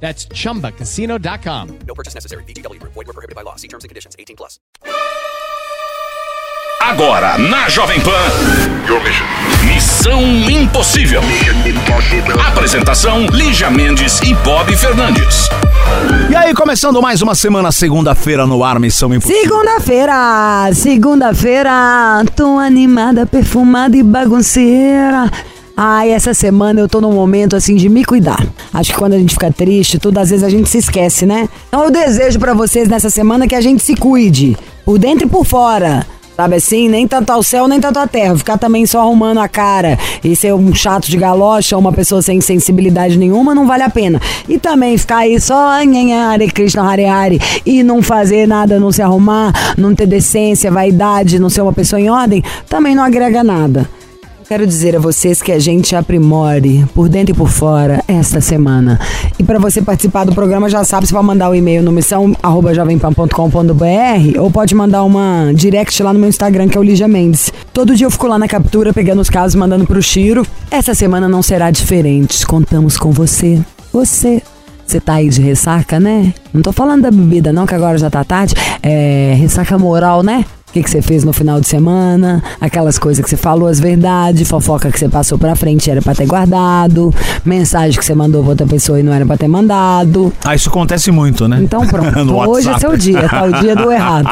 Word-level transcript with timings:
That's 0.00 0.28
chumbacasino.com. 0.28 1.68
No 1.86 1.94
purchase 1.94 2.14
necessary. 2.14 2.44
VGW 2.44 2.78
Group. 2.78 2.92
Void 2.94 3.06
were 3.06 3.12
prohibited 3.12 3.34
by 3.34 3.42
law. 3.42 3.56
See 3.56 3.68
terms 3.68 3.84
and 3.84 3.88
conditions. 3.88 4.14
18 4.18 4.36
plus. 4.36 4.60
Agora, 6.80 7.36
na 7.36 7.68
Jovem 7.68 8.00
Pan. 8.00 8.12
Missão 9.64 10.22
Impossível. 10.48 11.20
Apresentação: 12.46 13.26
Lígia 13.26 13.68
Mendes 13.70 14.20
e 14.20 14.32
Bob 14.34 14.76
Fernandes. 14.76 15.48
E 16.30 16.36
aí, 16.36 16.54
começando 16.54 17.02
mais 17.02 17.22
uma 17.22 17.34
semana, 17.34 17.72
segunda-feira 17.72 18.46
no 18.46 18.62
ar, 18.62 18.78
Missão 18.78 19.12
Impossível. 19.12 19.42
Segunda-feira, 19.42 20.70
segunda-feira, 20.74 22.24
tô 22.36 22.58
animada, 22.58 23.26
perfumada 23.26 23.96
e 23.96 24.02
bagunceira. 24.02 25.28
Ai, 25.78 26.10
essa 26.10 26.32
semana 26.32 26.80
eu 26.80 26.88
tô 26.88 27.02
num 27.02 27.12
momento 27.12 27.54
assim 27.54 27.76
de 27.76 27.90
me 27.90 28.02
cuidar. 28.02 28.42
Acho 28.72 28.94
que 28.94 28.98
quando 28.98 29.12
a 29.12 29.18
gente 29.18 29.34
fica 29.34 29.52
triste, 29.52 29.98
tudo 29.98 30.16
às 30.16 30.30
vezes 30.30 30.42
a 30.42 30.48
gente 30.48 30.70
se 30.70 30.78
esquece, 30.78 31.26
né? 31.26 31.50
Então 31.68 31.84
eu 31.84 31.90
desejo 31.90 32.38
pra 32.38 32.54
vocês 32.54 32.88
nessa 32.88 33.10
semana 33.10 33.46
que 33.46 33.54
a 33.54 33.60
gente 33.60 33.82
se 33.82 33.94
cuide, 33.94 34.56
por 34.86 34.98
dentro 34.98 35.26
e 35.26 35.30
por 35.30 35.44
fora. 35.44 36.06
Sabe 36.34 36.56
assim, 36.56 36.88
nem 36.88 37.06
tanto 37.06 37.30
ao 37.30 37.42
céu, 37.42 37.68
nem 37.68 37.78
tanto 37.78 37.98
à 37.98 38.06
terra. 38.06 38.36
Ficar 38.38 38.56
também 38.56 38.86
só 38.86 39.00
arrumando 39.00 39.36
a 39.38 39.48
cara 39.48 39.98
e 40.24 40.34
ser 40.34 40.54
um 40.54 40.74
chato 40.74 41.10
de 41.10 41.18
galocha, 41.18 41.76
uma 41.76 41.92
pessoa 41.92 42.22
sem 42.22 42.40
sensibilidade 42.40 43.18
nenhuma, 43.18 43.54
não 43.54 43.66
vale 43.66 43.82
a 43.82 43.90
pena. 43.90 44.18
E 44.48 44.58
também 44.58 44.96
ficar 44.96 45.18
aí 45.18 45.38
só 45.38 45.72
Hare 45.72 46.50
Krishna, 46.52 46.90
Hare 46.90 47.04
Hare 47.04 47.40
e 47.66 47.82
não 47.82 48.02
fazer 48.02 48.48
nada, 48.48 48.80
não 48.80 48.90
se 48.90 49.02
arrumar, 49.02 49.52
não 49.76 49.94
ter 49.94 50.06
decência, 50.06 50.70
vaidade, 50.70 51.38
não 51.38 51.50
ser 51.50 51.60
uma 51.60 51.72
pessoa 51.74 52.00
em 52.00 52.08
ordem, 52.08 52.42
também 52.66 52.94
não 52.94 53.04
agrega 53.04 53.44
nada. 53.44 53.86
Quero 54.48 54.64
dizer 54.64 54.94
a 54.94 55.00
vocês 55.00 55.42
que 55.42 55.50
a 55.50 55.58
gente 55.58 55.96
aprimore 55.96 56.86
por 56.94 57.08
dentro 57.08 57.34
e 57.34 57.36
por 57.36 57.48
fora 57.48 58.00
esta 58.06 58.40
semana. 58.40 58.96
E 59.36 59.42
para 59.42 59.58
você 59.58 59.82
participar 59.82 60.22
do 60.22 60.32
programa, 60.32 60.70
já 60.70 60.84
sabe, 60.84 61.04
você 61.04 61.12
vai 61.12 61.24
mandar 61.24 61.50
o 61.50 61.54
e-mail 61.54 61.82
no 61.82 61.90
missão@jovempan.com.br 61.90 64.38
ou 64.38 64.48
pode 64.48 64.72
mandar 64.72 65.02
uma 65.02 65.50
direct 65.52 66.00
lá 66.00 66.12
no 66.12 66.20
meu 66.20 66.28
Instagram, 66.28 66.68
que 66.68 66.78
é 66.78 66.80
o 66.80 66.84
Lígia 66.84 67.08
Mendes. 67.08 67.52
Todo 67.72 67.96
dia 67.96 68.06
eu 68.06 68.10
fico 68.10 68.28
lá 68.28 68.38
na 68.38 68.46
captura, 68.46 68.94
pegando 68.94 69.20
os 69.20 69.28
casos, 69.28 69.56
mandando 69.56 69.84
pro 69.84 70.00
Chiro. 70.00 70.46
Essa 70.70 70.94
semana 70.94 71.28
não 71.28 71.42
será 71.42 71.72
diferente. 71.72 72.46
Contamos 72.46 72.96
com 72.96 73.10
você. 73.10 73.60
Você. 73.92 74.40
Você 74.86 75.00
tá 75.00 75.14
aí 75.14 75.28
de 75.28 75.42
ressaca, 75.42 75.98
né? 75.98 76.32
Não 76.54 76.62
tô 76.62 76.70
falando 76.70 77.02
da 77.02 77.10
bebida, 77.10 77.52
não, 77.52 77.66
que 77.66 77.74
agora 77.74 77.98
já 77.98 78.08
tá 78.08 78.22
tarde. 78.22 78.54
É 78.80 79.34
ressaca 79.36 79.76
moral, 79.76 80.22
né? 80.22 80.44
O 80.76 80.78
que, 80.78 80.82
que 80.82 80.90
você 80.90 81.00
fez 81.00 81.24
no 81.24 81.32
final 81.32 81.58
de 81.58 81.66
semana, 81.66 82.44
aquelas 82.60 82.98
coisas 82.98 83.24
que 83.24 83.30
você 83.30 83.36
falou, 83.38 83.66
as 83.66 83.80
verdades, 83.80 84.46
fofoca 84.46 84.92
que 84.92 84.98
você 84.98 85.08
passou 85.08 85.38
pra 85.38 85.56
frente 85.56 85.90
era 85.90 86.02
pra 86.02 86.14
ter 86.14 86.26
guardado, 86.26 87.14
mensagem 87.46 87.98
que 87.98 88.04
você 88.04 88.14
mandou 88.14 88.42
pra 88.42 88.50
outra 88.50 88.66
pessoa 88.66 89.00
e 89.00 89.02
não 89.02 89.10
era 89.10 89.24
pra 89.24 89.38
ter 89.38 89.48
mandado. 89.48 90.30
Ah, 90.44 90.54
isso 90.54 90.68
acontece 90.68 91.10
muito, 91.10 91.48
né? 91.48 91.60
Então 91.62 91.86
pronto, 91.86 92.36
hoje 92.46 92.68
é 92.68 92.78
seu 92.78 92.94
dia, 92.94 93.26
tá 93.26 93.44
o 93.44 93.52
dia 93.54 93.74
do 93.74 93.90
errado. 93.90 94.28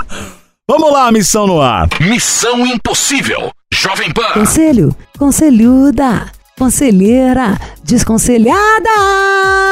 Vamos 0.66 0.90
lá, 0.90 1.12
Missão 1.12 1.46
no 1.46 1.60
ar. 1.60 1.86
Missão 2.00 2.66
Impossível. 2.66 3.50
Jovem 3.70 4.10
Pan. 4.10 4.32
Conselho, 4.32 4.96
conselhuda, 5.18 6.24
conselheira, 6.58 7.58
desconselhada. 7.84 8.88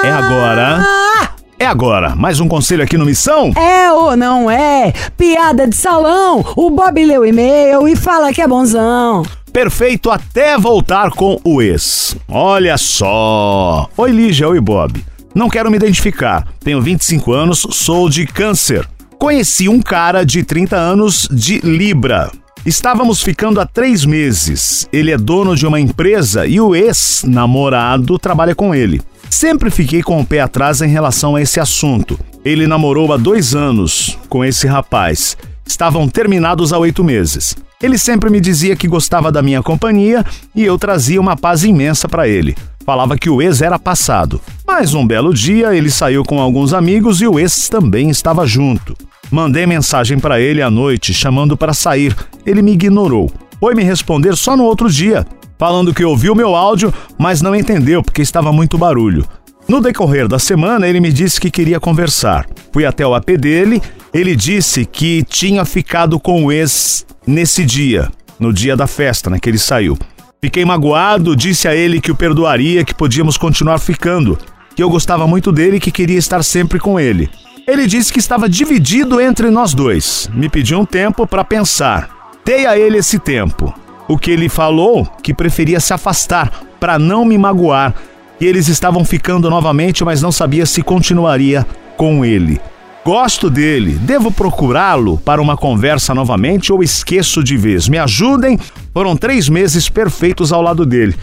É 0.04 0.10
agora. 0.10 1.31
É 1.62 1.66
agora. 1.66 2.16
Mais 2.16 2.40
um 2.40 2.48
conselho 2.48 2.82
aqui 2.82 2.98
no 2.98 3.06
Missão? 3.06 3.52
É 3.56 3.92
ou 3.92 4.16
não 4.16 4.50
é? 4.50 4.92
Piada 5.16 5.64
de 5.64 5.76
salão. 5.76 6.44
O 6.56 6.70
Bob 6.70 7.04
leu 7.04 7.24
e-mail 7.24 7.86
e 7.86 7.94
fala 7.94 8.32
que 8.32 8.42
é 8.42 8.48
bonzão. 8.48 9.22
Perfeito 9.52 10.10
até 10.10 10.58
voltar 10.58 11.12
com 11.12 11.38
o 11.44 11.62
ex. 11.62 12.16
Olha 12.28 12.76
só. 12.76 13.88
Oi, 13.96 14.10
Lígia. 14.10 14.48
Oi, 14.48 14.60
Bob. 14.60 15.04
Não 15.36 15.48
quero 15.48 15.70
me 15.70 15.76
identificar. 15.76 16.48
Tenho 16.64 16.82
25 16.82 17.32
anos, 17.32 17.64
sou 17.70 18.08
de 18.10 18.26
câncer. 18.26 18.84
Conheci 19.16 19.68
um 19.68 19.80
cara 19.80 20.24
de 20.24 20.42
30 20.42 20.74
anos 20.74 21.28
de 21.30 21.60
Libra. 21.60 22.28
Estávamos 22.66 23.22
ficando 23.22 23.60
há 23.60 23.66
três 23.66 24.04
meses. 24.04 24.88
Ele 24.92 25.12
é 25.12 25.16
dono 25.16 25.54
de 25.54 25.64
uma 25.64 25.78
empresa 25.78 26.44
e 26.44 26.60
o 26.60 26.74
ex-namorado 26.74 28.18
trabalha 28.18 28.52
com 28.52 28.74
ele. 28.74 29.00
Sempre 29.32 29.70
fiquei 29.70 30.02
com 30.02 30.20
o 30.20 30.26
pé 30.26 30.40
atrás 30.40 30.82
em 30.82 30.88
relação 30.88 31.34
a 31.34 31.40
esse 31.40 31.58
assunto. 31.58 32.20
Ele 32.44 32.66
namorou 32.66 33.14
há 33.14 33.16
dois 33.16 33.54
anos 33.54 34.18
com 34.28 34.44
esse 34.44 34.66
rapaz. 34.66 35.38
Estavam 35.66 36.06
terminados 36.06 36.70
há 36.70 36.78
oito 36.78 37.02
meses. 37.02 37.56
Ele 37.82 37.96
sempre 37.96 38.28
me 38.28 38.42
dizia 38.42 38.76
que 38.76 38.86
gostava 38.86 39.32
da 39.32 39.40
minha 39.40 39.62
companhia 39.62 40.22
e 40.54 40.62
eu 40.62 40.76
trazia 40.76 41.18
uma 41.18 41.34
paz 41.34 41.64
imensa 41.64 42.06
para 42.06 42.28
ele. 42.28 42.54
Falava 42.84 43.16
que 43.16 43.30
o 43.30 43.40
ex 43.40 43.62
era 43.62 43.78
passado. 43.78 44.38
Mas 44.66 44.92
um 44.92 45.06
belo 45.06 45.32
dia 45.32 45.74
ele 45.74 45.90
saiu 45.90 46.22
com 46.24 46.38
alguns 46.38 46.74
amigos 46.74 47.22
e 47.22 47.26
o 47.26 47.40
ex 47.40 47.70
também 47.70 48.10
estava 48.10 48.46
junto. 48.46 48.94
Mandei 49.30 49.66
mensagem 49.66 50.18
para 50.18 50.42
ele 50.42 50.60
à 50.60 50.70
noite 50.70 51.14
chamando 51.14 51.56
para 51.56 51.72
sair. 51.72 52.14
Ele 52.44 52.60
me 52.60 52.72
ignorou. 52.72 53.32
Foi 53.58 53.74
me 53.74 53.82
responder 53.82 54.36
só 54.36 54.58
no 54.58 54.64
outro 54.64 54.90
dia, 54.90 55.26
falando 55.62 55.94
que 55.94 56.04
ouviu 56.04 56.34
meu 56.34 56.56
áudio, 56.56 56.92
mas 57.16 57.40
não 57.40 57.54
entendeu 57.54 58.02
porque 58.02 58.20
estava 58.20 58.52
muito 58.52 58.76
barulho. 58.76 59.24
No 59.68 59.80
decorrer 59.80 60.26
da 60.26 60.36
semana, 60.36 60.88
ele 60.88 60.98
me 60.98 61.12
disse 61.12 61.40
que 61.40 61.52
queria 61.52 61.78
conversar. 61.78 62.48
Fui 62.72 62.84
até 62.84 63.06
o 63.06 63.14
AP 63.14 63.38
dele, 63.38 63.80
ele 64.12 64.34
disse 64.34 64.84
que 64.84 65.22
tinha 65.22 65.64
ficado 65.64 66.18
com 66.18 66.44
o 66.44 66.50
ex 66.50 67.06
nesse 67.24 67.64
dia, 67.64 68.10
no 68.40 68.52
dia 68.52 68.76
da 68.76 68.88
festa, 68.88 69.30
né, 69.30 69.38
que 69.38 69.48
ele 69.48 69.56
saiu. 69.56 69.96
Fiquei 70.42 70.64
magoado, 70.64 71.36
disse 71.36 71.68
a 71.68 71.76
ele 71.76 72.00
que 72.00 72.10
o 72.10 72.16
perdoaria, 72.16 72.84
que 72.84 72.92
podíamos 72.92 73.36
continuar 73.36 73.78
ficando, 73.78 74.36
que 74.74 74.82
eu 74.82 74.90
gostava 74.90 75.28
muito 75.28 75.52
dele 75.52 75.76
e 75.76 75.80
que 75.80 75.92
queria 75.92 76.18
estar 76.18 76.42
sempre 76.42 76.80
com 76.80 76.98
ele. 76.98 77.30
Ele 77.68 77.86
disse 77.86 78.12
que 78.12 78.18
estava 78.18 78.48
dividido 78.48 79.20
entre 79.20 79.48
nós 79.48 79.74
dois. 79.74 80.28
Me 80.34 80.48
pediu 80.48 80.80
um 80.80 80.84
tempo 80.84 81.24
para 81.24 81.44
pensar. 81.44 82.10
Dei 82.44 82.66
a 82.66 82.76
ele 82.76 82.98
esse 82.98 83.20
tempo. 83.20 83.72
O 84.08 84.18
que 84.18 84.30
ele 84.30 84.48
falou 84.48 85.06
que 85.22 85.32
preferia 85.32 85.80
se 85.80 85.92
afastar 85.92 86.50
para 86.78 86.98
não 86.98 87.24
me 87.24 87.38
magoar, 87.38 87.94
que 88.38 88.44
eles 88.44 88.68
estavam 88.68 89.04
ficando 89.04 89.48
novamente, 89.48 90.04
mas 90.04 90.20
não 90.20 90.32
sabia 90.32 90.66
se 90.66 90.82
continuaria 90.82 91.66
com 91.96 92.24
ele. 92.24 92.60
Gosto 93.04 93.50
dele, 93.50 93.92
devo 93.92 94.30
procurá-lo 94.30 95.18
para 95.18 95.42
uma 95.42 95.56
conversa 95.56 96.14
novamente 96.14 96.72
ou 96.72 96.82
esqueço 96.82 97.42
de 97.42 97.56
vez? 97.56 97.88
Me 97.88 97.98
ajudem. 97.98 98.58
Foram 98.94 99.16
três 99.16 99.48
meses 99.48 99.88
perfeitos 99.88 100.52
ao 100.52 100.62
lado 100.62 100.86
dele. 100.86 101.16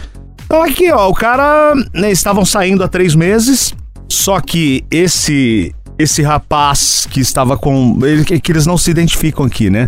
Então 0.46 0.62
aqui, 0.62 0.92
ó, 0.92 1.08
o 1.08 1.14
cara 1.14 1.74
né, 1.94 2.12
estavam 2.12 2.44
saindo 2.44 2.84
há 2.84 2.88
três 2.88 3.16
meses, 3.16 3.74
só 4.10 4.42
que 4.42 4.84
esse 4.92 5.74
esse 5.98 6.22
rapaz 6.22 7.06
que 7.12 7.20
estava 7.20 7.58
com 7.58 8.00
ele 8.04 8.24
que 8.24 8.52
eles 8.52 8.66
não 8.66 8.78
se 8.78 8.90
identificam 8.90 9.46
aqui, 9.46 9.70
né? 9.70 9.88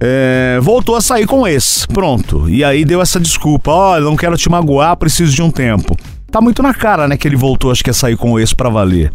É, 0.00 0.58
voltou 0.62 0.94
a 0.96 1.00
sair 1.00 1.26
com 1.26 1.46
esse, 1.46 1.86
pronto. 1.88 2.48
E 2.50 2.62
aí 2.62 2.84
deu 2.84 3.00
essa 3.00 3.18
desculpa, 3.18 3.70
ó, 3.70 4.00
não 4.00 4.16
quero 4.16 4.36
te 4.36 4.48
magoar, 4.48 4.96
preciso 4.96 5.34
de 5.34 5.42
um 5.42 5.50
tempo. 5.50 5.96
Tá 6.30 6.40
muito 6.40 6.62
na 6.62 6.74
cara, 6.74 7.08
né, 7.08 7.16
que 7.16 7.26
ele 7.26 7.36
voltou, 7.36 7.70
acho 7.70 7.82
que 7.82 7.90
a 7.90 7.94
sair 7.94 8.16
com 8.16 8.38
esse 8.38 8.54
pra 8.54 8.68
valer. 8.68 9.10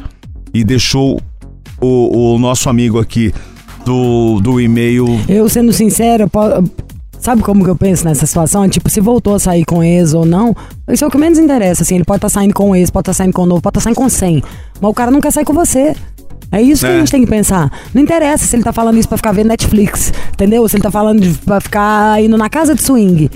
E 0.54 0.64
deixou 0.64 1.22
o, 1.80 2.34
o 2.36 2.40
nosso 2.40 2.70
amigo 2.70 3.00
aqui 3.00 3.32
do, 3.86 4.40
do 4.42 4.60
e-mail. 4.60 5.06
Eu, 5.30 5.48
sendo 5.48 5.72
sincero, 5.72 6.28
po- 6.28 6.64
sabe 7.20 7.44
como 7.44 7.64
que 7.64 7.70
eu 7.70 7.76
penso 7.76 8.04
nessa 8.04 8.26
situação? 8.26 8.68
Tipo, 8.68 8.90
se 8.90 9.00
voltou 9.00 9.36
a 9.36 9.40
sair 9.40 9.64
com 9.66 9.84
ex 9.84 10.14
ou 10.16 10.26
não, 10.26 10.56
isso 10.90 11.04
é 11.04 11.08
o 11.08 11.12
que 11.12 11.18
menos 11.18 11.38
interessa, 11.38 11.84
assim. 11.84 11.96
Ele 11.96 12.04
pode 12.04 12.18
estar 12.18 12.30
saindo 12.30 12.54
com 12.56 12.76
ex, 12.76 12.90
pode 12.90 13.04
estar 13.04 13.14
saindo 13.14 13.34
com 13.34 13.46
novo, 13.46 13.62
pode 13.62 13.74
estar 13.78 13.82
saindo 13.82 13.98
com 13.98 14.10
100. 14.10 14.42
Mas 14.82 14.92
o 14.92 14.94
cara 14.94 15.12
não 15.12 15.22
quer 15.22 15.32
sair 15.32 15.46
com 15.46 15.54
você. 15.54 15.96
É 16.52 16.62
isso 16.62 16.86
que 16.86 16.92
É. 16.92 16.96
a 16.96 17.00
gente 17.00 17.12
tem 17.12 17.22
que 17.22 17.28
pensar. 17.30 17.72
Não 17.94 18.02
interessa 18.02 18.46
se 18.46 18.56
ele 18.56 18.64
tá 18.64 18.74
falando 18.74 18.98
isso 18.98 19.08
pra 19.08 19.18
ficar 19.18 19.32
vendo 19.32 19.48
Netflix, 19.48 20.12
entendeu? 20.34 20.68
Se 20.68 20.76
ele 20.76 20.84
tá 20.84 20.92
falando 20.92 21.22
de, 21.22 21.30
pra 21.40 21.62
ficar 21.62 22.22
indo 22.22 22.38
na 22.38 22.50
casa 22.50 22.76
de 22.76 22.82
swing. 22.82 23.30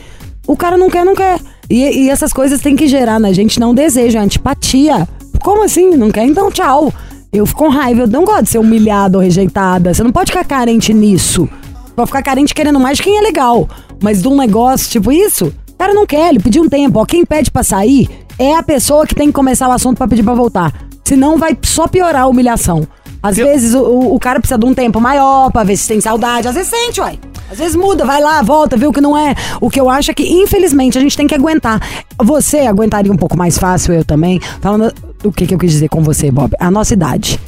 O 0.48 0.56
cara 0.58 0.78
não 0.78 0.90
quer, 0.90 1.06
não 1.06 1.16
quer. 1.16 1.40
E, 1.70 2.04
e 2.06 2.10
essas 2.10 2.34
coisas 2.34 2.62
tem 2.62 2.76
que 2.76 2.88
gerar 2.88 3.20
na 3.20 3.32
gente 3.32 3.60
não 3.60 3.74
desejo, 3.74 4.20
antipatia. 4.20 5.08
Como 5.42 5.64
assim? 5.64 5.92
Não 5.96 6.12
quer? 6.12 6.26
Então 6.26 6.52
tchau. 6.52 6.94
Eu 7.32 7.46
fico 7.46 7.60
com 7.64 7.70
raiva, 7.70 8.02
eu 8.02 8.08
não 8.08 8.24
gosto 8.24 8.44
de 8.44 8.50
ser 8.50 8.60
humilhada 8.60 9.18
ou 9.18 9.24
rejeitada. 9.24 9.94
Você 9.94 10.04
não 10.04 10.12
pode 10.12 10.32
ficar 10.32 10.46
carente 10.46 10.94
nisso. 10.94 11.50
Vai 11.96 12.06
ficar 12.06 12.22
carente 12.22 12.54
querendo 12.54 12.80
mais 12.80 12.98
de 12.98 13.04
quem 13.04 13.18
é 13.18 13.22
legal. 13.22 13.68
Mas 14.02 14.22
de 14.22 14.28
um 14.28 14.36
negócio 14.38 14.90
tipo 14.90 15.12
isso, 15.12 15.54
o 15.72 15.74
cara 15.78 15.94
não 15.94 16.06
quer, 16.06 16.30
ele 16.30 16.40
pediu 16.40 16.64
um 16.64 16.70
tempo. 16.70 17.00
Ó, 17.00 17.06
quem 17.06 17.26
pede 17.26 17.50
pra 17.50 17.64
sair 17.64 18.10
é 18.38 18.56
a 18.56 18.62
pessoa 18.64 19.06
que 19.08 19.16
tem 19.16 19.28
que 19.28 19.34
começar 19.34 19.68
o 19.68 19.72
assunto 19.72 19.98
pra 19.98 20.08
pedir 20.08 20.24
pra 20.24 20.34
voltar. 20.34 20.74
Senão 21.04 21.38
vai 21.38 21.58
só 21.64 21.88
piorar 21.88 22.24
a 22.24 22.28
humilhação. 22.28 22.88
Às 23.28 23.38
Eu- 23.38 23.48
vezes 23.48 23.74
o, 23.74 23.82
o- 24.14 24.20
cara 24.20 24.40
precisa 24.40 24.58
de 24.58 24.66
um 24.66 24.74
tempo 24.74 25.00
maior 25.02 25.52
pra 25.52 25.64
ver 25.64 25.76
se 25.78 25.88
tem 25.88 26.00
saudade. 26.00 26.48
Às 26.48 26.56
vezes 26.56 26.70
sente, 26.70 27.02
uai. 27.02 27.20
Às 27.52 27.58
vezes 27.60 27.76
muda, 27.76 28.06
vai 28.06 28.22
lá, 28.22 28.42
volta, 28.42 28.76
vê 28.78 28.86
o 28.88 28.92
que 28.92 29.02
não 29.02 29.18
é. 29.18 29.36
O 29.62 29.70
que 29.70 29.80
eu 29.80 29.90
acho 29.90 30.12
é 30.12 30.14
que, 30.14 30.24
infelizmente, 30.24 30.98
a 30.98 31.02
gente 31.02 31.16
tem 31.18 31.28
que 31.28 31.36
aguentar. 31.36 31.80
Você 32.24 32.60
aguentaria 32.62 33.12
um 33.12 33.18
pouco 33.18 33.38
mais 33.38 33.58
fácil, 33.58 33.94
eu 33.94 34.04
também. 34.06 34.40
Falando 34.62 34.94
o 35.24 35.32
que, 35.32 35.46
que 35.48 35.54
eu 35.54 35.60
quis 35.60 35.72
dizer 35.72 35.90
com 35.90 36.02
você, 36.04 36.32
Bob. 36.32 36.54
A 36.60 36.70
nossa 36.72 36.94
idade. 36.94 37.40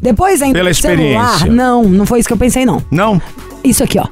Depois 0.00 0.42
ainda 0.42 0.58
Pela 0.58 0.70
do 0.70 0.74
celular. 0.74 1.32
experiência. 1.34 1.52
Não, 1.52 1.84
não 1.84 2.04
foi 2.06 2.18
isso 2.20 2.28
que 2.28 2.32
eu 2.34 2.38
pensei, 2.38 2.66
não. 2.66 2.82
Não? 2.90 3.20
Isso 3.64 3.82
aqui, 3.82 3.98
ó. 3.98 4.06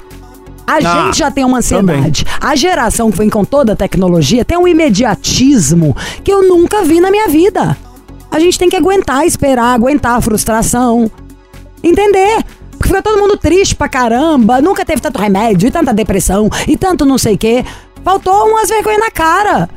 A 0.67 0.77
Ah, 0.77 0.81
gente 1.07 1.19
já 1.19 1.29
tem 1.29 1.45
uma 1.45 1.59
ansiedade. 1.59 2.25
A 2.41 2.55
geração 2.55 3.11
que 3.11 3.17
vem 3.19 3.29
com 3.29 3.45
toda 3.45 3.73
a 3.73 3.75
tecnologia 3.75 4.43
tem 4.43 4.57
um 4.57 4.67
imediatismo 4.67 5.95
que 6.23 6.31
eu 6.33 6.47
nunca 6.47 6.81
vi 6.83 6.99
na 6.99 7.11
minha 7.11 7.27
vida. 7.27 7.77
A 8.35 8.39
gente 8.41 8.59
tem 8.59 8.67
que 8.69 8.75
aguentar, 8.75 9.25
esperar, 9.25 9.73
aguentar 9.73 10.17
a 10.17 10.19
frustração. 10.19 11.09
Entender. 11.81 12.43
Porque 12.71 12.89
fica 12.89 13.01
todo 13.01 13.17
mundo 13.17 13.37
triste 13.37 13.73
pra 13.73 13.87
caramba. 13.87 14.59
Nunca 14.59 14.83
teve 14.83 14.99
tanto 15.01 15.17
remédio, 15.17 15.69
e 15.69 15.71
tanta 15.71 15.93
depressão, 15.93 16.49
e 16.67 16.75
tanto 16.75 17.05
não 17.05 17.17
sei 17.17 17.35
o 17.35 17.37
quê. 17.37 17.63
Faltou 18.03 18.49
umas 18.49 18.67
vergonhas 18.67 18.99
na 18.99 19.09
cara. 19.09 19.69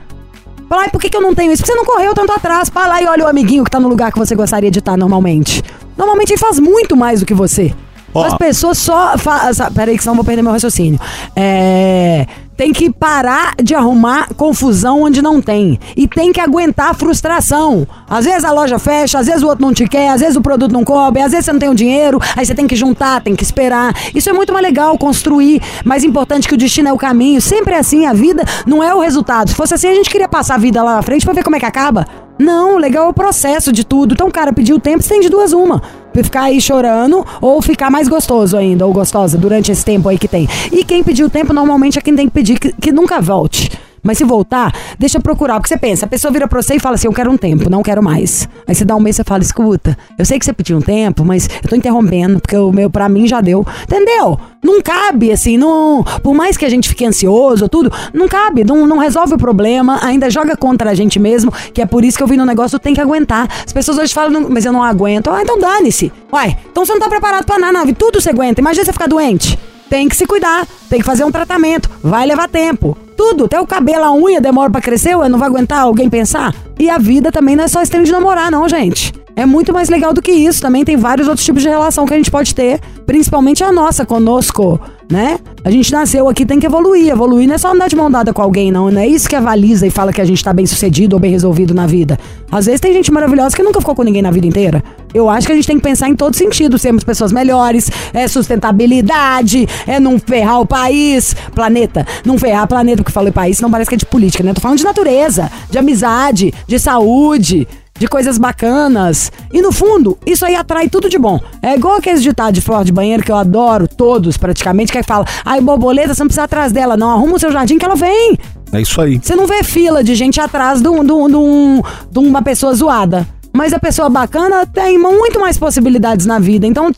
Fala, 0.69 0.83
"Ai, 0.83 0.91
por 0.91 1.01
que, 1.01 1.09
que 1.09 1.17
eu 1.17 1.21
não 1.21 1.37
tenho 1.37 1.53
isso? 1.53 1.63
Porque 1.63 1.73
você 1.73 1.79
não 1.79 1.85
correu 1.85 2.13
tanto 2.15 2.33
atrás. 2.33 2.69
Lá 2.75 3.01
e 3.01 3.07
olha 3.07 3.27
o 3.27 3.29
amiguinho 3.29 3.63
que 3.63 3.71
tá 3.71 3.79
no 3.79 3.89
lugar 3.89 4.11
que 4.11 4.19
você 4.19 4.35
gostaria 4.35 4.73
de 4.73 4.81
estar 4.81 4.97
normalmente. 4.97 5.63
Normalmente 5.97 6.31
ele 6.31 6.41
faz 6.41 6.59
muito 6.59 6.97
mais 6.97 7.21
do 7.21 7.27
que 7.27 7.35
você. 7.35 7.73
Ó. 8.13 8.25
As 8.25 8.35
pessoas 8.35 8.77
só. 8.79 9.17
Fa... 9.17 9.53
Peraí, 9.73 9.97
que 9.97 10.03
senão 10.03 10.15
eu 10.15 10.17
vou 10.17 10.25
perder 10.25 10.43
meu 10.43 10.51
raciocínio. 10.51 10.99
É. 11.37 12.27
Tem 12.59 12.73
que 12.73 12.91
parar 12.91 13.55
de 13.63 13.73
arrumar 13.73 14.35
confusão 14.35 15.03
onde 15.03 15.23
não 15.23 15.41
tem. 15.41 15.79
E 15.97 16.09
tem 16.09 16.33
que 16.33 16.41
aguentar 16.41 16.91
a 16.91 16.95
frustração. 16.95 17.87
Às 18.11 18.25
vezes 18.25 18.43
a 18.43 18.51
loja 18.51 18.81
fecha, 18.81 19.17
às 19.17 19.29
vezes 19.29 19.45
o 19.45 19.47
outro 19.47 19.65
não 19.65 19.73
te 19.73 19.87
quer, 19.87 20.09
às 20.09 20.21
vezes 20.21 20.35
o 20.35 20.41
produto 20.41 20.73
não 20.73 20.83
cobre, 20.83 21.23
às 21.23 21.31
vezes 21.31 21.45
você 21.45 21.53
não 21.53 21.61
tem 21.61 21.69
o 21.69 21.75
dinheiro, 21.75 22.19
aí 22.37 22.45
você 22.45 22.57
tem 22.57 22.67
que 22.67 22.75
juntar, 22.75 23.23
tem 23.23 23.37
que 23.37 23.45
esperar. 23.45 23.95
Isso 24.13 24.29
é 24.29 24.33
muito 24.33 24.53
mais 24.53 24.65
legal, 24.65 24.99
construir. 24.99 25.63
Mais 25.85 26.03
importante 26.03 26.49
que 26.49 26.55
o 26.55 26.59
destino 26.59 26.89
é 26.89 26.93
o 26.93 26.99
caminho. 26.99 27.41
Sempre 27.41 27.75
é 27.75 27.79
assim, 27.79 28.07
a 28.07 28.13
vida 28.13 28.43
não 28.67 28.83
é 28.83 28.93
o 28.93 28.99
resultado. 28.99 29.51
Se 29.51 29.55
fosse 29.55 29.75
assim, 29.75 29.87
a 29.87 29.95
gente 29.95 30.11
queria 30.11 30.29
passar 30.29 30.57
a 30.57 30.59
vida 30.59 30.83
lá 30.83 30.97
na 30.97 31.03
frente 31.03 31.25
pra 31.25 31.35
ver 31.35 31.45
como 31.45 31.55
é 31.55 31.61
que 31.61 31.67
acaba. 31.67 32.28
Não, 32.39 32.77
o 32.77 32.79
legal 32.79 33.07
é 33.07 33.09
o 33.09 33.13
processo 33.13 33.73
de 33.73 33.85
tudo. 33.85 34.15
Então 34.15 34.29
o 34.29 34.33
cara 34.33 34.53
pediu 34.53 34.79
tempo, 34.79 35.03
você 35.03 35.09
tem 35.09 35.21
de 35.21 35.29
duas 35.29 35.53
uma. 35.53 35.83
Ficar 36.15 36.43
aí 36.43 36.61
chorando 36.61 37.25
ou 37.41 37.63
ficar 37.63 37.91
mais 37.91 38.09
gostoso 38.09 38.57
ainda, 38.57 38.87
ou 38.87 38.93
gostosa, 38.93 39.39
durante 39.39 39.71
esse 39.71 39.85
tempo 39.85 40.09
aí 40.09 40.19
que 40.19 40.27
tem. 40.27 40.49
E 40.73 40.85
quem 40.85 41.05
pediu 41.05 41.31
tempo 41.31 41.53
normalmente 41.53 41.99
é 41.99 42.03
quem 42.03 42.15
tem 42.15 42.27
que 42.27 42.33
pedir 42.33 42.59
que, 42.59 42.73
que 42.73 42.93
nunca 42.93 43.21
volte. 43.21 43.71
Mas 44.03 44.19
se 44.19 44.25
voltar, 44.25 44.73
deixa 44.99 45.21
procurar. 45.21 45.55
Porque 45.55 45.69
você 45.69 45.79
pensa, 45.79 46.07
a 46.07 46.09
pessoa 46.09 46.33
vira 46.33 46.47
pra 46.49 46.61
você 46.61 46.77
e 46.77 46.81
fala 46.81 46.95
assim: 46.95 47.07
Eu 47.07 47.13
quero 47.13 47.31
um 47.31 47.37
tempo, 47.37 47.69
não 47.71 47.83
quero 47.83 48.03
mais. 48.03 48.49
Aí 48.67 48.75
você 48.75 48.85
dá 48.85 48.95
um 48.97 49.01
mês 49.01 49.19
e 49.19 49.25
fala: 49.25 49.43
Escuta, 49.43 49.97
eu 50.19 50.25
sei 50.25 50.39
que 50.39 50.45
você 50.45 50.53
pediu 50.53 50.79
um 50.79 50.81
tempo, 50.81 51.25
mas 51.25 51.49
eu 51.63 51.69
tô 51.69 51.77
interrompendo, 51.77 52.41
porque 52.41 52.57
o 52.57 52.73
meu 52.73 52.91
pra 52.91 53.09
mim 53.09 53.27
já 53.27 53.41
deu. 53.41 53.67
Entendeu? 53.85 54.39
Não 54.63 54.83
cabe, 54.83 55.31
assim, 55.31 55.57
não. 55.57 56.05
Por 56.23 56.35
mais 56.35 56.57
que 56.57 56.65
a 56.65 56.69
gente 56.69 56.89
fique 56.89 57.05
ansioso, 57.05 57.69
tudo, 57.69 57.93
não 58.13 58.27
cabe, 58.29 58.65
não, 58.65 58.87
não 58.87 58.99
resolve 58.99 59.35
o 59.35 59.39
problema, 59.39 59.99
ainda 60.03 60.29
joga 60.29 60.57
contra 60.57 60.91
a 60.91 60.95
gente 60.95 61.19
mesmo, 61.19 61.53
que 61.73 61.81
é 61.81 61.87
por 61.87 62.05
isso 62.05 62.17
que 62.17 62.23
eu 62.23 62.27
vi 62.27 62.37
no 62.37 62.45
negócio, 62.45 62.79
tem 62.79 62.93
que 62.93 63.01
aguentar. 63.01 63.49
As 63.65 63.73
pessoas 63.73 63.99
hoje 63.99 64.13
falam, 64.13 64.31
"Não, 64.31 64.51
mas 64.51 64.65
eu 64.65 64.73
não 64.73 64.83
aguento. 64.83 65.31
Ah, 65.31 65.43
então 65.43 65.59
dane-se. 65.59 66.13
Uai, 66.33 66.57
então 66.71 66.85
você 66.85 66.93
não 66.93 67.01
tá 67.01 67.09
preparado 67.09 67.45
pra 67.45 67.59
nada. 67.59 67.93
Tudo 67.95 68.21
você 68.21 68.31
aguenta. 68.31 68.61
Imagina 68.61 68.85
você 68.85 68.93
ficar 68.93 69.07
doente. 69.07 69.59
Tem 69.89 70.09
que 70.09 70.17
se 70.17 70.27
cuidar, 70.27 70.67
tem 70.89 71.01
que 71.01 71.07
fazer 71.07 71.25
um 71.25 71.31
tratamento, 71.31 71.91
vai 72.03 72.27
levar 72.27 72.49
tempo. 72.49 72.97
Tudo, 73.17 73.47
até 73.47 73.61
o 73.61 73.67
cabelo, 73.67 74.05
a 74.05 74.13
unha 74.13 74.41
demora 74.41 74.71
pra 74.71 74.81
crescer, 74.81 75.17
ué, 75.17 75.29
não 75.29 75.39
vai 75.39 75.49
aguentar 75.49 75.81
alguém 75.81 76.09
pensar? 76.09 76.55
E 76.79 76.89
a 76.89 76.99
vida 76.99 77.33
também 77.33 77.57
não 77.57 77.65
é 77.65 77.69
só 77.69 77.83
trem 77.85 78.05
de 78.05 78.13
namorar, 78.13 78.51
não, 78.51 78.69
gente. 78.69 79.13
É 79.35 79.47
muito 79.47 79.73
mais 79.73 79.89
legal 79.89 80.13
do 80.13 80.21
que 80.21 80.33
isso. 80.33 80.61
Também 80.61 80.85
tem 80.85 80.97
vários 80.97 81.29
outros 81.29 81.45
tipos 81.45 81.63
de 81.63 81.69
relação 81.69 82.05
que 82.05 82.13
a 82.13 82.17
gente 82.17 82.31
pode 82.31 82.55
ter, 82.55 82.81
principalmente 83.07 83.63
a 83.63 83.73
nossa 83.73 84.05
conosco, 84.05 84.81
né? 85.11 85.39
A 85.65 85.71
gente 85.71 85.91
nasceu 85.91 86.29
aqui, 86.29 86.45
tem 86.45 86.61
que 86.61 86.67
evoluir. 86.67 87.09
Evoluir 87.09 87.49
não 87.49 87.55
é 87.55 87.59
só 87.59 87.73
andar 87.73 87.89
de 87.89 87.97
mão 87.97 88.11
dada 88.11 88.33
com 88.33 88.43
alguém, 88.43 88.71
não. 88.71 88.91
Não 88.91 89.01
é 89.01 89.07
isso 89.07 89.29
que 89.29 89.35
avaliza 89.35 89.87
e 89.87 89.91
fala 89.91 90.13
que 90.13 90.21
a 90.21 90.25
gente 90.25 90.43
tá 90.43 90.53
bem 90.53 90.67
sucedido 90.67 91.17
ou 91.17 91.21
bem 91.21 91.31
resolvido 91.31 91.75
na 91.75 91.87
vida. 91.87 92.19
Às 92.51 92.67
vezes 92.67 92.81
tem 92.81 92.93
gente 92.93 93.11
maravilhosa 93.11 93.57
que 93.57 93.63
nunca 93.63 93.81
ficou 93.81 93.95
com 93.95 94.03
ninguém 94.03 94.23
na 94.23 94.31
vida 94.31 94.47
inteira. 94.47 94.83
Eu 95.13 95.29
acho 95.29 95.47
que 95.47 95.53
a 95.53 95.57
gente 95.57 95.67
tem 95.67 95.77
que 95.77 95.83
pensar 95.83 96.09
em 96.09 96.15
todo 96.15 96.37
sentido, 96.37 96.79
sermos 96.79 97.03
pessoas 97.03 97.33
melhores, 97.33 97.91
é 98.13 98.29
sustentabilidade, 98.29 99.67
é 99.87 99.99
não 99.99 100.19
ferrar 100.19 100.61
o 100.61 100.67
país, 100.67 101.35
planeta, 101.55 102.07
não 102.25 102.39
ferrar 102.39 102.65
o 102.65 102.69
planeta, 102.69 102.99
porque 102.99 103.13
falei 103.13 103.33
país, 103.33 103.61
não 103.61 103.71
parece 103.71 103.89
que 103.89 103.95
é 103.95 103.99
de 103.99 104.07
política, 104.07 104.45
né? 104.45 104.53
Tô 104.53 104.61
falando 104.61 104.79
de 104.79 104.85
natureza, 104.85 105.51
de 105.71 105.79
amizade, 105.79 106.53
de 106.67 106.79
saúde, 106.79 107.67
de 107.99 108.07
coisas 108.07 108.39
bacanas. 108.39 109.31
E 109.53 109.61
no 109.61 109.73
fundo, 109.73 110.17
isso 110.27 110.45
aí 110.45 110.55
atrai 110.55 110.89
tudo 110.89 111.09
de 111.09 111.19
bom. 111.19 111.41
É 111.63 111.75
igual 111.75 111.97
aqueles 111.97 112.23
ditados 112.23 112.55
de 112.55 112.61
flor 112.61 112.85
de 112.85 112.93
banheiro 112.93 113.23
que 113.23 113.33
eu 113.33 113.37
adoro, 113.37 113.89
todos 113.89 114.37
praticamente, 114.37 114.93
que 114.93 114.99
aí 114.99 115.05
fala: 115.05 115.25
ai, 115.45 115.61
borboleta, 115.61 116.15
você 116.15 116.23
não 116.23 116.29
precisa 116.29 116.45
atrás 116.45 116.73
dela, 116.73 116.97
não. 116.97 117.11
Arruma 117.11 117.35
o 117.37 117.39
seu 117.39 117.51
jardim 117.53 117.79
que 117.79 117.85
ela 117.85 117.97
vem. 117.97 118.39
É 118.73 118.81
isso 118.81 119.01
aí. 119.01 119.19
Você 119.23 119.35
não 119.35 119.47
vê 119.47 119.63
fila 119.63 120.05
de 120.05 120.15
gente 120.15 120.41
atrás 120.41 120.81
de, 120.83 120.89
um- 120.89 121.03
de 121.05 121.13
um- 121.13 121.29
de 121.29 121.37
um- 121.37 122.29
uma 122.29 122.43
pessoa 122.43 122.75
zoada. 122.75 123.27
Mas 123.51 123.73
a 123.73 123.79
pessoa 123.79 124.11
bacana 124.11 124.67
tem 124.67 124.99
muito 124.99 125.41
mais 125.41 125.57
possibilidades 125.59 126.27
na 126.27 126.39
vida. 126.39 126.67
Então, 126.67 126.91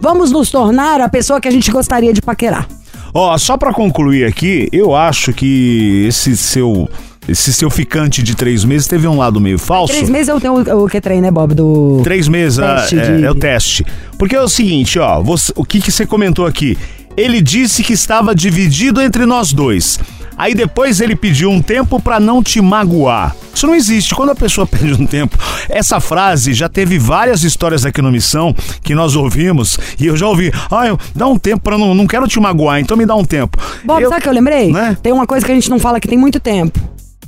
vamos 0.00 0.32
nos 0.32 0.50
tornar 0.50 1.00
a 1.02 1.08
pessoa 1.08 1.38
que 1.40 1.46
a 1.46 1.50
gente 1.50 1.70
gostaria 1.70 2.12
de 2.14 2.22
paquerar. 2.22 2.66
Ó, 3.14 3.36
só 3.38 3.56
pra 3.56 3.72
concluir 3.72 4.24
aqui, 4.24 4.68
eu 4.72 4.94
acho 4.96 5.32
que 5.32 6.06
esse 6.08 6.36
seu 6.36 6.88
esse 7.28 7.52
seu 7.52 7.68
ficante 7.70 8.22
de 8.22 8.34
três 8.34 8.64
meses 8.64 8.86
teve 8.88 9.06
um 9.06 9.16
lado 9.18 9.40
meio 9.40 9.58
falso. 9.58 9.92
Três 9.92 10.08
meses 10.08 10.28
eu 10.28 10.40
tenho 10.40 10.54
o, 10.54 10.84
o 10.84 10.88
que 10.88 11.00
trem, 11.00 11.20
né, 11.20 11.30
Bob? 11.30 11.54
Do. 11.54 12.00
Três 12.02 12.26
meses 12.26 12.58
ah, 12.58 12.76
Teste 12.80 12.98
é, 12.98 13.16
de- 13.18 13.24
é 13.24 13.30
o 13.30 13.34
teste. 13.34 13.84
Porque 14.18 14.34
é 14.34 14.40
o 14.42 14.48
seguinte, 14.48 14.98
ó, 14.98 15.22
você- 15.22 15.52
o 15.54 15.64
que, 15.64 15.80
que 15.80 15.92
você 15.92 16.06
comentou 16.06 16.46
aqui? 16.46 16.76
Ele 17.16 17.40
disse 17.42 17.82
que 17.82 17.92
estava 17.92 18.34
dividido 18.34 19.00
entre 19.02 19.26
nós 19.26 19.52
dois. 19.52 19.98
Aí 20.36 20.54
depois 20.54 21.00
ele 21.00 21.16
pediu 21.16 21.50
um 21.50 21.60
tempo 21.60 22.00
pra 22.00 22.20
não 22.20 22.40
te 22.44 22.60
magoar. 22.60 23.34
Isso 23.52 23.66
não 23.66 23.74
existe. 23.74 24.14
Quando 24.14 24.30
a 24.30 24.34
pessoa 24.36 24.64
pede 24.70 24.92
um 24.92 25.04
tempo, 25.04 25.36
essa 25.68 25.98
frase 25.98 26.54
já 26.54 26.68
teve 26.68 26.96
várias 26.96 27.42
histórias 27.42 27.84
aqui 27.84 28.00
no 28.00 28.12
Missão 28.12 28.54
que 28.84 28.94
nós 28.94 29.16
ouvimos 29.16 29.76
e 29.98 30.06
eu 30.06 30.16
já 30.16 30.28
ouvi. 30.28 30.52
Ah, 30.70 30.86
eu, 30.86 30.96
dá 31.12 31.26
um 31.26 31.36
tempo 31.36 31.60
pra 31.64 31.76
não, 31.76 31.92
não 31.92 32.06
quero 32.06 32.28
te 32.28 32.38
magoar, 32.38 32.78
então 32.78 32.96
me 32.96 33.04
dá 33.04 33.16
um 33.16 33.24
tempo. 33.24 33.58
Bob, 33.84 34.00
Eu- 34.00 34.08
sabe 34.10 34.20
o 34.20 34.22
que 34.22 34.28
eu 34.28 34.32
lembrei? 34.32 34.70
Né? 34.72 34.96
Tem 35.02 35.12
uma 35.12 35.26
coisa 35.26 35.44
que 35.44 35.50
a 35.50 35.54
gente 35.56 35.68
não 35.68 35.80
fala 35.80 35.98
que 35.98 36.06
tem 36.06 36.16
muito 36.16 36.38
tempo. 36.38 36.78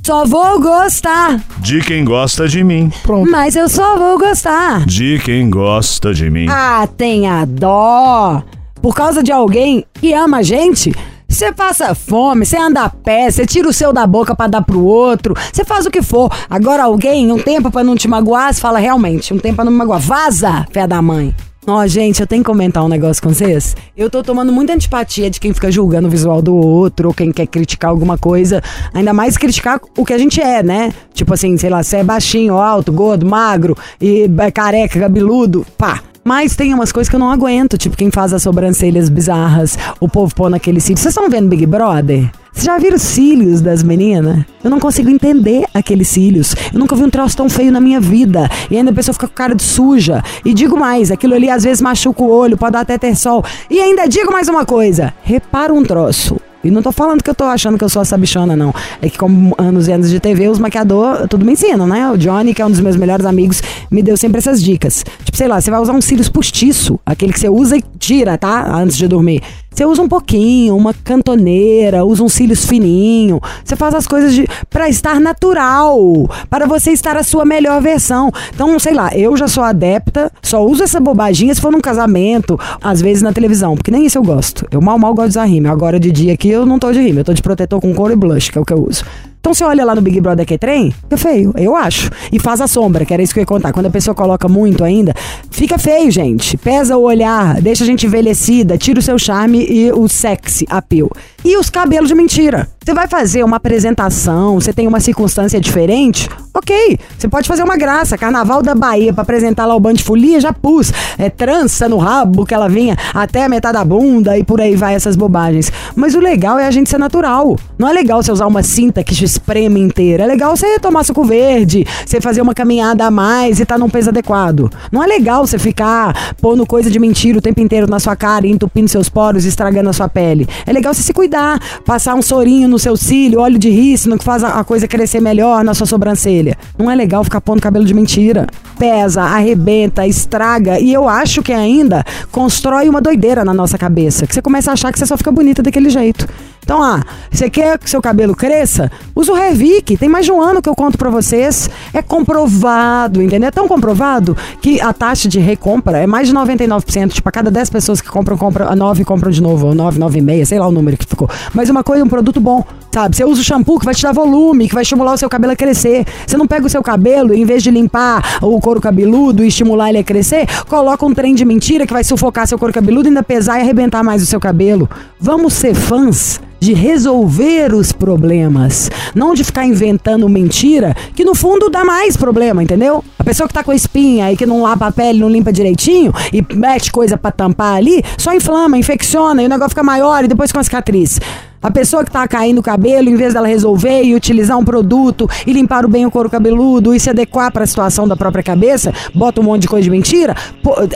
Só 0.03 0.25
vou 0.25 0.59
gostar, 0.59 1.39
De 1.59 1.79
quem 1.81 2.03
gosta 2.03 2.47
de 2.47 2.63
mim. 2.63 2.91
Pronto. 3.03 3.29
mas 3.29 3.55
eu 3.55 3.69
só 3.69 3.97
vou 3.97 4.17
gostar. 4.17 4.83
De 4.85 5.19
quem 5.23 5.49
gosta 5.49 6.11
de 6.13 6.29
mim. 6.29 6.47
Ah, 6.49 6.87
tenha 6.97 7.45
dó. 7.45 8.41
Por 8.81 8.95
causa 8.95 9.21
de 9.21 9.31
alguém 9.31 9.85
que 9.93 10.11
ama 10.11 10.37
a 10.37 10.41
gente, 10.43 10.91
você 11.29 11.51
passa 11.53 11.93
fome, 11.93 12.45
você 12.45 12.57
anda 12.57 12.81
a 12.81 12.89
pé, 12.89 13.29
você 13.29 13.45
tira 13.45 13.69
o 13.69 13.73
seu 13.73 13.93
da 13.93 14.07
boca 14.07 14.35
pra 14.35 14.47
dar 14.47 14.63
pro 14.63 14.83
outro, 14.83 15.35
você 15.53 15.63
faz 15.63 15.85
o 15.85 15.91
que 15.91 16.01
for. 16.01 16.31
Agora 16.49 16.83
alguém, 16.83 17.31
um 17.31 17.37
tempo 17.37 17.69
pra 17.69 17.83
não 17.83 17.95
te 17.95 18.07
magoar, 18.07 18.51
você 18.51 18.59
fala 18.59 18.79
realmente, 18.79 19.31
um 19.33 19.37
tempo 19.37 19.57
pra 19.57 19.65
não 19.65 19.71
me 19.71 19.77
magoar. 19.77 19.99
Vaza, 19.99 20.65
fé 20.71 20.87
da 20.87 20.99
mãe. 20.99 21.33
Ó, 21.67 21.85
gente, 21.85 22.19
eu 22.19 22.25
tenho 22.25 22.43
que 22.43 22.49
comentar 22.49 22.83
um 22.83 22.87
negócio 22.87 23.21
com 23.21 23.29
vocês. 23.29 23.75
Eu 23.95 24.09
tô 24.09 24.23
tomando 24.23 24.51
muita 24.51 24.73
antipatia 24.73 25.29
de 25.29 25.39
quem 25.39 25.53
fica 25.53 25.71
julgando 25.71 26.07
o 26.07 26.11
visual 26.11 26.41
do 26.41 26.55
outro, 26.55 27.09
ou 27.09 27.13
quem 27.13 27.31
quer 27.31 27.45
criticar 27.45 27.91
alguma 27.91 28.17
coisa. 28.17 28.63
Ainda 28.91 29.13
mais 29.13 29.37
criticar 29.37 29.79
o 29.95 30.03
que 30.03 30.11
a 30.11 30.17
gente 30.17 30.41
é, 30.41 30.63
né? 30.63 30.91
Tipo 31.13 31.35
assim, 31.35 31.55
sei 31.57 31.69
lá, 31.69 31.83
você 31.83 31.97
é 31.97 32.03
baixinho, 32.03 32.57
alto, 32.57 32.91
gordo, 32.91 33.27
magro, 33.27 33.77
e 34.01 34.27
é 34.39 34.51
careca, 34.51 34.99
cabeludo, 34.99 35.63
pá. 35.77 36.01
Mas 36.23 36.55
tem 36.55 36.73
umas 36.73 36.91
coisas 36.91 37.09
que 37.09 37.15
eu 37.15 37.19
não 37.19 37.31
aguento, 37.31 37.77
tipo 37.77 37.97
quem 37.97 38.11
faz 38.11 38.31
as 38.31 38.43
sobrancelhas 38.43 39.09
bizarras, 39.09 39.77
o 39.99 40.07
povo 40.07 40.33
pôr 40.35 40.49
naquele 40.49 40.79
cílio. 40.79 40.97
Vocês 40.97 41.13
estão 41.15 41.29
vendo 41.29 41.49
Big 41.49 41.65
Brother? 41.65 42.29
Vocês 42.51 42.65
já 42.65 42.77
viram 42.77 42.95
os 42.95 43.01
cílios 43.01 43.61
das 43.61 43.81
meninas? 43.81 44.45
Eu 44.63 44.69
não 44.69 44.79
consigo 44.79 45.09
entender 45.09 45.65
aqueles 45.73 46.09
cílios. 46.09 46.53
Eu 46.71 46.79
nunca 46.79 46.95
vi 46.95 47.03
um 47.03 47.09
troço 47.09 47.35
tão 47.35 47.49
feio 47.49 47.71
na 47.71 47.79
minha 47.79 47.99
vida. 47.99 48.49
E 48.69 48.77
ainda 48.77 48.91
a 48.91 48.93
pessoa 48.93 49.13
fica 49.13 49.27
com 49.27 49.33
cara 49.33 49.55
de 49.55 49.63
suja. 49.63 50.21
E 50.45 50.53
digo 50.53 50.77
mais, 50.77 51.09
aquilo 51.09 51.33
ali 51.33 51.49
às 51.49 51.63
vezes 51.63 51.81
machuca 51.81 52.21
o 52.21 52.29
olho, 52.29 52.57
pode 52.57 52.73
dar 52.73 52.81
até 52.81 52.97
ter 52.97 53.15
sol. 53.15 53.43
E 53.69 53.79
ainda 53.79 54.05
digo 54.05 54.31
mais 54.31 54.47
uma 54.47 54.65
coisa: 54.65 55.13
repara 55.23 55.73
um 55.73 55.83
troço. 55.83 56.37
E 56.63 56.69
não 56.69 56.81
tô 56.81 56.91
falando 56.91 57.23
que 57.23 57.29
eu 57.29 57.35
tô 57.35 57.43
achando 57.45 57.77
que 57.77 57.83
eu 57.83 57.89
sou 57.89 58.01
essa 58.01 58.17
bichona, 58.17 58.55
não. 58.55 58.73
É 59.01 59.09
que, 59.09 59.17
como 59.17 59.55
anos 59.57 59.87
e 59.87 59.91
anos 59.91 60.09
de 60.09 60.19
TV, 60.19 60.47
os 60.47 60.59
maquiadores 60.59 61.27
tudo 61.29 61.45
me 61.45 61.53
ensinam, 61.53 61.87
né? 61.87 62.09
O 62.11 62.17
Johnny, 62.17 62.53
que 62.53 62.61
é 62.61 62.65
um 62.65 62.69
dos 62.69 62.79
meus 62.79 62.95
melhores 62.95 63.25
amigos, 63.25 63.61
me 63.89 64.03
deu 64.03 64.15
sempre 64.15 64.37
essas 64.37 64.61
dicas. 64.61 65.03
Tipo, 65.23 65.37
sei 65.37 65.47
lá, 65.47 65.59
você 65.59 65.71
vai 65.71 65.79
usar 65.79 65.93
um 65.93 66.01
cílios 66.01 66.29
postiço, 66.29 66.99
aquele 67.05 67.33
que 67.33 67.39
você 67.39 67.49
usa 67.49 67.77
e 67.77 67.83
tira, 67.97 68.37
tá? 68.37 68.75
Antes 68.75 68.97
de 68.97 69.07
dormir. 69.07 69.41
Você 69.73 69.85
usa 69.85 70.01
um 70.01 70.07
pouquinho, 70.07 70.75
uma 70.75 70.93
cantoneira, 70.93 72.03
usa 72.03 72.21
um 72.21 72.27
cílios 72.27 72.65
fininho. 72.65 73.39
Você 73.63 73.77
faz 73.77 73.95
as 73.95 74.05
coisas 74.05 74.33
de 74.33 74.45
para 74.69 74.89
estar 74.89 75.17
natural, 75.19 76.29
para 76.49 76.67
você 76.67 76.91
estar 76.91 77.15
a 77.15 77.23
sua 77.23 77.45
melhor 77.45 77.81
versão. 77.81 78.29
Então, 78.53 78.77
sei 78.77 78.93
lá, 78.93 79.15
eu 79.15 79.35
já 79.37 79.47
sou 79.47 79.63
adepta, 79.63 80.29
só 80.41 80.63
uso 80.65 80.83
essa 80.83 80.99
bobaginha 80.99 81.55
se 81.55 81.61
for 81.61 81.71
num 81.71 81.79
casamento, 81.79 82.59
às 82.81 83.01
vezes 83.01 83.23
na 83.23 83.31
televisão, 83.31 83.75
porque 83.75 83.91
nem 83.91 84.05
isso 84.05 84.17
eu 84.17 84.23
gosto. 84.23 84.67
Eu 84.69 84.81
mal 84.81 84.99
mal 84.99 85.13
gosto 85.13 85.29
de 85.29 85.31
usar 85.31 85.45
rímel. 85.45 85.71
Agora 85.71 85.97
de 85.97 86.11
dia 86.11 86.33
aqui 86.33 86.49
eu 86.49 86.65
não 86.65 86.77
tô 86.77 86.91
de 86.91 86.99
rímel, 86.99 87.21
eu 87.21 87.25
tô 87.25 87.33
de 87.33 87.41
protetor 87.41 87.79
com 87.79 87.93
couro 87.93 88.11
e 88.11 88.15
blush, 88.15 88.51
que 88.51 88.57
é 88.57 88.61
o 88.61 88.65
que 88.65 88.73
eu 88.73 88.85
uso. 88.85 89.05
Então 89.41 89.55
você 89.55 89.63
olha 89.63 89.83
lá 89.83 89.95
no 89.95 90.01
Big 90.01 90.21
Brother 90.21 90.45
que 90.45 90.55
trem, 90.55 90.91
fica 90.91 91.17
feio, 91.17 91.51
eu 91.57 91.75
acho. 91.75 92.11
E 92.31 92.39
faz 92.39 92.61
a 92.61 92.67
sombra, 92.67 93.03
que 93.03 93.11
era 93.11 93.23
isso 93.23 93.33
que 93.33 93.39
eu 93.39 93.41
ia 93.41 93.47
contar. 93.47 93.73
Quando 93.73 93.87
a 93.87 93.89
pessoa 93.89 94.13
coloca 94.13 94.47
muito 94.47 94.83
ainda, 94.83 95.15
fica 95.49 95.79
feio, 95.79 96.11
gente. 96.11 96.55
Pesa 96.57 96.95
o 96.95 97.01
olhar, 97.01 97.59
deixa 97.59 97.83
a 97.83 97.87
gente 97.87 98.05
envelhecida, 98.05 98.77
tira 98.77 98.99
o 98.99 99.01
seu 99.01 99.17
charme 99.17 99.65
e 99.67 99.91
o 99.91 100.07
sexy 100.07 100.67
appeal. 100.69 101.09
E 101.43 101.57
os 101.57 101.71
cabelos 101.71 102.09
de 102.09 102.13
mentira. 102.13 102.69
Você 102.83 102.95
vai 102.95 103.07
fazer 103.07 103.43
uma 103.43 103.57
apresentação, 103.57 104.55
você 104.55 104.73
tem 104.73 104.87
uma 104.87 104.99
circunstância 104.99 105.61
diferente, 105.61 106.27
ok. 106.51 106.97
Você 107.15 107.27
pode 107.29 107.47
fazer 107.47 107.61
uma 107.61 107.77
graça. 107.77 108.17
Carnaval 108.17 108.63
da 108.63 108.73
Bahia 108.73 109.13
pra 109.13 109.21
apresentar 109.21 109.67
lá 109.67 109.75
o 109.75 109.79
Band 109.79 109.93
de 109.93 110.03
Folia, 110.03 110.41
já 110.41 110.51
pus. 110.51 110.91
É 111.15 111.29
trança 111.29 111.87
no 111.87 111.97
rabo 111.97 112.43
que 112.43 112.55
ela 112.55 112.67
vinha 112.67 112.97
até 113.13 113.45
a 113.45 113.49
metade 113.49 113.77
da 113.77 113.85
bunda 113.85 114.35
e 114.35 114.43
por 114.43 114.59
aí 114.59 114.75
vai 114.75 114.95
essas 114.95 115.15
bobagens. 115.15 115.71
Mas 115.95 116.15
o 116.15 116.19
legal 116.19 116.57
é 116.57 116.65
a 116.65 116.71
gente 116.71 116.89
ser 116.89 116.97
natural. 116.97 117.55
Não 117.77 117.87
é 117.87 117.93
legal 117.93 118.23
você 118.23 118.31
usar 118.31 118.47
uma 118.47 118.63
cinta 118.63 119.03
que 119.03 119.13
te 119.13 119.25
espreme 119.25 119.79
inteira. 119.79 120.23
É 120.23 120.25
legal 120.25 120.57
você 120.57 120.79
tomar 120.79 121.03
suco 121.03 121.23
verde, 121.23 121.85
você 122.03 122.19
fazer 122.19 122.41
uma 122.41 122.55
caminhada 122.55 123.05
a 123.05 123.11
mais 123.11 123.59
e 123.59 123.65
tá 123.65 123.77
num 123.77 123.89
peso 123.89 124.09
adequado. 124.09 124.71
Não 124.91 125.03
é 125.03 125.05
legal 125.05 125.45
você 125.45 125.59
ficar 125.59 126.33
pondo 126.41 126.65
coisa 126.65 126.89
de 126.89 126.97
mentira 126.97 127.37
o 127.37 127.41
tempo 127.41 127.61
inteiro 127.61 127.85
na 127.85 127.99
sua 127.99 128.15
cara, 128.15 128.47
entupindo 128.47 128.89
seus 128.89 129.07
poros 129.07 129.45
estragando 129.45 129.91
a 129.91 129.93
sua 129.93 130.09
pele. 130.09 130.49
É 130.65 130.73
legal 130.73 130.95
você 130.95 131.03
se 131.03 131.13
cuidar, 131.13 131.59
passar 131.85 132.15
um 132.15 132.23
sorinho 132.23 132.70
no 132.71 132.79
seu 132.79 132.97
cílio, 132.97 133.41
óleo 133.41 133.59
de 133.59 133.69
rícino 133.69 134.17
que 134.17 134.23
faz 134.23 134.43
a 134.43 134.63
coisa 134.63 134.87
crescer 134.87 135.19
melhor 135.19 135.63
na 135.63 135.73
sua 135.73 135.85
sobrancelha. 135.85 136.57
Não 136.77 136.89
é 136.89 136.95
legal 136.95 137.23
ficar 137.23 137.41
pondo 137.41 137.61
cabelo 137.61 137.85
de 137.85 137.93
mentira. 137.93 138.47
Pesa, 138.79 139.21
arrebenta, 139.21 140.07
estraga 140.07 140.79
e 140.79 140.91
eu 140.91 141.07
acho 141.07 141.43
que 141.43 141.53
ainda 141.53 142.03
constrói 142.31 142.89
uma 142.89 143.01
doideira 143.01 143.45
na 143.45 143.53
nossa 143.53 143.77
cabeça, 143.77 144.25
que 144.25 144.33
você 144.33 144.41
começa 144.41 144.71
a 144.71 144.73
achar 144.73 144.91
que 144.91 144.97
você 144.97 145.05
só 145.05 145.17
fica 145.17 145.31
bonita 145.31 145.61
daquele 145.61 145.89
jeito. 145.89 146.27
Então, 146.63 146.81
ah, 146.81 147.01
você 147.29 147.49
quer 147.49 147.77
que 147.77 147.89
seu 147.89 148.01
cabelo 148.01 148.35
cresça? 148.35 148.91
Usa 149.15 149.31
o 149.31 149.35
Revic. 149.35 149.97
Tem 149.97 150.07
mais 150.07 150.25
de 150.25 150.31
um 150.31 150.39
ano 150.41 150.61
que 150.61 150.69
eu 150.69 150.75
conto 150.75 150.97
pra 150.97 151.09
vocês. 151.09 151.69
É 151.93 152.01
comprovado, 152.01 153.21
entendeu? 153.21 153.47
É 153.47 153.51
tão 153.51 153.67
comprovado 153.67 154.37
que 154.61 154.79
a 154.79 154.93
taxa 154.93 155.27
de 155.27 155.39
recompra 155.39 155.97
é 155.97 156.07
mais 156.07 156.27
de 156.27 156.33
99%. 156.33 157.11
Tipo, 157.11 157.29
a 157.29 157.31
cada 157.31 157.51
10 157.51 157.69
pessoas 157.69 157.99
que 157.99 158.09
compram, 158.09 158.37
compram, 158.37 158.69
a 158.69 158.75
9 158.75 159.03
compram 159.03 159.31
de 159.31 159.41
novo, 159.41 159.67
ou 159.67 159.75
9, 159.75 159.99
9,5, 159.99 160.45
sei 160.45 160.59
lá 160.59 160.67
o 160.67 160.71
número 160.71 160.97
que 160.97 161.05
ficou. 161.05 161.29
Mas 161.53 161.69
uma 161.69 161.83
coisa, 161.83 162.03
um 162.03 162.09
produto 162.09 162.39
bom, 162.39 162.63
sabe? 162.91 163.15
Você 163.15 163.25
usa 163.25 163.41
o 163.41 163.43
shampoo 163.43 163.79
que 163.79 163.85
vai 163.85 163.95
te 163.95 164.03
dar 164.03 164.13
volume, 164.13 164.67
que 164.67 164.73
vai 164.73 164.83
estimular 164.83 165.13
o 165.13 165.17
seu 165.17 165.29
cabelo 165.29 165.53
a 165.53 165.55
crescer. 165.55 166.05
Você 166.25 166.37
não 166.37 166.47
pega 166.47 166.67
o 166.67 166.69
seu 166.69 166.83
cabelo, 166.83 167.33
e 167.33 167.41
em 167.41 167.45
vez 167.45 167.63
de 167.63 167.71
limpar 167.71 168.39
o 168.41 168.59
couro 168.59 168.79
cabeludo 168.79 169.43
e 169.43 169.47
estimular 169.47 169.89
ele 169.89 169.97
a 169.97 170.03
crescer, 170.03 170.47
coloca 170.67 171.05
um 171.05 171.13
trem 171.13 171.33
de 171.33 171.43
mentira 171.43 171.87
que 171.87 171.93
vai 171.93 172.03
sufocar 172.03 172.47
seu 172.47 172.57
couro 172.57 172.73
cabeludo, 172.73 173.07
ainda 173.07 173.23
pesar 173.23 173.57
e 173.59 173.61
arrebentar 173.61 174.03
mais 174.03 174.21
o 174.21 174.25
seu 174.25 174.39
cabelo. 174.39 174.89
Vamos 175.19 175.53
ser 175.53 175.73
fãs 175.73 176.39
de 176.61 176.73
resolver 176.73 177.73
os 177.73 177.91
problemas, 177.91 178.91
não 179.15 179.33
de 179.33 179.43
ficar 179.43 179.65
inventando 179.65 180.29
mentira, 180.29 180.95
que 181.15 181.25
no 181.25 181.33
fundo 181.33 181.71
dá 181.71 181.83
mais 181.83 182.15
problema, 182.15 182.61
entendeu? 182.61 183.03
A 183.17 183.23
pessoa 183.23 183.47
que 183.47 183.53
tá 183.53 183.63
com 183.63 183.73
espinha 183.73 184.31
e 184.31 184.37
que 184.37 184.45
não 184.45 184.61
lava 184.61 184.85
a 184.85 184.91
pele, 184.91 185.19
não 185.19 185.27
limpa 185.27 185.51
direitinho 185.51 186.13
e 186.31 186.45
mete 186.55 186.91
coisa 186.91 187.17
pra 187.17 187.31
tampar 187.31 187.77
ali, 187.77 188.03
só 188.15 188.31
inflama, 188.31 188.77
infecciona 188.77 189.41
e 189.41 189.47
o 189.47 189.49
negócio 189.49 189.71
fica 189.71 189.81
maior 189.81 190.23
e 190.23 190.27
depois 190.27 190.51
com 190.51 190.59
a 190.59 190.63
cicatriz. 190.63 191.19
A 191.61 191.69
pessoa 191.69 192.03
que 192.03 192.09
tá 192.09 192.27
caindo 192.27 192.57
o 192.57 192.63
cabelo, 192.63 193.07
em 193.07 193.15
vez 193.15 193.35
dela 193.35 193.47
resolver 193.47 194.01
e 194.03 194.15
utilizar 194.15 194.57
um 194.57 194.65
produto 194.65 195.29
e 195.45 195.53
limpar 195.53 195.87
bem 195.87 196.07
o 196.07 196.11
couro 196.11 196.27
cabeludo 196.27 196.95
e 196.95 196.99
se 196.99 197.09
adequar 197.09 197.51
para 197.51 197.63
a 197.63 197.67
situação 197.67 198.07
da 198.07 198.15
própria 198.15 198.43
cabeça, 198.43 198.91
bota 199.13 199.41
um 199.41 199.43
monte 199.43 199.61
de 199.63 199.67
coisa 199.67 199.83
de 199.83 199.91
mentira, 199.91 200.35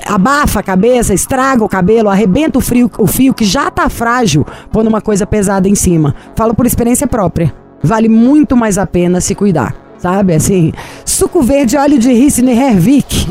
abafa 0.07 0.61
a 0.61 0.63
cabeça, 0.63 1.13
estraga 1.13 1.63
o 1.63 1.69
cabelo, 1.69 2.09
arrebenta 2.09 2.57
o, 2.57 2.61
frio, 2.61 2.89
o 2.97 3.05
fio 3.05 3.33
que 3.33 3.45
já 3.45 3.69
tá 3.69 3.87
frágil, 3.89 4.43
pondo 4.71 4.87
uma 4.87 5.01
coisa 5.01 5.27
pesada 5.27 5.69
em 5.69 5.75
cima. 5.75 6.15
Falo 6.35 6.55
por 6.55 6.65
experiência 6.65 7.05
própria. 7.05 7.53
Vale 7.83 8.09
muito 8.09 8.57
mais 8.57 8.79
a 8.79 8.87
pena 8.87 9.21
se 9.21 9.35
cuidar. 9.35 9.84
Sabe, 10.05 10.35
assim, 10.35 10.71
suco 11.03 11.41
verde, 11.41 11.75
óleo 11.75 11.97
de 11.97 12.13
rícino 12.13 12.51
e 12.51 12.53
Hervik 12.53 13.27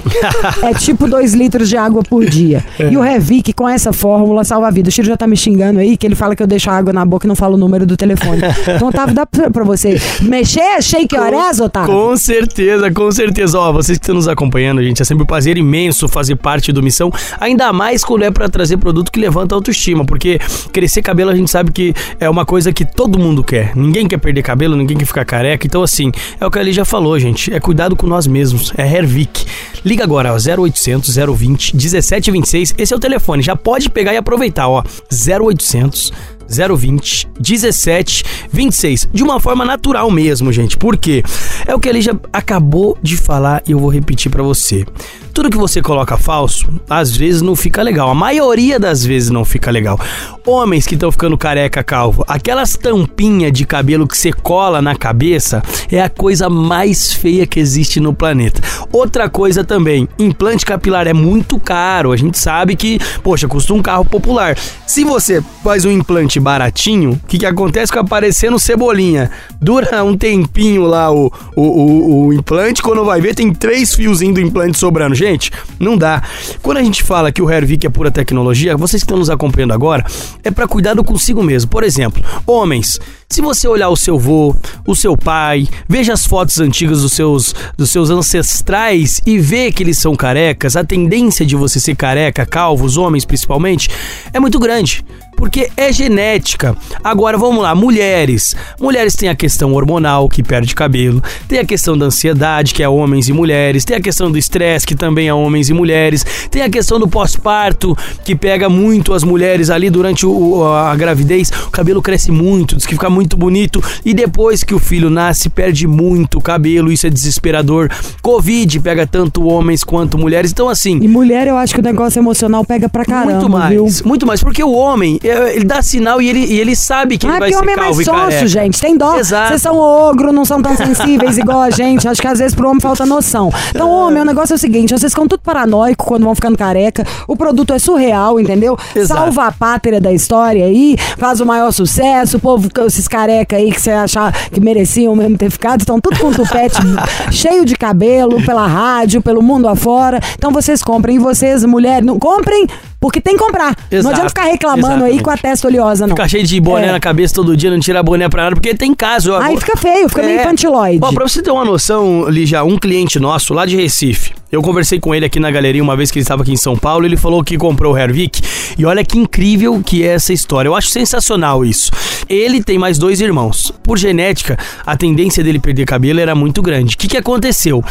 é 0.60 0.74
tipo 0.74 1.06
2 1.06 1.32
litros 1.32 1.68
de 1.68 1.76
água 1.76 2.02
por 2.02 2.26
dia. 2.26 2.64
E 2.90 2.96
o 2.96 3.04
Hervik, 3.04 3.52
com 3.52 3.68
essa 3.68 3.92
fórmula, 3.92 4.42
salva 4.42 4.66
a 4.66 4.70
vida. 4.72 4.88
O 4.88 4.90
Chiro 4.90 5.06
já 5.06 5.16
tá 5.16 5.24
me 5.24 5.36
xingando 5.36 5.78
aí, 5.78 5.96
que 5.96 6.04
ele 6.04 6.16
fala 6.16 6.34
que 6.34 6.42
eu 6.42 6.48
deixo 6.48 6.68
a 6.68 6.72
água 6.72 6.92
na 6.92 7.04
boca 7.04 7.26
e 7.26 7.28
não 7.28 7.36
falo 7.36 7.54
o 7.54 7.56
número 7.56 7.86
do 7.86 7.96
telefone. 7.96 8.40
Então, 8.74 8.88
Otávio, 8.88 9.14
dá 9.14 9.24
pra, 9.24 9.48
pra 9.52 9.62
você 9.62 10.00
mexer? 10.22 10.62
Achei 10.76 11.06
que 11.06 11.16
horas, 11.16 11.60
Otávio? 11.60 11.94
Com 11.94 12.16
certeza, 12.16 12.90
com 12.90 13.12
certeza. 13.12 13.56
Ó, 13.56 13.72
vocês 13.72 13.96
que 13.96 14.02
estão 14.02 14.16
nos 14.16 14.26
acompanhando, 14.26 14.82
gente, 14.82 15.00
é 15.00 15.04
sempre 15.04 15.22
um 15.22 15.26
prazer 15.26 15.56
imenso 15.56 16.08
fazer 16.08 16.34
parte 16.34 16.72
do 16.72 16.82
Missão, 16.82 17.12
ainda 17.38 17.72
mais 17.72 18.02
quando 18.02 18.24
é 18.24 18.32
pra 18.32 18.48
trazer 18.48 18.78
produto 18.78 19.12
que 19.12 19.20
levanta 19.20 19.54
a 19.54 19.56
autoestima, 19.56 20.04
porque 20.04 20.40
crescer 20.72 21.02
cabelo 21.02 21.30
a 21.30 21.36
gente 21.36 21.52
sabe 21.52 21.70
que 21.70 21.94
é 22.18 22.28
uma 22.28 22.44
coisa 22.44 22.72
que 22.72 22.84
todo 22.84 23.16
mundo 23.16 23.44
quer. 23.44 23.76
Ninguém 23.76 24.08
quer 24.08 24.18
perder 24.18 24.42
cabelo, 24.42 24.74
ninguém 24.74 24.96
quer 24.96 25.06
ficar 25.06 25.24
careca. 25.24 25.64
Então, 25.64 25.80
assim, 25.80 26.10
é 26.40 26.44
o 26.44 26.50
que 26.50 26.63
Ali 26.64 26.72
já 26.72 26.84
falou, 26.86 27.18
gente. 27.20 27.52
É 27.52 27.60
cuidado 27.60 27.94
com 27.94 28.06
nós 28.06 28.26
mesmos. 28.26 28.72
É 28.74 28.90
Hervik. 28.90 29.44
Liga 29.84 30.02
agora, 30.02 30.32
ó, 30.32 30.36
0800 30.36 31.14
020 31.14 31.76
1726. 31.76 32.74
Esse 32.78 32.94
é 32.94 32.96
o 32.96 32.98
telefone. 32.98 33.42
Já 33.42 33.54
pode 33.54 33.90
pegar 33.90 34.14
e 34.14 34.16
aproveitar, 34.16 34.66
ó. 34.66 34.82
0800 35.12 36.10
020 36.48 37.28
17 37.38 38.24
26. 38.50 39.08
De 39.12 39.22
uma 39.22 39.38
forma 39.38 39.62
natural 39.62 40.10
mesmo, 40.10 40.50
gente. 40.50 40.78
Por 40.78 40.96
quê? 40.96 41.22
É 41.66 41.74
o 41.74 41.78
que 41.78 41.86
ele 41.86 42.00
já 42.00 42.16
acabou 42.32 42.96
de 43.02 43.18
falar 43.18 43.62
e 43.68 43.72
eu 43.72 43.78
vou 43.78 43.90
repetir 43.90 44.30
pra 44.30 44.42
você. 44.42 44.86
Tudo 45.34 45.50
que 45.50 45.56
você 45.56 45.82
coloca 45.82 46.16
falso, 46.16 46.68
às 46.88 47.16
vezes 47.16 47.42
não 47.42 47.56
fica 47.56 47.82
legal. 47.82 48.08
A 48.08 48.14
maioria 48.14 48.78
das 48.78 49.04
vezes 49.04 49.30
não 49.30 49.44
fica 49.44 49.68
legal. 49.68 49.98
Homens 50.46 50.86
que 50.86 50.94
estão 50.94 51.10
ficando 51.10 51.36
careca, 51.36 51.82
calvo, 51.82 52.24
aquelas 52.28 52.76
tampinhas 52.76 53.50
de 53.50 53.66
cabelo 53.66 54.06
que 54.06 54.16
você 54.16 54.32
cola 54.32 54.80
na 54.80 54.94
cabeça 54.94 55.60
é 55.90 56.00
a 56.00 56.08
coisa 56.08 56.48
mais 56.48 57.12
feia 57.12 57.48
que 57.48 57.58
existe 57.58 57.98
no 57.98 58.14
planeta. 58.14 58.62
Outra 58.92 59.28
coisa 59.28 59.64
também, 59.64 60.08
implante 60.20 60.64
capilar 60.64 61.08
é 61.08 61.12
muito 61.12 61.58
caro. 61.58 62.12
A 62.12 62.16
gente 62.16 62.38
sabe 62.38 62.76
que, 62.76 63.00
poxa, 63.20 63.48
custa 63.48 63.74
um 63.74 63.82
carro 63.82 64.04
popular. 64.04 64.56
Se 64.86 65.02
você 65.02 65.42
faz 65.64 65.84
um 65.84 65.90
implante 65.90 66.38
baratinho, 66.38 67.12
o 67.12 67.26
que, 67.26 67.38
que 67.38 67.46
acontece 67.46 67.90
com 67.90 67.98
aparecendo 67.98 68.56
cebolinha? 68.58 69.32
Dura 69.60 70.04
um 70.04 70.16
tempinho 70.16 70.82
lá 70.82 71.10
o, 71.10 71.32
o, 71.56 71.62
o, 71.62 72.26
o 72.26 72.32
implante, 72.32 72.82
quando 72.82 73.04
vai 73.04 73.20
ver, 73.20 73.34
tem 73.34 73.52
três 73.52 73.94
fiozinhos 73.94 74.34
do 74.34 74.40
implante 74.40 74.78
sobrando. 74.78 75.23
Gente, 75.24 75.50
não 75.80 75.96
dá. 75.96 76.22
Quando 76.60 76.76
a 76.76 76.82
gente 76.82 77.02
fala 77.02 77.32
que 77.32 77.40
o 77.40 77.50
Hervik 77.50 77.86
é 77.86 77.88
pura 77.88 78.10
tecnologia, 78.10 78.76
vocês 78.76 79.02
que 79.02 79.06
estão 79.06 79.16
nos 79.16 79.30
acompanhando 79.30 79.72
agora, 79.72 80.04
é 80.42 80.50
para 80.50 80.68
cuidado 80.68 81.02
consigo 81.02 81.42
mesmo. 81.42 81.70
Por 81.70 81.82
exemplo, 81.82 82.22
homens, 82.46 83.00
se 83.26 83.40
você 83.40 83.66
olhar 83.66 83.88
o 83.88 83.96
seu 83.96 84.18
vô, 84.18 84.54
o 84.86 84.94
seu 84.94 85.16
pai, 85.16 85.66
veja 85.88 86.12
as 86.12 86.26
fotos 86.26 86.60
antigas 86.60 87.00
dos 87.00 87.14
seus, 87.14 87.54
dos 87.74 87.90
seus 87.90 88.10
ancestrais 88.10 89.22
e 89.24 89.38
vê 89.38 89.72
que 89.72 89.82
eles 89.82 89.96
são 89.96 90.14
carecas, 90.14 90.76
a 90.76 90.84
tendência 90.84 91.46
de 91.46 91.56
você 91.56 91.80
ser 91.80 91.96
careca, 91.96 92.44
calvo, 92.44 92.84
os 92.84 92.98
homens 92.98 93.24
principalmente, 93.24 93.88
é 94.30 94.38
muito 94.38 94.58
grande. 94.58 95.02
Porque 95.36 95.68
é 95.76 95.92
genética. 95.92 96.76
Agora 97.02 97.36
vamos 97.36 97.62
lá, 97.62 97.74
mulheres. 97.74 98.54
Mulheres 98.80 99.14
têm 99.14 99.28
a 99.28 99.34
questão 99.34 99.72
hormonal, 99.74 100.28
que 100.28 100.42
perde 100.42 100.74
cabelo. 100.74 101.22
Tem 101.48 101.58
a 101.58 101.64
questão 101.64 101.96
da 101.96 102.06
ansiedade, 102.06 102.72
que 102.74 102.82
é 102.82 102.88
homens 102.88 103.28
e 103.28 103.32
mulheres. 103.32 103.84
Tem 103.84 103.96
a 103.96 104.00
questão 104.00 104.30
do 104.30 104.38
estresse, 104.38 104.86
que 104.86 104.94
também 104.94 105.28
é 105.28 105.34
homens 105.34 105.68
e 105.68 105.72
mulheres. 105.74 106.24
Tem 106.50 106.62
a 106.62 106.70
questão 106.70 106.98
do 106.98 107.06
pós-parto, 107.08 107.96
que 108.24 108.34
pega 108.34 108.68
muito 108.68 109.12
as 109.12 109.22
mulheres 109.22 109.70
ali 109.70 109.90
durante 109.90 110.24
o- 110.26 110.64
a 110.64 110.94
gravidez. 110.96 111.50
O 111.66 111.70
cabelo 111.70 112.00
cresce 112.00 112.30
muito, 112.30 112.76
diz 112.76 112.86
que 112.86 112.94
fica 112.94 113.10
muito 113.10 113.36
bonito. 113.36 113.82
E 114.04 114.14
depois 114.14 114.62
que 114.62 114.74
o 114.74 114.78
filho 114.78 115.10
nasce, 115.10 115.48
perde 115.48 115.86
muito 115.86 116.40
cabelo. 116.40 116.90
Isso 116.92 117.06
é 117.06 117.10
desesperador. 117.10 117.90
Covid 118.22 118.80
pega 118.80 119.06
tanto 119.06 119.44
homens 119.46 119.84
quanto 119.84 120.16
mulheres. 120.18 120.50
Então, 120.52 120.68
assim. 120.68 120.98
E 121.02 121.08
mulher, 121.08 121.46
eu 121.46 121.56
acho 121.56 121.74
que 121.74 121.80
o 121.80 121.82
negócio 121.82 122.18
emocional 122.20 122.64
pega 122.64 122.88
pra 122.88 123.04
caramba, 123.04 123.32
Muito 123.32 123.48
mais, 123.50 123.70
viu? 123.72 123.86
muito 124.06 124.26
mais, 124.26 124.42
porque 124.42 124.62
o 124.62 124.72
homem, 124.72 125.18
ele 125.28 125.64
dá 125.64 125.82
sinal 125.82 126.20
e 126.20 126.28
ele, 126.28 126.44
e 126.44 126.60
ele 126.60 126.74
sabe 126.76 127.18
que 127.18 127.26
Ah, 127.26 127.30
ele 127.30 127.38
vai 127.40 127.50
ser 127.52 127.56
homem 127.58 127.74
é 127.74 127.76
mais 127.76 127.86
calvo 127.88 128.02
e 128.02 128.04
sócio, 128.04 128.22
careca. 128.24 128.46
gente. 128.46 128.80
Tem 128.80 128.96
dó. 128.96 129.16
Exato. 129.16 129.48
Vocês 129.48 129.62
são 129.62 129.76
ogro, 129.78 130.32
não 130.32 130.44
são 130.44 130.60
tão 130.62 130.76
sensíveis 130.76 131.38
igual 131.38 131.60
a 131.60 131.70
gente. 131.70 132.06
Acho 132.08 132.20
que 132.20 132.28
às 132.28 132.38
vezes 132.38 132.54
pro 132.54 132.68
homem 132.68 132.80
falta 132.80 133.06
noção. 133.06 133.50
Então, 133.70 133.90
homem, 133.90 134.22
o 134.22 134.24
negócio 134.24 134.54
é 134.54 134.56
o 134.56 134.58
seguinte: 134.58 134.92
vocês 134.96 135.12
ficam 135.12 135.26
tudo 135.26 135.40
paranoico 135.40 136.04
quando 136.04 136.24
vão 136.24 136.34
ficando 136.34 136.56
careca. 136.58 137.06
O 137.26 137.36
produto 137.36 137.72
é 137.72 137.78
surreal, 137.78 138.38
entendeu? 138.38 138.76
Exato. 138.94 139.20
Salva 139.20 139.46
a 139.46 139.52
pátria 139.52 140.00
da 140.00 140.12
história 140.12 140.64
aí, 140.64 140.96
faz 141.18 141.40
o 141.40 141.46
maior 141.46 141.72
sucesso. 141.72 142.36
O 142.36 142.40
povo, 142.40 142.68
esses 142.86 143.08
careca 143.08 143.56
aí 143.56 143.70
que 143.72 143.80
você 143.80 143.90
achar 143.90 144.32
que 144.50 144.60
mereciam 144.60 145.14
mesmo 145.16 145.36
ter 145.38 145.50
ficado, 145.50 145.80
estão 145.80 146.00
tudo 146.00 146.18
com 146.18 146.32
tupete 146.32 146.76
cheio 147.30 147.64
de 147.64 147.76
cabelo, 147.76 148.42
pela 148.44 148.66
rádio, 148.66 149.22
pelo 149.22 149.42
mundo 149.42 149.68
afora. 149.68 150.20
Então 150.36 150.50
vocês 150.50 150.82
comprem. 150.82 151.16
E 151.16 151.18
vocês, 151.18 151.64
mulheres, 151.64 152.04
não 152.04 152.18
comprem 152.18 152.66
porque 153.00 153.20
tem 153.20 153.36
que 153.36 153.44
comprar. 153.44 153.76
Não 153.90 153.98
Exato. 153.98 154.14
adianta 154.14 154.28
ficar 154.30 154.44
reclamando 154.44 155.04
aí 155.04 155.13
Exatamente. 155.16 155.22
com 155.24 155.30
a 155.30 155.36
testa 155.50 155.68
oleosa, 155.68 156.06
não. 156.06 156.14
Ficar 156.16 156.28
cheio 156.28 156.44
de 156.44 156.60
boné 156.60 156.88
É. 156.88 156.92
na 156.92 157.00
cabeça 157.00 157.34
todo 157.34 157.56
dia, 157.56 157.70
não 157.70 157.80
tirar 157.80 158.02
boné 158.02 158.28
pra 158.28 158.44
nada, 158.44 158.54
porque 158.56 158.74
tem 158.74 158.94
caso. 158.94 159.32
ó, 159.32 159.40
Aí 159.40 159.56
fica 159.56 159.76
feio, 159.76 160.08
fica 160.08 160.22
meio 160.22 160.40
infantiloide. 160.40 161.00
Ó, 161.02 161.12
pra 161.12 161.26
você 161.28 161.42
ter 161.42 161.50
uma 161.50 161.64
noção, 161.64 162.28
Lígia, 162.28 162.62
um 162.64 162.76
cliente 162.78 163.18
nosso 163.18 163.52
lá 163.54 163.66
de 163.66 163.76
Recife, 163.76 164.32
Eu 164.54 164.62
conversei 164.62 165.00
com 165.00 165.12
ele 165.12 165.26
aqui 165.26 165.40
na 165.40 165.50
galeria 165.50 165.82
uma 165.82 165.96
vez 165.96 166.12
que 166.12 166.18
ele 166.18 166.22
estava 166.22 166.42
aqui 166.42 166.52
em 166.52 166.56
São 166.56 166.76
Paulo. 166.76 167.04
Ele 167.04 167.16
falou 167.16 167.42
que 167.42 167.58
comprou 167.58 167.94
o 167.94 167.98
Hervik. 167.98 168.40
E 168.78 168.84
olha 168.84 169.04
que 169.04 169.18
incrível 169.18 169.82
que 169.84 170.04
é 170.04 170.12
essa 170.12 170.32
história. 170.32 170.68
Eu 170.68 170.76
acho 170.76 170.90
sensacional 170.90 171.64
isso. 171.64 171.90
Ele 172.28 172.62
tem 172.62 172.78
mais 172.78 172.96
dois 172.96 173.20
irmãos. 173.20 173.72
Por 173.82 173.98
genética, 173.98 174.56
a 174.86 174.96
tendência 174.96 175.42
dele 175.42 175.58
perder 175.58 175.84
cabelo 175.84 176.20
era 176.20 176.36
muito 176.36 176.62
grande. 176.62 176.94
O 176.94 176.98
que, 176.98 177.08
que 177.08 177.16
aconteceu? 177.16 177.82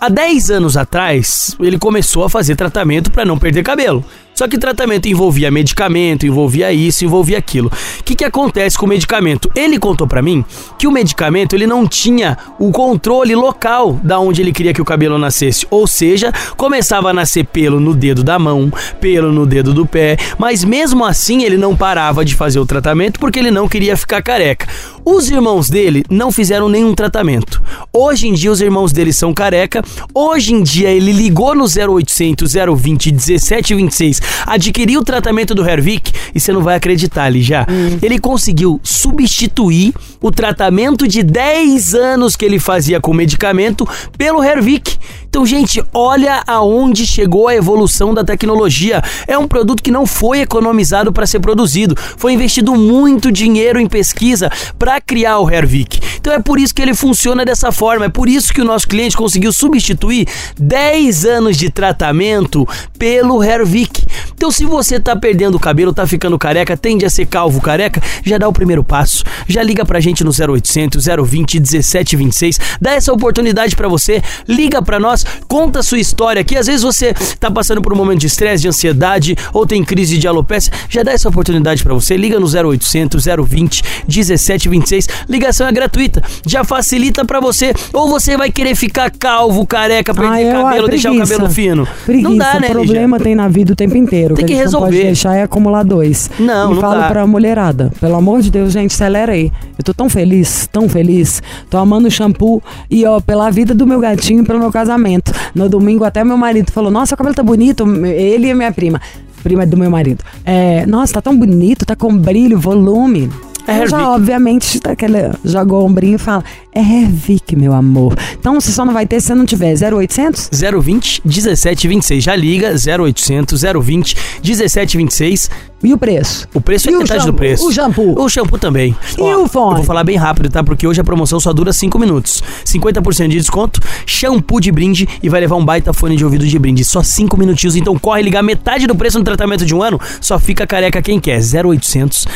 Há 0.00 0.08
10 0.08 0.50
anos 0.50 0.76
atrás, 0.76 1.56
ele 1.60 1.78
começou 1.78 2.24
a 2.24 2.30
fazer 2.30 2.54
tratamento 2.56 3.10
para 3.10 3.24
não 3.24 3.38
perder 3.38 3.62
cabelo. 3.62 4.04
Só 4.34 4.48
que 4.48 4.58
tratamento 4.58 5.08
envolvia 5.08 5.50
medicamento, 5.50 6.26
envolvia 6.26 6.72
isso, 6.72 7.04
envolvia 7.04 7.38
aquilo. 7.38 7.70
O 8.00 8.02
que, 8.02 8.14
que 8.14 8.24
acontece 8.24 8.78
com 8.78 8.86
o 8.86 8.88
medicamento? 8.88 9.50
Ele 9.54 9.78
contou 9.78 10.06
para 10.06 10.22
mim 10.22 10.44
que 10.78 10.86
o 10.86 10.90
medicamento 10.90 11.54
ele 11.54 11.66
não 11.66 11.86
tinha 11.86 12.36
o 12.58 12.72
controle 12.72 13.34
local 13.34 14.00
da 14.02 14.18
onde 14.18 14.40
ele 14.40 14.52
queria 14.52 14.72
que 14.72 14.80
o 14.80 14.84
cabelo 14.84 15.18
nascesse. 15.18 15.66
Ou 15.70 15.86
seja, 15.86 16.11
começava 16.56 17.10
a 17.10 17.12
nascer 17.12 17.44
pelo 17.46 17.80
no 17.80 17.94
dedo 17.94 18.22
da 18.22 18.38
mão, 18.38 18.72
pelo 19.00 19.32
no 19.32 19.46
dedo 19.46 19.72
do 19.72 19.86
pé, 19.86 20.16
mas 20.38 20.64
mesmo 20.64 21.04
assim 21.04 21.42
ele 21.42 21.56
não 21.56 21.76
parava 21.76 22.24
de 22.24 22.34
fazer 22.34 22.58
o 22.58 22.66
tratamento 22.66 23.18
porque 23.18 23.38
ele 23.38 23.50
não 23.50 23.68
queria 23.68 23.96
ficar 23.96 24.22
careca. 24.22 24.66
Os 25.04 25.28
irmãos 25.28 25.68
dele 25.68 26.04
não 26.08 26.30
fizeram 26.30 26.68
nenhum 26.68 26.94
tratamento. 26.94 27.62
Hoje 27.92 28.28
em 28.28 28.34
dia 28.34 28.52
os 28.52 28.60
irmãos 28.60 28.92
dele 28.92 29.12
são 29.12 29.34
careca. 29.34 29.82
Hoje 30.14 30.54
em 30.54 30.62
dia 30.62 30.90
ele 30.90 31.12
ligou 31.12 31.54
no 31.54 31.64
0800 31.64 32.52
020 32.52 33.12
1726 33.12 34.20
adquiriu 34.46 35.00
o 35.00 35.04
tratamento 35.04 35.54
do 35.54 35.68
Hervik 35.68 36.12
e 36.34 36.40
você 36.40 36.52
não 36.52 36.62
vai 36.62 36.76
acreditar 36.76 37.24
ali 37.24 37.42
já. 37.42 37.66
Ele 38.00 38.18
conseguiu 38.18 38.80
substituir 38.82 39.94
o 40.20 40.30
tratamento 40.30 41.06
de 41.08 41.22
10 41.22 41.94
anos 41.94 42.36
que 42.36 42.44
ele 42.44 42.58
fazia 42.58 43.00
com 43.00 43.12
medicamento 43.12 43.88
pelo 44.16 44.42
Hervik. 44.42 44.98
Então, 45.28 45.46
gente, 45.46 45.82
olha 45.94 46.42
aonde 46.46 47.06
chegou 47.06 47.48
a 47.48 47.54
evolução 47.54 48.12
da 48.12 48.22
tecnologia. 48.22 49.02
É 49.26 49.38
um 49.38 49.48
produto 49.48 49.82
que 49.82 49.90
não 49.90 50.04
foi 50.04 50.40
economizado 50.40 51.10
para 51.10 51.24
ser 51.24 51.40
produzido. 51.40 51.96
Foi 52.18 52.34
investido 52.34 52.74
muito 52.74 53.32
dinheiro 53.32 53.80
em 53.80 53.86
pesquisa 53.86 54.50
para 54.78 54.91
criar 55.00 55.38
o 55.38 55.50
Hervik. 55.50 56.00
Então 56.18 56.32
é 56.32 56.40
por 56.40 56.58
isso 56.58 56.74
que 56.74 56.80
ele 56.80 56.94
funciona 56.94 57.44
dessa 57.44 57.72
forma. 57.72 58.06
É 58.06 58.08
por 58.08 58.28
isso 58.28 58.52
que 58.52 58.60
o 58.60 58.64
nosso 58.64 58.86
cliente 58.86 59.16
conseguiu 59.16 59.52
substituir 59.52 60.28
10 60.58 61.24
anos 61.24 61.56
de 61.56 61.70
tratamento 61.70 62.66
pelo 62.98 63.42
Hervik. 63.42 64.06
Então, 64.34 64.50
se 64.50 64.64
você 64.64 64.98
tá 64.98 65.14
perdendo 65.14 65.56
o 65.56 65.60
cabelo, 65.60 65.92
tá 65.92 66.06
ficando 66.06 66.38
careca, 66.38 66.76
tende 66.76 67.04
a 67.04 67.10
ser 67.10 67.26
calvo 67.26 67.60
careca, 67.60 68.02
já 68.24 68.38
dá 68.38 68.48
o 68.48 68.52
primeiro 68.52 68.82
passo. 68.82 69.24
Já 69.46 69.62
liga 69.62 69.84
pra 69.84 70.00
gente 70.00 70.24
no 70.24 70.30
0800 70.30 71.04
020 71.04 71.60
1726. 71.60 72.58
Dá 72.80 72.92
essa 72.92 73.12
oportunidade 73.12 73.76
pra 73.76 73.88
você. 73.88 74.22
Liga 74.48 74.82
pra 74.82 74.98
nós, 74.98 75.24
conta 75.46 75.78
a 75.80 75.82
sua 75.82 75.98
história 75.98 76.40
aqui. 76.40 76.56
Às 76.56 76.66
vezes 76.66 76.82
você 76.82 77.14
tá 77.38 77.50
passando 77.50 77.80
por 77.80 77.92
um 77.92 77.96
momento 77.96 78.20
de 78.20 78.26
estresse, 78.26 78.62
de 78.62 78.68
ansiedade 78.68 79.36
ou 79.52 79.66
tem 79.66 79.84
crise 79.84 80.18
de 80.18 80.26
alopecia. 80.26 80.72
Já 80.88 81.02
dá 81.02 81.12
essa 81.12 81.28
oportunidade 81.28 81.82
pra 81.82 81.94
você. 81.94 82.16
Liga 82.16 82.38
no 82.38 82.46
0800 82.46 83.24
020 83.24 83.82
1726. 84.08 84.81
Ligação 85.28 85.66
é 85.66 85.72
gratuita. 85.72 86.22
Já 86.46 86.64
facilita 86.64 87.24
pra 87.24 87.40
você. 87.40 87.72
Ou 87.92 88.08
você 88.08 88.36
vai 88.36 88.50
querer 88.50 88.74
ficar 88.74 89.10
calvo, 89.10 89.66
careca, 89.66 90.12
perder 90.14 90.46
eu- 90.46 90.62
cabelo, 90.62 90.88
deixar 90.88 91.10
o 91.10 91.12
preguiça. 91.14 91.34
cabelo 91.34 91.50
fino. 91.50 91.88
Preguiça, 92.04 92.28
não 92.28 92.36
dá, 92.36 92.60
né, 92.60 92.68
o 92.68 92.70
problema 92.72 93.18
tem 93.18 93.34
na 93.34 93.48
vida 93.48 93.72
o 93.72 93.76
tempo 93.76 93.96
inteiro. 93.96 94.34
Tem 94.34 94.44
O 94.44 94.46
que 94.48 94.52
a 94.54 94.56
gente 94.56 94.64
Não 94.64 94.80
resolver. 94.80 94.86
pode 94.96 95.02
deixar 95.02 95.36
é 95.36 95.42
acumular 95.42 95.82
dois. 95.82 96.30
Não, 96.38 96.72
e 96.72 96.74
não 96.74 96.80
falo 96.80 97.00
dá. 97.00 97.08
pra 97.08 97.26
mulherada, 97.26 97.90
pelo 98.00 98.16
amor 98.16 98.40
de 98.42 98.50
Deus, 98.50 98.72
gente, 98.72 98.92
acelera 98.94 99.32
aí. 99.32 99.50
Eu 99.78 99.84
tô 99.84 99.94
tão 99.94 100.08
feliz, 100.08 100.68
tão 100.70 100.88
feliz. 100.88 101.42
Tô 101.70 101.78
amando 101.78 102.08
o 102.08 102.10
shampoo 102.10 102.62
e, 102.90 103.04
ó, 103.06 103.20
pela 103.20 103.50
vida 103.50 103.74
do 103.74 103.86
meu 103.86 104.00
gatinho 104.00 104.44
pelo 104.44 104.58
meu 104.58 104.70
casamento. 104.72 105.32
No 105.54 105.68
domingo 105.68 106.04
até 106.04 106.22
meu 106.24 106.36
marido 106.36 106.70
falou, 106.72 106.90
nossa, 106.90 107.14
o 107.14 107.18
cabelo 107.18 107.34
tá 107.34 107.42
bonito. 107.42 107.84
Ele 108.06 108.46
e 108.48 108.50
a 108.50 108.54
minha 108.54 108.72
prima. 108.72 109.00
Prima 109.42 109.66
do 109.66 109.76
meu 109.76 109.90
marido. 109.90 110.22
É, 110.44 110.86
nossa, 110.86 111.14
tá 111.14 111.20
tão 111.22 111.36
bonito, 111.36 111.84
tá 111.84 111.96
com 111.96 112.16
brilho, 112.16 112.58
volume. 112.58 113.28
É 113.66 113.82
Eu 113.82 113.86
já, 113.88 113.98
Hervik. 113.98 114.12
obviamente, 114.14 114.80
daquele, 114.80 115.18
joga 115.44 115.74
o 115.74 115.84
ombrinho 115.84 116.16
e 116.16 116.18
fala, 116.18 116.44
é 116.74 116.80
Hervik, 116.80 117.54
meu 117.56 117.72
amor. 117.72 118.16
Então, 118.38 118.60
você 118.60 118.72
só 118.72 118.84
não 118.84 118.92
vai 118.92 119.06
ter 119.06 119.20
se 119.20 119.28
você 119.28 119.34
não 119.34 119.44
tiver 119.44 119.74
0800 119.74 120.50
020 120.52 121.22
1726. 121.24 122.24
Já 122.24 122.34
liga 122.34 122.74
0800 122.74 123.62
020 123.62 124.16
1726. 124.44 125.50
E 125.82 125.92
o 125.92 125.98
preço. 125.98 126.46
O 126.54 126.60
preço 126.60 126.88
E 126.88 126.92
é 126.92 126.96
o 126.96 127.00
metade 127.00 127.20
do 127.20 127.24
shampoo? 127.26 127.36
preço. 127.38 127.66
O 127.68 127.72
shampoo? 127.72 128.14
O 128.22 128.28
shampoo 128.28 128.58
também. 128.58 128.96
E 129.18 129.22
o 129.22 129.46
fone? 129.48 129.70
Eu 129.72 129.76
vou 129.78 129.84
falar 129.84 130.04
bem 130.04 130.16
rápido, 130.16 130.48
tá? 130.48 130.62
Porque 130.62 130.86
hoje 130.86 131.00
a 131.00 131.04
promoção 131.04 131.38
só 131.40 131.52
dura 131.52 131.72
5 131.72 131.98
minutos. 131.98 132.42
50% 132.64 133.28
de 133.28 133.36
desconto, 133.38 133.80
shampoo 134.06 134.60
de 134.60 134.70
brinde 134.70 135.08
e 135.22 135.28
vai 135.28 135.40
levar 135.40 135.56
um 135.56 135.64
baita 135.64 135.92
fone 135.92 136.16
de 136.16 136.24
ouvido 136.24 136.46
de 136.46 136.58
brinde. 136.58 136.84
Só 136.84 137.02
5 137.02 137.36
minutinhos, 137.38 137.76
então 137.76 137.98
corre 137.98 138.22
ligar 138.22 138.42
metade 138.42 138.86
do 138.86 138.94
preço 138.94 139.18
no 139.18 139.24
tratamento 139.24 139.64
de 139.64 139.74
um 139.74 139.82
ano. 139.82 140.00
Só 140.20 140.38
fica 140.38 140.66
careca 140.66 141.00
quem 141.02 141.18
quer. 141.18 141.40
0800 141.40 142.26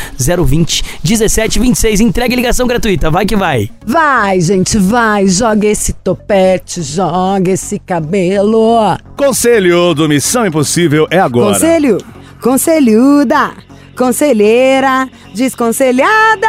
020 0.45 0.83
1726. 1.03 1.99
Entrega 2.01 2.33
e 2.33 2.35
ligação 2.35 2.67
gratuita. 2.67 3.09
Vai 3.09 3.25
que 3.25 3.35
vai. 3.35 3.69
Vai, 3.85 4.39
gente, 4.41 4.77
vai. 4.77 5.27
Joga 5.27 5.67
esse 5.67 5.93
topete, 5.93 6.81
joga 6.81 7.51
esse 7.51 7.79
cabelo. 7.79 8.97
Conselho 9.15 9.93
do 9.93 10.07
Missão 10.07 10.45
Impossível 10.45 11.07
é 11.09 11.19
agora. 11.19 11.53
Conselho, 11.53 11.97
conselhuda, 12.41 13.51
conselheira, 13.95 15.09
desconselhada. 15.33 16.47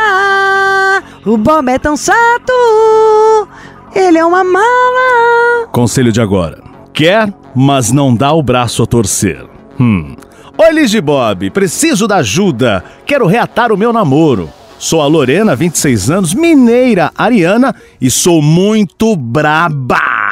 O 1.24 1.36
Bob 1.36 1.68
é 1.68 1.78
tão 1.78 1.96
chato, 1.96 3.48
ele 3.94 4.18
é 4.18 4.24
uma 4.24 4.44
mala. 4.44 5.66
Conselho 5.72 6.12
de 6.12 6.20
agora. 6.20 6.62
Quer, 6.92 7.32
mas 7.54 7.92
não 7.92 8.14
dá 8.14 8.32
o 8.32 8.42
braço 8.42 8.82
a 8.82 8.86
torcer. 8.86 9.44
Hum. 9.78 10.16
Oi, 10.56 10.86
de 10.86 11.00
Bob, 11.00 11.50
preciso 11.50 12.08
da 12.08 12.16
ajuda. 12.16 12.84
Quero 13.06 13.26
reatar 13.26 13.70
o 13.72 13.76
meu 13.76 13.92
namoro. 13.92 14.50
Sou 14.78 15.00
a 15.00 15.06
Lorena, 15.06 15.54
26 15.54 16.10
anos, 16.10 16.34
mineira, 16.34 17.12
ariana 17.16 17.74
e 18.00 18.10
sou 18.10 18.42
muito 18.42 19.14
braba. 19.16 20.27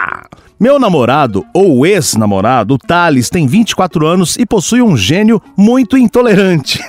Meu 0.58 0.78
namorado, 0.78 1.44
ou 1.52 1.84
ex-namorado, 1.84 2.78
Thales, 2.78 3.28
tem 3.28 3.46
24 3.46 4.06
anos 4.06 4.36
e 4.38 4.46
possui 4.46 4.80
um 4.80 4.96
gênio 4.96 5.40
muito 5.54 5.98
intolerante. 5.98 6.80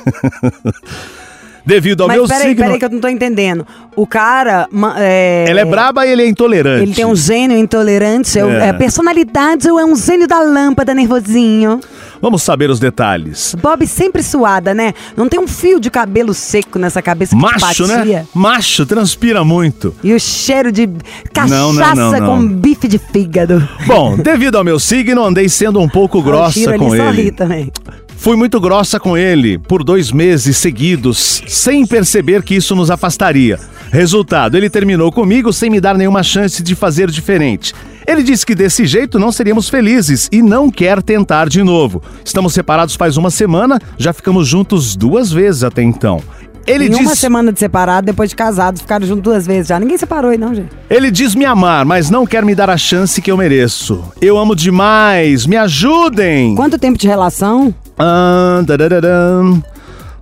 Devido 1.67 2.03
ao 2.03 2.07
Mas 2.07 2.17
meu 2.17 2.27
peraí, 2.27 2.47
signo. 2.47 2.63
peraí 2.63 2.79
que 2.79 2.85
eu 2.85 2.89
não 2.89 2.99
tô 3.01 3.09
entendendo. 3.09 3.67
O 3.93 4.07
cara... 4.07 4.69
É... 4.95 5.45
Ela 5.49 5.59
é 5.59 5.65
braba 5.65 6.05
e 6.07 6.11
ele 6.11 6.21
é 6.21 6.27
intolerante. 6.29 6.83
Ele 6.83 6.93
tem 6.93 7.05
um 7.05 7.13
gênio 7.13 7.57
intolerante, 7.57 8.39
é. 8.39 8.69
É. 8.69 8.73
personalidade 8.73 9.69
ou 9.69 9.77
é 9.77 9.83
um 9.83 9.93
gênio 9.93 10.29
da 10.29 10.39
lâmpada 10.39 10.93
nervosinho? 10.93 11.81
Vamos 12.21 12.41
saber 12.41 12.69
os 12.69 12.79
detalhes. 12.79 13.53
Bob 13.61 13.85
sempre 13.85 14.23
suada, 14.23 14.73
né? 14.73 14.93
Não 15.17 15.27
tem 15.27 15.41
um 15.41 15.47
fio 15.47 15.77
de 15.77 15.91
cabelo 15.91 16.33
seco 16.33 16.79
nessa 16.79 17.01
cabeça 17.01 17.35
que 17.35 17.41
Macho, 17.41 17.85
batia. 17.85 18.19
né? 18.19 18.25
Macho, 18.33 18.85
transpira 18.85 19.43
muito. 19.43 19.93
E 20.01 20.13
o 20.13 20.19
cheiro 20.19 20.71
de 20.71 20.89
cachaça 21.33 21.53
Não, 21.53 21.73
não, 21.73 22.11
não, 22.11 22.27
com 22.27 22.47
bife 22.47 22.87
de 22.87 22.97
fígado. 22.97 23.67
Bom, 23.85 24.15
devido 24.15 24.55
ao 24.57 24.63
meu 24.63 24.79
signo, 24.79 25.21
andei 25.21 25.49
sendo 25.49 25.81
um 25.81 25.89
pouco 25.89 26.21
grossa 26.21 26.77
com 26.77 26.95
ele. 26.95 27.03
Só 27.03 27.11
ri 27.11 27.19
ele. 27.19 27.31
também. 27.31 27.71
Fui 28.17 28.35
muito 28.35 28.59
grossa 28.59 28.99
com 28.99 29.15
ele 29.15 29.57
por 29.57 29.83
dois 29.83 30.11
meses 30.11 30.57
seguidos, 30.57 31.43
sem 31.47 31.85
perceber 31.85 32.43
que 32.43 32.55
isso 32.55 32.75
nos 32.75 32.91
afastaria. 32.91 33.59
Resultado, 33.91 34.57
ele 34.57 34.69
terminou 34.69 35.11
comigo 35.11 35.53
sem 35.53 35.69
me 35.69 35.79
dar 35.79 35.95
nenhuma 35.95 36.23
chance 36.23 36.61
de 36.61 36.75
fazer 36.75 37.09
diferente. 37.09 37.73
Ele 38.05 38.23
disse 38.23 38.45
que 38.45 38.55
desse 38.55 38.85
jeito 38.85 39.19
não 39.19 39.31
seríamos 39.31 39.69
felizes 39.69 40.27
e 40.31 40.41
não 40.41 40.69
quer 40.69 41.01
tentar 41.01 41.47
de 41.47 41.63
novo. 41.63 42.01
Estamos 42.25 42.53
separados 42.53 42.95
faz 42.95 43.17
uma 43.17 43.29
semana, 43.29 43.79
já 43.97 44.11
ficamos 44.11 44.47
juntos 44.47 44.95
duas 44.95 45.31
vezes 45.31 45.63
até 45.63 45.83
então. 45.83 46.21
Ele 46.65 46.87
em 46.87 46.95
uma 46.95 47.11
diz, 47.11 47.19
semana 47.19 47.53
de 47.53 47.59
separado, 47.59 48.07
depois 48.07 48.31
de 48.31 48.35
casados, 48.35 48.81
ficaram 48.81 49.07
juntos 49.07 49.23
duas 49.23 49.45
vezes 49.45 49.67
já. 49.67 49.79
Ninguém 49.79 49.97
separou 49.97 50.31
aí, 50.31 50.37
não, 50.37 50.53
gente. 50.53 50.69
ele 50.89 51.09
diz 51.09 51.33
me 51.33 51.45
amar, 51.45 51.85
mas 51.85 52.09
não 52.09 52.25
quer 52.25 52.43
me 52.43 52.53
dar 52.53 52.69
a 52.69 52.77
chance 52.77 53.21
que 53.21 53.31
eu 53.31 53.37
mereço. 53.37 54.03
Eu 54.19 54.37
amo 54.37 54.53
demais, 54.53 55.45
me 55.45 55.55
ajudem! 55.55 56.55
Quanto 56.55 56.77
tempo 56.77 56.97
de 56.97 57.07
relação? 57.07 57.73
Ah, 57.97 58.61
dadadadam. 58.65 59.63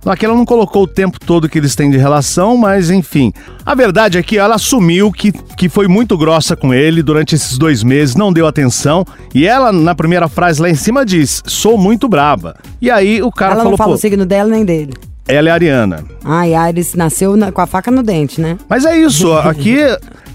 Aqui 0.04 0.24
ela 0.24 0.36
não 0.36 0.44
colocou 0.44 0.84
o 0.84 0.86
tempo 0.86 1.18
todo 1.18 1.48
que 1.48 1.58
eles 1.58 1.74
têm 1.74 1.90
de 1.90 1.96
relação, 1.96 2.56
mas 2.56 2.90
enfim. 2.90 3.32
A 3.64 3.74
verdade 3.74 4.16
é 4.16 4.22
que 4.22 4.38
ela 4.38 4.54
assumiu 4.54 5.10
que, 5.10 5.32
que 5.32 5.68
foi 5.68 5.88
muito 5.88 6.16
grossa 6.16 6.54
com 6.54 6.72
ele 6.72 7.02
durante 7.02 7.34
esses 7.34 7.58
dois 7.58 7.82
meses, 7.82 8.14
não 8.14 8.32
deu 8.32 8.46
atenção. 8.46 9.04
E 9.34 9.48
ela, 9.48 9.72
na 9.72 9.96
primeira 9.96 10.28
frase 10.28 10.62
lá 10.62 10.70
em 10.70 10.76
cima, 10.76 11.04
diz: 11.04 11.42
Sou 11.46 11.76
muito 11.76 12.08
braba. 12.08 12.54
E 12.80 12.88
aí 12.88 13.20
o 13.20 13.32
cara 13.32 13.54
Ela 13.54 13.62
falou: 13.62 13.70
não 13.72 13.76
fala 13.76 13.90
Pô, 13.90 13.96
o 13.96 13.98
signo 14.00 14.24
dela 14.24 14.48
nem 14.48 14.64
dele. 14.64 14.94
ela 15.26 15.48
é 15.48 15.52
ariana. 15.52 16.04
Ai, 16.24 16.54
Ares 16.54 16.94
nasceu 16.94 17.36
na- 17.36 17.50
com 17.50 17.60
a 17.60 17.66
faca 17.66 17.90
no 17.90 18.00
dente, 18.04 18.40
né? 18.40 18.56
Mas 18.68 18.84
é 18.84 18.96
isso, 18.96 19.32
aqui 19.36 19.78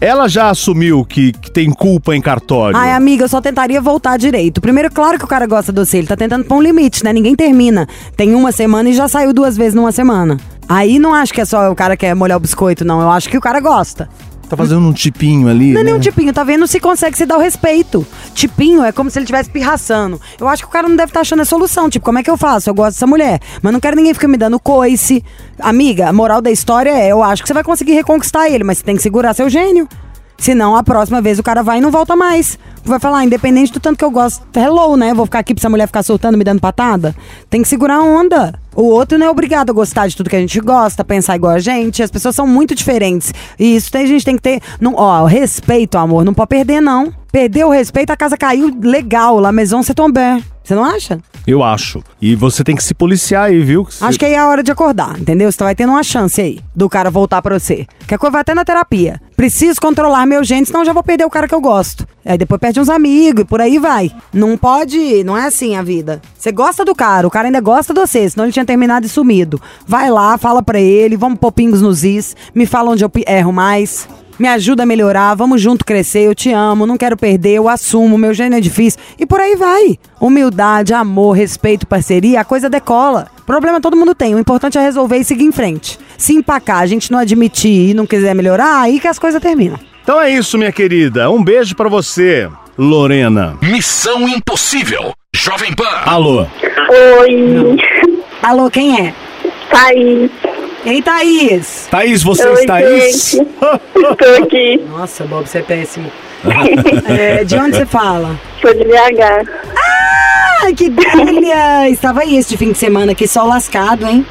ela 0.02 0.28
já 0.28 0.50
assumiu 0.50 1.06
que, 1.06 1.32
que 1.32 1.52
tem 1.52 1.70
culpa 1.70 2.16
em 2.16 2.22
cartório. 2.22 2.76
Ai, 2.76 2.92
amiga, 2.92 3.24
eu 3.24 3.30
só 3.30 3.40
tentaria 3.40 3.80
voltar 3.80 4.18
direito. 4.18 4.60
Primeiro, 4.60 4.92
claro 4.92 5.20
que 5.20 5.24
o 5.24 5.28
cara 5.28 5.46
gosta 5.46 5.72
de 5.72 5.80
você. 5.80 6.00
Ele 6.00 6.08
tá 6.08 6.18
tentando 6.18 6.44
pôr 6.44 6.56
um 6.56 6.62
limite, 6.62 7.04
né? 7.04 7.14
Ninguém 7.14 7.36
termina. 7.36 7.88
Tem 8.18 8.34
uma 8.34 8.52
semana 8.52 8.90
e 8.90 8.94
já 8.94 9.08
saiu 9.08 9.32
duas 9.32 9.56
vezes 9.56 9.76
numa 9.76 9.92
semana. 9.92 10.38
Aí 10.68 10.98
não 10.98 11.14
acho 11.14 11.32
que 11.32 11.40
é 11.40 11.46
só 11.46 11.72
o 11.72 11.76
cara 11.76 11.96
que 11.96 12.06
quer 12.08 12.16
molhar 12.16 12.38
o 12.38 12.40
biscoito, 12.40 12.84
não. 12.84 13.00
Eu 13.00 13.12
acho 13.12 13.30
que 13.30 13.38
o 13.38 13.42
cara 13.42 13.60
gosta. 13.60 14.10
Tá 14.52 14.58
fazendo 14.58 14.86
um 14.86 14.92
tipinho 14.92 15.48
ali. 15.48 15.72
Não 15.72 15.80
é 15.80 15.84
né? 15.86 15.92
nem 15.92 15.94
um 15.94 16.00
tipinho, 16.02 16.34
tá 16.34 16.44
vendo 16.44 16.68
se 16.68 16.78
consegue 16.78 17.18
se 17.18 17.26
dar 17.26 17.38
o 17.38 17.40
respeito. 17.40 18.06
Tipinho 18.34 18.84
é 18.84 18.92
como 18.92 19.10
se 19.10 19.18
ele 19.18 19.24
estivesse 19.24 19.50
pirraçando. 19.50 20.20
Eu 20.38 20.46
acho 20.46 20.64
que 20.64 20.68
o 20.68 20.72
cara 20.72 20.90
não 20.90 20.96
deve 20.98 21.12
estar 21.12 21.22
achando 21.22 21.42
a 21.42 21.46
solução. 21.46 21.90
Tipo, 21.90 22.04
como 22.04 22.20
é 22.20 22.24
que 22.24 22.30
eu 22.30 22.36
faço? 22.36 22.70
Eu 22.70 22.74
gosto 22.74 22.96
dessa 22.98 23.08
mulher, 23.08 23.40
mas 23.62 23.72
não 23.72 23.80
quero 23.80 23.96
ninguém 23.96 24.14
ficar 24.14 24.28
me 24.28 24.36
dando 24.36 24.60
coice. 24.60 25.24
Amiga, 25.58 26.10
a 26.10 26.12
moral 26.12 26.42
da 26.42 26.52
história 26.52 26.90
é: 26.90 27.08
eu 27.08 27.24
acho 27.24 27.44
que 27.44 27.48
você 27.48 27.54
vai 27.54 27.64
conseguir 27.64 27.94
reconquistar 27.94 28.50
ele, 28.50 28.66
mas 28.66 28.80
você 28.80 28.84
tem 28.84 28.98
que 28.98 29.02
segurar 29.02 29.34
seu 29.34 29.50
gênio. 29.50 29.88
Senão, 30.38 30.76
a 30.76 30.84
próxima 30.84 31.22
vez 31.22 31.40
o 31.40 31.44
cara 31.44 31.64
vai 31.64 31.78
e 31.78 31.82
não 31.82 31.90
volta 31.90 32.14
mais. 32.14 32.60
Vai 32.84 33.00
falar, 33.00 33.20
ah, 33.20 33.26
independente 33.26 33.72
do 33.72 33.80
tanto 33.80 33.98
que 33.98 34.04
eu 34.04 34.12
gosto, 34.12 34.44
hello, 34.58 34.98
né? 34.98 35.14
Vou 35.14 35.26
ficar 35.26 35.40
aqui 35.40 35.54
pra 35.54 35.62
essa 35.62 35.70
mulher 35.70 35.88
ficar 35.88 36.04
soltando, 36.04 36.38
me 36.38 36.44
dando 36.44 36.60
patada. 36.60 37.16
Tem 37.50 37.62
que 37.62 37.68
segurar 37.68 37.98
a 37.98 38.04
onda. 38.04 38.54
O 38.76 38.84
outro 38.84 39.18
não 39.18 39.28
é 39.28 39.30
obrigado 39.30 39.70
a 39.70 39.74
gostar 39.74 40.08
de 40.08 40.16
tudo 40.16 40.30
que 40.30 40.36
a 40.36 40.40
gente 40.40 40.60
gosta, 40.60 41.04
pensar 41.04 41.36
igual 41.36 41.54
a 41.54 41.60
gente. 41.60 42.02
As 42.02 42.10
pessoas 42.10 42.36
são 42.36 42.48
muito 42.48 42.74
diferentes. 42.74 43.34
E 43.60 43.76
isso 43.76 43.96
a 43.96 44.06
gente 44.06 44.26
tem 44.26 44.36
que 44.36 44.42
ter. 44.42 44.62
Não, 44.80 44.96
ó, 44.96 45.26
respeito, 45.26 45.98
amor. 45.98 46.26
Não 46.26 46.34
pode 46.34 46.50
perder, 46.50 46.82
não. 46.82 47.14
Perder 47.32 47.66
o 47.66 47.70
respeito, 47.70 48.12
a 48.12 48.18
casa 48.18 48.38
caiu 48.38 48.76
legal. 48.82 49.40
La 49.40 49.52
maison 49.52 49.84
c'est 49.84 49.96
tombé. 49.96 50.42
Você 50.64 50.76
não 50.76 50.86
acha? 50.86 51.20
Eu 51.46 51.64
acho. 51.64 52.04
E 52.22 52.36
você 52.36 52.64
tem 52.64 52.76
que 52.76 52.84
se 52.84 52.94
policiar 52.94 53.46
aí, 53.46 53.62
viu? 53.62 53.84
Que 53.84 53.96
Acho 54.04 54.20
que 54.20 54.26
aí 54.26 54.34
é 54.34 54.38
a 54.38 54.48
hora 54.48 54.62
de 54.62 54.72
acordar, 54.72 55.20
entendeu? 55.20 55.52
Você 55.52 55.64
vai 55.64 55.74
tendo 55.74 55.92
uma 55.92 56.04
chance 56.04 56.40
aí 56.40 56.60
do 56.76 56.88
cara 56.88 57.10
voltar 57.10 57.42
pra 57.42 57.58
você. 57.58 57.88
Que 58.08 58.14
a 58.14 58.18
coisa 58.18 58.34
vai 58.34 58.42
até 58.42 58.54
na 58.54 58.64
terapia. 58.64 59.20
Preciso 59.36 59.82
controlar 59.82 60.26
meu 60.28 60.44
gênio, 60.44 60.68
senão 60.68 60.82
eu 60.82 60.86
já 60.86 60.94
vou 60.94 61.02
perder 61.02 61.26
o 61.26 61.30
cara 61.30 61.48
que 61.48 61.56
eu 61.56 61.62
gosto. 61.62 62.08
Aí 62.24 62.38
depois 62.38 62.62
perde 62.62 62.80
uns 62.80 62.90
amigos 62.90 63.42
e 63.42 63.46
por 63.46 63.60
aí 63.60 63.80
vai. 63.80 64.12
Não 64.32 64.56
pode, 64.56 65.24
não 65.24 65.36
é 65.36 65.48
assim 65.48 65.76
a 65.76 65.82
vida. 65.82 66.22
Você 66.38 66.52
gosta 66.52 66.86
do 66.86 66.94
cara, 66.94 67.26
o 67.26 67.32
cara 67.32 67.48
ainda 67.48 67.60
gosta 67.60 67.92
de 67.92 68.00
você, 68.00 68.30
senão 68.30 68.46
ele 68.46 68.54
tinha 68.54 68.66
terminado 68.66 69.06
e 69.06 69.10
sumido. 69.10 69.60
Vai 69.88 70.12
lá, 70.12 70.38
fala 70.38 70.62
pra 70.62 70.80
ele, 70.80 71.18
vamos 71.18 71.40
pôr 71.40 71.52
pingos 71.52 71.82
nos 71.82 72.04
is, 72.04 72.36
me 72.54 72.68
fala 72.68 72.92
onde 72.92 73.04
eu 73.04 73.12
erro 73.28 73.52
mais. 73.52 74.08
Me 74.42 74.48
ajuda 74.48 74.82
a 74.82 74.86
melhorar, 74.88 75.36
vamos 75.36 75.62
junto 75.62 75.86
crescer, 75.86 76.22
eu 76.22 76.34
te 76.34 76.52
amo, 76.52 76.88
não 76.88 76.98
quero 76.98 77.16
perder, 77.16 77.58
eu 77.58 77.70
assumo, 77.70 78.18
meu 78.18 78.34
gênio 78.34 78.58
é 78.58 78.60
difícil. 78.60 79.00
E 79.20 79.24
por 79.24 79.40
aí 79.40 79.56
vai. 79.56 80.00
Humildade, 80.20 80.96
amor, 80.96 81.34
respeito, 81.34 81.86
parceria, 81.86 82.42
a 82.42 82.44
coisa 82.44 82.68
decola. 82.68 83.28
Problema 83.46 83.80
todo 83.80 83.96
mundo 83.96 84.16
tem, 84.16 84.34
o 84.34 84.40
importante 84.40 84.80
é 84.80 84.82
resolver 84.82 85.18
e 85.18 85.24
seguir 85.24 85.44
em 85.44 85.52
frente. 85.52 86.00
Se 86.18 86.34
empacar, 86.34 86.80
a 86.80 86.88
gente 86.88 87.12
não 87.12 87.20
admitir 87.20 87.92
e 87.92 87.94
não 87.94 88.08
quiser 88.08 88.34
melhorar, 88.34 88.82
aí 88.82 89.00
que 89.00 89.08
as 89.08 89.20
coisas 89.20 89.40
terminam. 89.40 89.80
Então 90.02 90.20
é 90.20 90.32
isso, 90.32 90.58
minha 90.58 90.72
querida. 90.72 91.30
Um 91.30 91.44
beijo 91.44 91.76
pra 91.76 91.88
você, 91.88 92.50
Lorena. 92.76 93.60
Missão 93.62 94.28
Impossível. 94.28 95.14
Jovem 95.36 95.72
Pan. 95.76 96.02
Alô. 96.04 96.48
Oi, 97.20 97.78
Alô, 98.42 98.72
quem 98.72 99.06
é? 99.06 99.14
Thaís. 99.70 100.32
Ei, 100.86 101.02
Thaís! 101.02 101.88
Thaís, 101.92 102.24
você 102.24 102.48
Oi, 102.48 102.54
está 102.62 102.76
aí? 102.76 103.12
Tô 103.60 104.44
aqui, 104.44 104.84
Nossa, 104.90 105.24
Bob, 105.26 105.48
você 105.48 105.60
é 105.60 105.62
péssimo. 105.62 106.12
É, 107.08 107.44
de 107.44 107.56
onde 107.56 107.78
você 107.78 107.86
fala? 107.86 108.36
sou 108.60 108.74
de 108.74 108.84
BH. 108.84 109.48
Ai, 110.64 110.74
que 110.74 110.90
delha! 110.90 111.88
Estava 111.90 112.22
aí 112.22 112.36
este 112.38 112.58
fim 112.58 112.72
de 112.72 112.78
semana, 112.80 113.14
que 113.14 113.28
sol 113.28 113.48
lascado, 113.48 114.08
hein? 114.08 114.26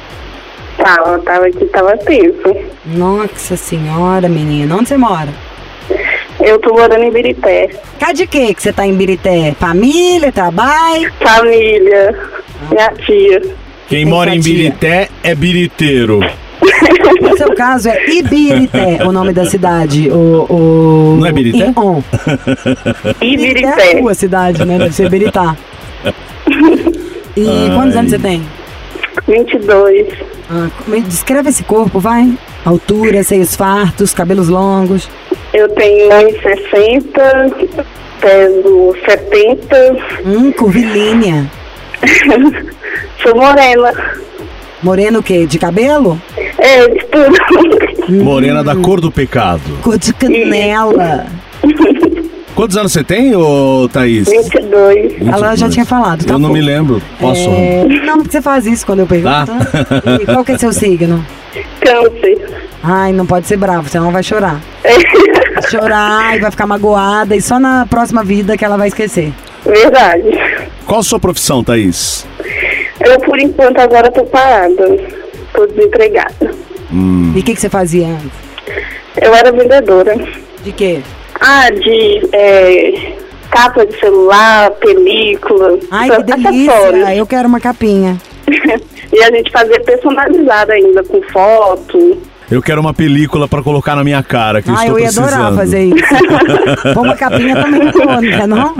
Tava, 0.77 1.19
tava 1.19 1.45
aqui, 1.47 1.65
tava 1.67 1.95
tenso. 1.97 2.53
Nossa 2.85 3.55
senhora, 3.55 4.27
menina. 4.27 4.75
Onde 4.75 4.89
você 4.89 4.97
mora? 4.97 5.29
Eu 6.41 6.59
tô 6.59 6.73
morando 6.73 7.03
em 7.03 7.11
Birité. 7.11 7.69
Cá 7.99 8.11
de 8.11 8.27
quê 8.27 8.53
que 8.53 8.61
você 8.61 8.73
tá 8.73 8.85
em 8.85 8.93
Birité? 8.93 9.55
Família, 9.57 10.31
trabalho? 10.33 11.13
Família, 11.21 12.17
minha 12.69 12.89
tia. 13.05 13.39
Quem 13.87 14.03
Tem 14.03 14.05
mora 14.05 14.35
em 14.35 14.39
tia. 14.39 14.53
Birité 14.53 15.09
é 15.23 15.33
biriteiro. 15.35 16.19
No 17.21 17.37
seu 17.37 17.53
caso 17.55 17.89
é 17.89 18.09
Ibirité, 18.09 18.99
o 19.05 19.11
nome 19.11 19.31
da 19.33 19.45
cidade. 19.45 20.09
O, 20.09 20.45
o... 20.49 21.17
Não 21.19 21.27
é 21.27 21.31
Birité? 21.31 21.65
Ion. 21.75 22.01
E 23.21 23.37
Birité 23.37 23.67
é 23.67 23.97
a 23.97 24.01
sua 24.01 24.13
cidade, 24.13 24.65
né? 24.65 24.77
Deve 24.77 24.93
ser 24.93 25.09
Biritá. 25.09 25.55
E 27.37 27.45
quantos 27.75 27.95
anos 27.95 28.11
você 28.11 28.19
tem? 28.19 28.43
22. 29.27 30.07
Ah, 30.49 30.69
me 30.87 31.01
descreve 31.01 31.49
esse 31.49 31.63
corpo, 31.63 31.99
vai. 31.99 32.37
Altura, 32.65 33.23
seios 33.23 33.55
fartos, 33.55 34.13
cabelos 34.13 34.49
longos. 34.49 35.09
Eu 35.53 35.69
tenho 35.69 36.09
1,60, 36.09 37.85
peso 38.19 38.95
70. 39.07 39.97
Hum, 40.25 40.51
curvilínea. 40.51 41.49
Sou 43.21 43.35
morena. 43.35 43.93
Moreno 44.83 45.19
o 45.19 45.23
quê? 45.23 45.45
De 45.45 45.59
cabelo? 45.59 46.19
É, 46.57 46.87
de 46.87 47.05
tudo. 47.05 48.23
Morena 48.23 48.63
da 48.63 48.75
cor 48.75 48.99
do 48.99 49.11
pecado. 49.11 49.61
Cor 49.81 49.97
de 49.97 50.13
canela. 50.13 51.25
Quantos 52.55 52.75
anos 52.75 52.91
você 52.91 53.03
tem, 53.03 53.35
ô 53.35 53.87
Thaís? 53.91 54.27
22. 54.27 55.27
Ela 55.27 55.55
já 55.55 55.69
tinha 55.69 55.85
falado, 55.85 56.25
tá 56.25 56.33
Eu 56.33 56.39
não 56.39 56.51
me 56.51 56.61
lembro. 56.61 57.01
Posso? 57.19 57.49
É, 57.49 57.85
não, 58.05 58.17
porque 58.17 58.31
você 58.31 58.41
faz 58.41 58.65
isso 58.65 58.85
quando 58.85 58.99
eu 58.99 59.07
pergunto. 59.07 59.45
Tá. 59.47 60.17
E 60.21 60.25
qual 60.25 60.43
que 60.43 60.51
é 60.51 60.57
seu 60.57 60.73
signo? 60.73 61.25
Câncer. 61.79 62.61
Ai, 62.83 63.13
não 63.13 63.25
pode 63.25 63.47
ser 63.47 63.57
bravo, 63.57 63.87
senão 63.87 64.11
vai 64.11 64.23
chorar. 64.23 64.59
Vai 64.83 65.69
chorar 65.69 66.37
e 66.37 66.39
vai 66.39 66.51
ficar 66.51 66.67
magoada 66.67 67.35
e 67.35 67.41
só 67.41 67.59
na 67.59 67.85
próxima 67.85 68.23
vida 68.23 68.57
que 68.57 68.65
ela 68.65 68.77
vai 68.77 68.87
esquecer. 68.89 69.31
Verdade. 69.65 70.29
Qual 70.85 70.99
a 70.99 71.03
sua 71.03 71.19
profissão, 71.19 71.63
Thaís? 71.63 72.27
Eu, 73.05 73.19
por 73.19 73.39
enquanto, 73.39 73.79
agora 73.79 74.11
tô 74.11 74.23
parada. 74.25 74.87
Tô 75.53 75.65
desempregada. 75.67 76.51
E 77.35 77.39
o 77.39 77.43
que, 77.43 77.53
que 77.55 77.61
você 77.61 77.69
fazia 77.69 78.07
antes? 78.07 78.31
Eu 79.21 79.33
era 79.33 79.51
vendedora. 79.51 80.15
De 80.63 80.71
quê? 80.71 81.01
Ah, 81.39 81.69
de 81.69 82.29
é, 82.31 83.13
capa 83.49 83.85
de 83.85 83.99
celular, 83.99 84.71
película, 84.71 85.79
Ai, 85.89 86.09
que 86.09 86.31
acessórios. 86.33 86.43
delícia! 86.43 87.15
Eu 87.15 87.25
quero 87.25 87.47
uma 87.47 87.59
capinha. 87.59 88.17
e 89.11 89.23
a 89.23 89.31
gente 89.31 89.51
fazia 89.51 89.79
personalizada 89.81 90.73
ainda, 90.73 91.03
com 91.03 91.21
foto. 91.23 92.17
Eu 92.51 92.61
quero 92.61 92.81
uma 92.81 92.93
película 92.93 93.47
pra 93.47 93.63
colocar 93.63 93.95
na 93.95 94.03
minha 94.03 94.21
cara, 94.21 94.61
que 94.61 94.69
eu 94.69 94.73
Ah, 94.75 94.79
estou 94.85 94.97
eu 94.97 94.99
ia 94.99 95.05
precisando. 95.05 95.27
adorar 95.33 95.53
fazer 95.55 95.83
isso. 95.85 96.03
Pô, 96.93 97.01
uma 97.01 97.15
capinha 97.15 97.55
também 97.55 97.87
icônica, 97.87 98.45
não? 98.45 98.75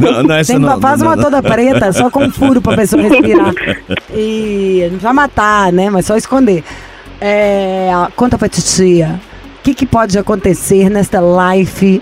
Não, 0.00 0.22
não 0.22 0.34
essa 0.34 0.52
Tem, 0.54 0.60
não. 0.60 0.80
faz 0.80 1.00
não, 1.00 1.08
uma 1.08 1.16
não. 1.16 1.24
toda 1.24 1.42
preta, 1.42 1.92
só 1.92 2.08
com 2.10 2.24
um 2.24 2.30
furo 2.30 2.62
pra 2.62 2.76
pessoa 2.76 3.02
respirar. 3.02 3.52
E 4.16 4.78
não 4.84 4.88
precisa 4.90 5.12
matar, 5.12 5.72
né? 5.72 5.90
Mas 5.90 6.06
só 6.06 6.16
esconder. 6.16 6.62
É, 7.20 7.90
conta 8.16 8.38
pra 8.38 8.48
titia. 8.48 9.20
O 9.58 9.62
que, 9.64 9.74
que 9.74 9.86
pode 9.86 10.16
acontecer 10.18 10.88
nesta 10.88 11.20
life 11.20 12.00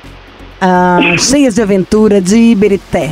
ah, 0.61 1.01
cheia 1.19 1.51
de 1.51 1.61
aventura 1.63 2.21
de 2.21 2.37
Iberité? 2.37 3.11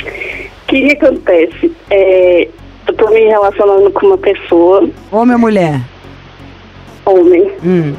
O 0.00 0.66
que, 0.66 0.88
que 0.88 1.04
acontece? 1.04 1.72
É, 1.90 2.48
eu 2.88 2.94
tô 2.94 3.08
me 3.10 3.20
relacionando 3.20 3.90
com 3.90 4.06
uma 4.06 4.18
pessoa, 4.18 4.88
Homem 5.12 5.34
ou 5.34 5.40
mulher? 5.40 5.80
Homem. 7.06 7.50
Hum. 7.64 7.92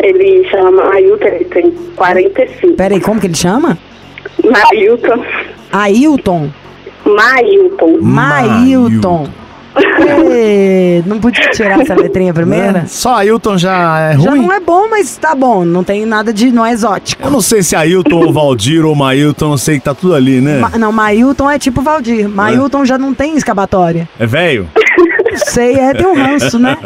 Ele 0.00 0.48
chama 0.50 0.92
Ailton, 0.94 1.24
ele 1.26 1.44
tem 1.44 1.70
45. 1.96 2.74
Peraí, 2.74 3.00
como 3.00 3.20
que 3.20 3.26
ele 3.28 3.34
chama? 3.36 3.78
Mailton. 4.44 5.24
Ailton? 5.72 6.50
Mailton. 7.04 7.98
Mailton. 8.00 9.28
Ê, 10.30 11.02
não 11.06 11.18
podia 11.18 11.48
tirar 11.50 11.80
essa 11.80 11.94
letrinha 11.94 12.34
primeira? 12.34 12.80
É, 12.80 12.86
Só 12.86 13.14
Ailton 13.16 13.56
já 13.56 13.98
é 14.12 14.18
Já 14.18 14.30
ruim? 14.30 14.42
não 14.42 14.52
é 14.52 14.60
bom, 14.60 14.88
mas 14.90 15.16
tá 15.16 15.34
bom. 15.34 15.64
Não 15.64 15.82
tem 15.82 16.04
nada 16.04 16.30
de. 16.32 16.50
Não 16.52 16.64
é 16.66 16.72
exótico. 16.72 17.22
Eu 17.24 17.30
não 17.30 17.40
sei 17.40 17.62
se 17.62 17.74
é 17.74 17.78
Ailton 17.78 18.16
ou 18.26 18.32
Valdir 18.32 18.84
ou 18.84 18.94
Mailton, 18.94 19.48
não 19.50 19.56
sei 19.56 19.78
que 19.78 19.84
tá 19.84 19.94
tudo 19.94 20.14
ali, 20.14 20.40
né? 20.42 20.58
Ma- 20.58 20.78
não, 20.78 20.92
Mailton 20.92 21.50
é 21.50 21.58
tipo 21.58 21.80
Valdir. 21.80 22.28
Mailton 22.28 22.84
já 22.84 22.98
não 22.98 23.14
tem 23.14 23.34
escapatória. 23.36 24.06
É 24.18 24.26
velho? 24.26 24.68
Sei, 25.46 25.74
é, 25.78 25.92
tem 25.94 26.06
um 26.06 26.14
ranço, 26.14 26.58
né? 26.58 26.76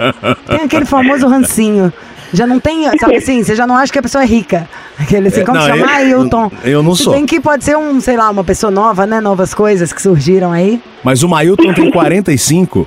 Tem 0.47 0.61
aquele 0.65 0.85
famoso 0.85 1.27
rancinho. 1.29 1.93
Já 2.33 2.47
não 2.47 2.59
tem, 2.59 2.85
sabe 2.99 3.17
assim, 3.17 3.43
você 3.43 3.55
já 3.55 3.67
não 3.67 3.77
acha 3.77 3.93
que 3.93 3.99
a 3.99 4.03
pessoa 4.03 4.25
é 4.25 4.27
rica. 4.27 4.69
Aquele 4.99 5.29
assim, 5.29 5.41
É, 5.41 5.45
como 5.45 5.59
não, 5.59 5.67
chama? 5.67 5.85
eu- 6.03 6.19
Ailton. 6.19 6.51
eu 6.65 6.83
não 6.83 6.95
Se 6.95 7.05
sou. 7.05 7.13
bem 7.15 7.25
que 7.25 7.41
pode 7.41 7.65
ser 7.65 7.77
um, 7.77 8.01
sei 8.01 8.17
lá, 8.17 8.29
uma 8.31 8.43
pessoa 8.45 8.71
nova, 8.71 9.07
né? 9.07 9.21
Novas 9.21 9.55
coisas 9.55 9.93
que 9.93 10.03
surgiram 10.03 10.51
aí. 10.53 10.81
Mas 11.05 11.23
o 11.23 11.29
Mailton 11.29 11.73
tem 11.73 11.91
45. 11.91 12.87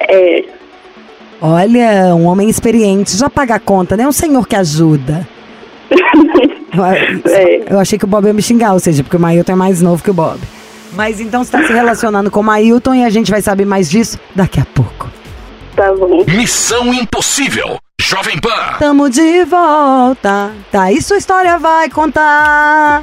É, 0.00 0.44
Olha, 1.40 2.14
um 2.14 2.24
homem 2.24 2.48
experiente, 2.48 3.14
já 3.14 3.28
paga 3.28 3.56
a 3.56 3.60
conta, 3.60 3.94
né? 3.94 4.08
Um 4.08 4.12
senhor 4.12 4.46
que 4.48 4.56
ajuda. 4.56 5.28
Eu, 6.76 6.84
É. 6.84 7.62
eu 7.70 7.78
achei 7.78 7.98
que 7.98 8.04
o 8.04 8.08
Bob 8.08 8.26
ia 8.26 8.32
me 8.34 8.42
xingar, 8.42 8.72
ou 8.74 8.78
seja, 8.80 9.02
porque 9.02 9.16
o 9.16 9.20
Mailton 9.20 9.52
é 9.52 9.54
mais 9.54 9.80
novo 9.80 10.02
que 10.02 10.10
o 10.10 10.14
Bob. 10.14 10.38
Mas 10.96 11.20
então 11.20 11.44
você 11.44 11.54
está 11.56 11.66
se 11.66 11.72
relacionando 11.72 12.30
com 12.30 12.40
o 12.40 12.44
Mailton 12.44 12.94
e 12.94 13.04
a 13.04 13.10
gente 13.10 13.30
vai 13.30 13.42
saber 13.42 13.64
mais 13.66 13.88
disso 13.90 14.18
daqui 14.34 14.58
a 14.60 14.64
pouco. 14.64 15.08
tá 15.76 15.92
bom. 15.94 16.24
Missão 16.26 16.92
Impossível. 16.92 17.76
Jovem 18.00 18.38
Pan. 18.38 18.78
Tamo 18.78 19.10
de 19.10 19.44
volta, 19.44 20.52
tá? 20.70 20.92
E 20.92 21.02
sua 21.02 21.16
história 21.16 21.58
vai 21.58 21.90
contar. 21.90 23.02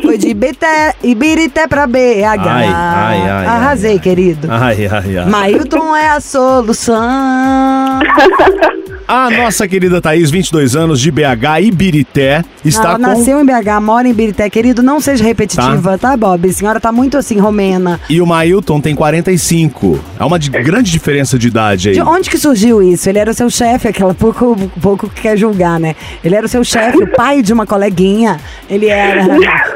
Foi 0.00 0.16
de 0.16 0.28
Ibirité, 0.28 0.94
Ibirité 1.02 1.66
pra 1.66 1.86
BH. 1.88 1.98
Ai, 2.24 2.68
ai, 2.68 3.30
ai, 3.30 3.46
Arrasei, 3.46 3.92
ai. 3.94 3.98
querido. 3.98 4.46
Ai, 4.50 4.86
ai, 4.86 5.18
ai. 5.18 5.26
Mailton 5.28 5.96
é 5.96 6.08
a 6.10 6.20
solução. 6.20 7.98
A 9.06 9.28
nossa 9.30 9.68
querida 9.68 10.00
Thaís, 10.00 10.30
22 10.30 10.74
anos, 10.74 10.98
de 10.98 11.10
BH, 11.10 11.60
Ibirité, 11.62 12.42
está 12.64 12.84
ela 12.90 12.94
com... 12.94 13.02
nasceu 13.02 13.38
em 13.38 13.44
BH, 13.44 13.80
mora 13.82 14.08
em 14.08 14.14
Birité. 14.14 14.48
Querido, 14.48 14.82
não 14.82 14.98
seja 14.98 15.22
repetitiva, 15.22 15.98
tá, 15.98 16.16
Bob? 16.16 16.48
A 16.48 16.52
senhora 16.52 16.80
tá 16.80 16.90
muito 16.90 17.18
assim, 17.18 17.38
romena. 17.38 18.00
E 18.08 18.20
o 18.20 18.26
Mailton 18.26 18.80
tem 18.80 18.94
45. 18.94 20.00
É 20.18 20.24
uma 20.24 20.38
de- 20.38 20.48
grande 20.48 20.90
diferença 20.90 21.38
de 21.38 21.48
idade 21.48 21.90
aí. 21.90 21.94
De 21.94 22.00
onde 22.00 22.30
que 22.30 22.38
surgiu 22.38 22.82
isso? 22.82 23.06
Ele 23.08 23.18
era 23.18 23.30
o 23.30 23.34
seu 23.34 23.50
chefe, 23.50 23.88
aquela 23.88 24.14
pouco, 24.14 24.56
pouco 24.80 25.08
que 25.10 25.20
quer 25.20 25.36
julgar, 25.36 25.78
né? 25.78 25.94
Ele 26.24 26.34
era 26.34 26.46
o 26.46 26.48
seu 26.48 26.64
chefe, 26.64 27.02
o 27.02 27.06
pai 27.06 27.42
de 27.42 27.52
uma 27.52 27.66
coleguinha. 27.66 28.40
Ele 28.70 28.86
era 28.86 29.26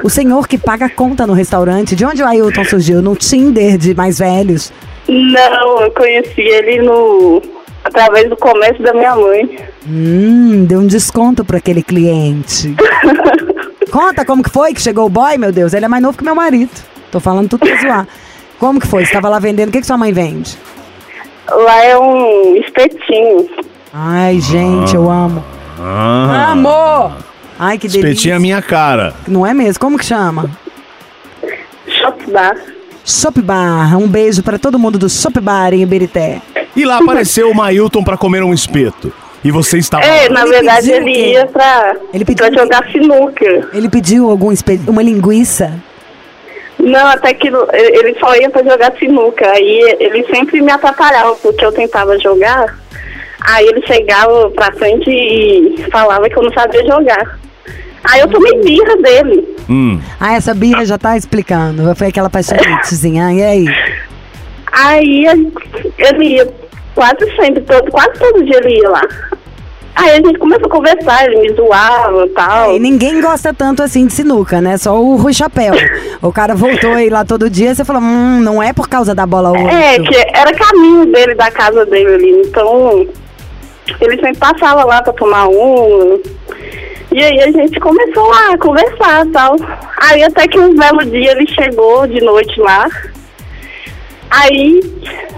o 0.02 0.08
senhor 0.08 0.48
que 0.48 0.56
paga 0.56 0.86
a 0.86 0.90
conta 0.90 1.26
no 1.26 1.34
restaurante. 1.34 1.94
De 1.94 2.04
onde 2.04 2.22
o 2.22 2.26
Ailton 2.26 2.64
surgiu? 2.64 3.02
No 3.02 3.14
Tinder 3.14 3.76
de 3.76 3.94
mais 3.94 4.18
velhos. 4.18 4.72
Não, 5.06 5.80
eu 5.82 5.90
conheci 5.90 6.40
ele 6.40 6.82
no 6.82 7.42
através 7.84 8.28
do 8.28 8.36
comércio 8.36 8.82
da 8.82 8.92
minha 8.92 9.14
mãe. 9.16 9.58
Hum, 9.86 10.64
deu 10.66 10.80
um 10.80 10.86
desconto 10.86 11.44
pra 11.44 11.58
aquele 11.58 11.82
cliente. 11.82 12.74
Conta 13.90 14.24
como 14.24 14.42
que 14.42 14.50
foi 14.50 14.74
que 14.74 14.82
chegou 14.82 15.06
o 15.06 15.10
boy, 15.10 15.38
meu 15.38 15.50
Deus. 15.50 15.72
Ele 15.72 15.84
é 15.84 15.88
mais 15.88 16.02
novo 16.02 16.16
que 16.18 16.24
meu 16.24 16.34
marido. 16.34 16.70
Tô 17.10 17.18
falando 17.20 17.48
tudo 17.48 17.66
pra 17.66 17.80
zoar. 17.80 18.06
Como 18.58 18.78
que 18.80 18.86
foi? 18.86 19.06
Você 19.06 19.12
tava 19.12 19.28
lá 19.28 19.38
vendendo? 19.38 19.70
O 19.70 19.72
que, 19.72 19.80
que 19.80 19.86
sua 19.86 19.96
mãe 19.96 20.12
vende? 20.12 20.58
Lá 21.50 21.82
é 21.84 21.96
um 21.98 22.54
espetinho. 22.56 23.48
Ai, 23.92 24.38
gente, 24.40 24.94
eu 24.94 25.10
amo. 25.10 25.42
Ah, 25.80 26.50
Amor! 26.52 27.12
Ai, 27.58 27.78
que 27.78 27.88
delícia. 27.88 28.08
espetinho 28.10 28.32
é 28.34 28.36
a 28.36 28.40
minha 28.40 28.60
cara. 28.60 29.14
Não 29.26 29.46
é 29.46 29.54
mesmo? 29.54 29.80
Como 29.80 29.98
que 29.98 30.04
chama? 30.04 30.50
Shop 31.88 32.30
Bar. 32.30 32.54
Shop 33.08 33.40
Bar. 33.40 33.96
Um 33.98 34.06
beijo 34.06 34.42
pra 34.42 34.58
todo 34.58 34.78
mundo 34.78 34.98
do 34.98 35.08
Shop 35.08 35.40
Bar 35.40 35.72
em 35.72 35.82
Iberité. 35.82 36.42
E 36.76 36.84
lá 36.84 36.98
apareceu 36.98 37.50
o 37.50 37.54
Mailton 37.54 38.04
pra 38.04 38.18
comer 38.18 38.42
um 38.42 38.52
espeto. 38.52 39.10
E 39.42 39.50
você 39.50 39.78
estava... 39.78 40.04
É, 40.04 40.28
na 40.28 40.42
Ele 40.42 40.50
verdade 40.50 40.90
ele 40.90 41.32
ia 41.32 41.46
pra, 41.46 41.96
Ele 42.12 42.24
pediu 42.24 42.46
pra 42.46 42.62
jogar 42.62 42.90
sinuca. 42.90 43.68
Ele 43.72 43.88
pediu 43.88 44.28
algum 44.28 44.52
espe... 44.52 44.78
uma 44.86 45.02
linguiça. 45.02 45.72
Não, 46.78 47.06
até 47.06 47.32
que 47.32 47.48
ele 47.48 47.56
ele 47.72 48.16
só 48.20 48.36
ia 48.36 48.50
pra 48.50 48.62
jogar 48.62 48.92
sinuca. 48.98 49.48
Aí 49.50 49.96
ele 49.98 50.26
sempre 50.26 50.60
me 50.60 50.70
atrapalhava, 50.70 51.34
porque 51.36 51.64
eu 51.64 51.72
tentava 51.72 52.18
jogar. 52.18 52.78
Aí 53.40 53.66
ele 53.66 53.84
chegava 53.86 54.50
pra 54.50 54.72
frente 54.72 55.08
e 55.10 55.86
falava 55.90 56.28
que 56.28 56.36
eu 56.36 56.42
não 56.42 56.52
sabia 56.52 56.84
jogar. 56.84 57.38
Aí 58.10 58.20
eu 58.20 58.28
tomei 58.28 58.60
birra 58.62 58.96
dele. 58.96 59.56
Hum. 59.68 60.00
Ah, 60.18 60.34
essa 60.34 60.54
birra 60.54 60.84
já 60.84 60.96
tá 60.96 61.16
explicando. 61.16 61.94
Foi 61.94 62.06
aquela 62.08 62.30
paixonitezinha. 62.30 63.32
E 63.32 63.42
aí? 63.42 63.66
Aí 64.72 65.26
ele 65.98 66.24
ia 66.24 66.48
quase 66.94 67.36
sempre, 67.36 67.62
todo, 67.62 67.90
quase 67.90 68.12
todo 68.18 68.44
dia 68.44 68.58
ele 68.58 68.80
ia 68.80 68.88
lá. 68.88 69.02
Aí 69.94 70.10
a 70.10 70.14
gente 70.14 70.38
começou 70.38 70.66
a 70.66 70.70
conversar, 70.70 71.26
ele 71.26 71.40
me 71.40 71.52
zoava 71.54 72.24
e 72.24 72.28
tal. 72.28 72.76
E 72.76 72.78
ninguém 72.78 73.20
gosta 73.20 73.52
tanto 73.52 73.82
assim 73.82 74.06
de 74.06 74.12
sinuca, 74.12 74.60
né? 74.60 74.78
Só 74.78 74.96
o 74.96 75.16
Rui 75.16 75.32
Chapéu. 75.32 75.74
O 76.22 76.32
cara 76.32 76.54
voltou 76.54 76.92
aí 76.92 77.10
lá 77.10 77.24
todo 77.24 77.50
dia, 77.50 77.74
você 77.74 77.84
falou, 77.84 78.00
hum, 78.00 78.40
não 78.40 78.62
é 78.62 78.72
por 78.72 78.88
causa 78.88 79.12
da 79.14 79.26
bola 79.26 79.50
8. 79.50 79.68
É, 79.68 79.98
que 79.98 80.16
era 80.34 80.52
caminho 80.54 81.06
dele, 81.06 81.34
da 81.34 81.50
casa 81.50 81.84
dele 81.84 82.14
ali. 82.14 82.42
Então, 82.46 83.06
ele 84.00 84.16
sempre 84.20 84.38
passava 84.38 84.84
lá 84.84 85.02
pra 85.02 85.12
tomar 85.12 85.48
um. 85.48 86.20
E 87.10 87.22
aí 87.22 87.40
a 87.40 87.50
gente 87.50 87.80
começou 87.80 88.28
lá 88.28 88.52
a 88.52 88.58
conversar 88.58 89.26
e 89.26 89.30
tal. 89.30 89.56
Aí 90.02 90.22
até 90.22 90.46
que 90.46 90.58
um 90.58 90.74
belo 90.76 91.04
dia 91.06 91.32
ele 91.32 91.46
chegou 91.46 92.06
de 92.06 92.20
noite 92.20 92.60
lá. 92.60 92.86
Aí 94.30 94.80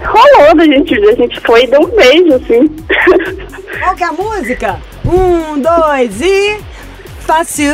rolou 0.03 0.55
da 0.55 0.65
gente, 0.65 0.93
a 0.95 1.15
gente 1.15 1.39
foi 1.41 1.63
e 1.63 1.67
deu 1.67 1.81
um 1.81 1.95
beijo, 1.95 2.33
assim. 2.33 2.67
Qual 3.79 3.95
que 3.95 4.03
é 4.03 4.07
a 4.07 4.11
música? 4.11 4.79
Um, 5.05 5.59
dois 5.59 6.21
e... 6.21 6.57
Fácil. 7.21 7.73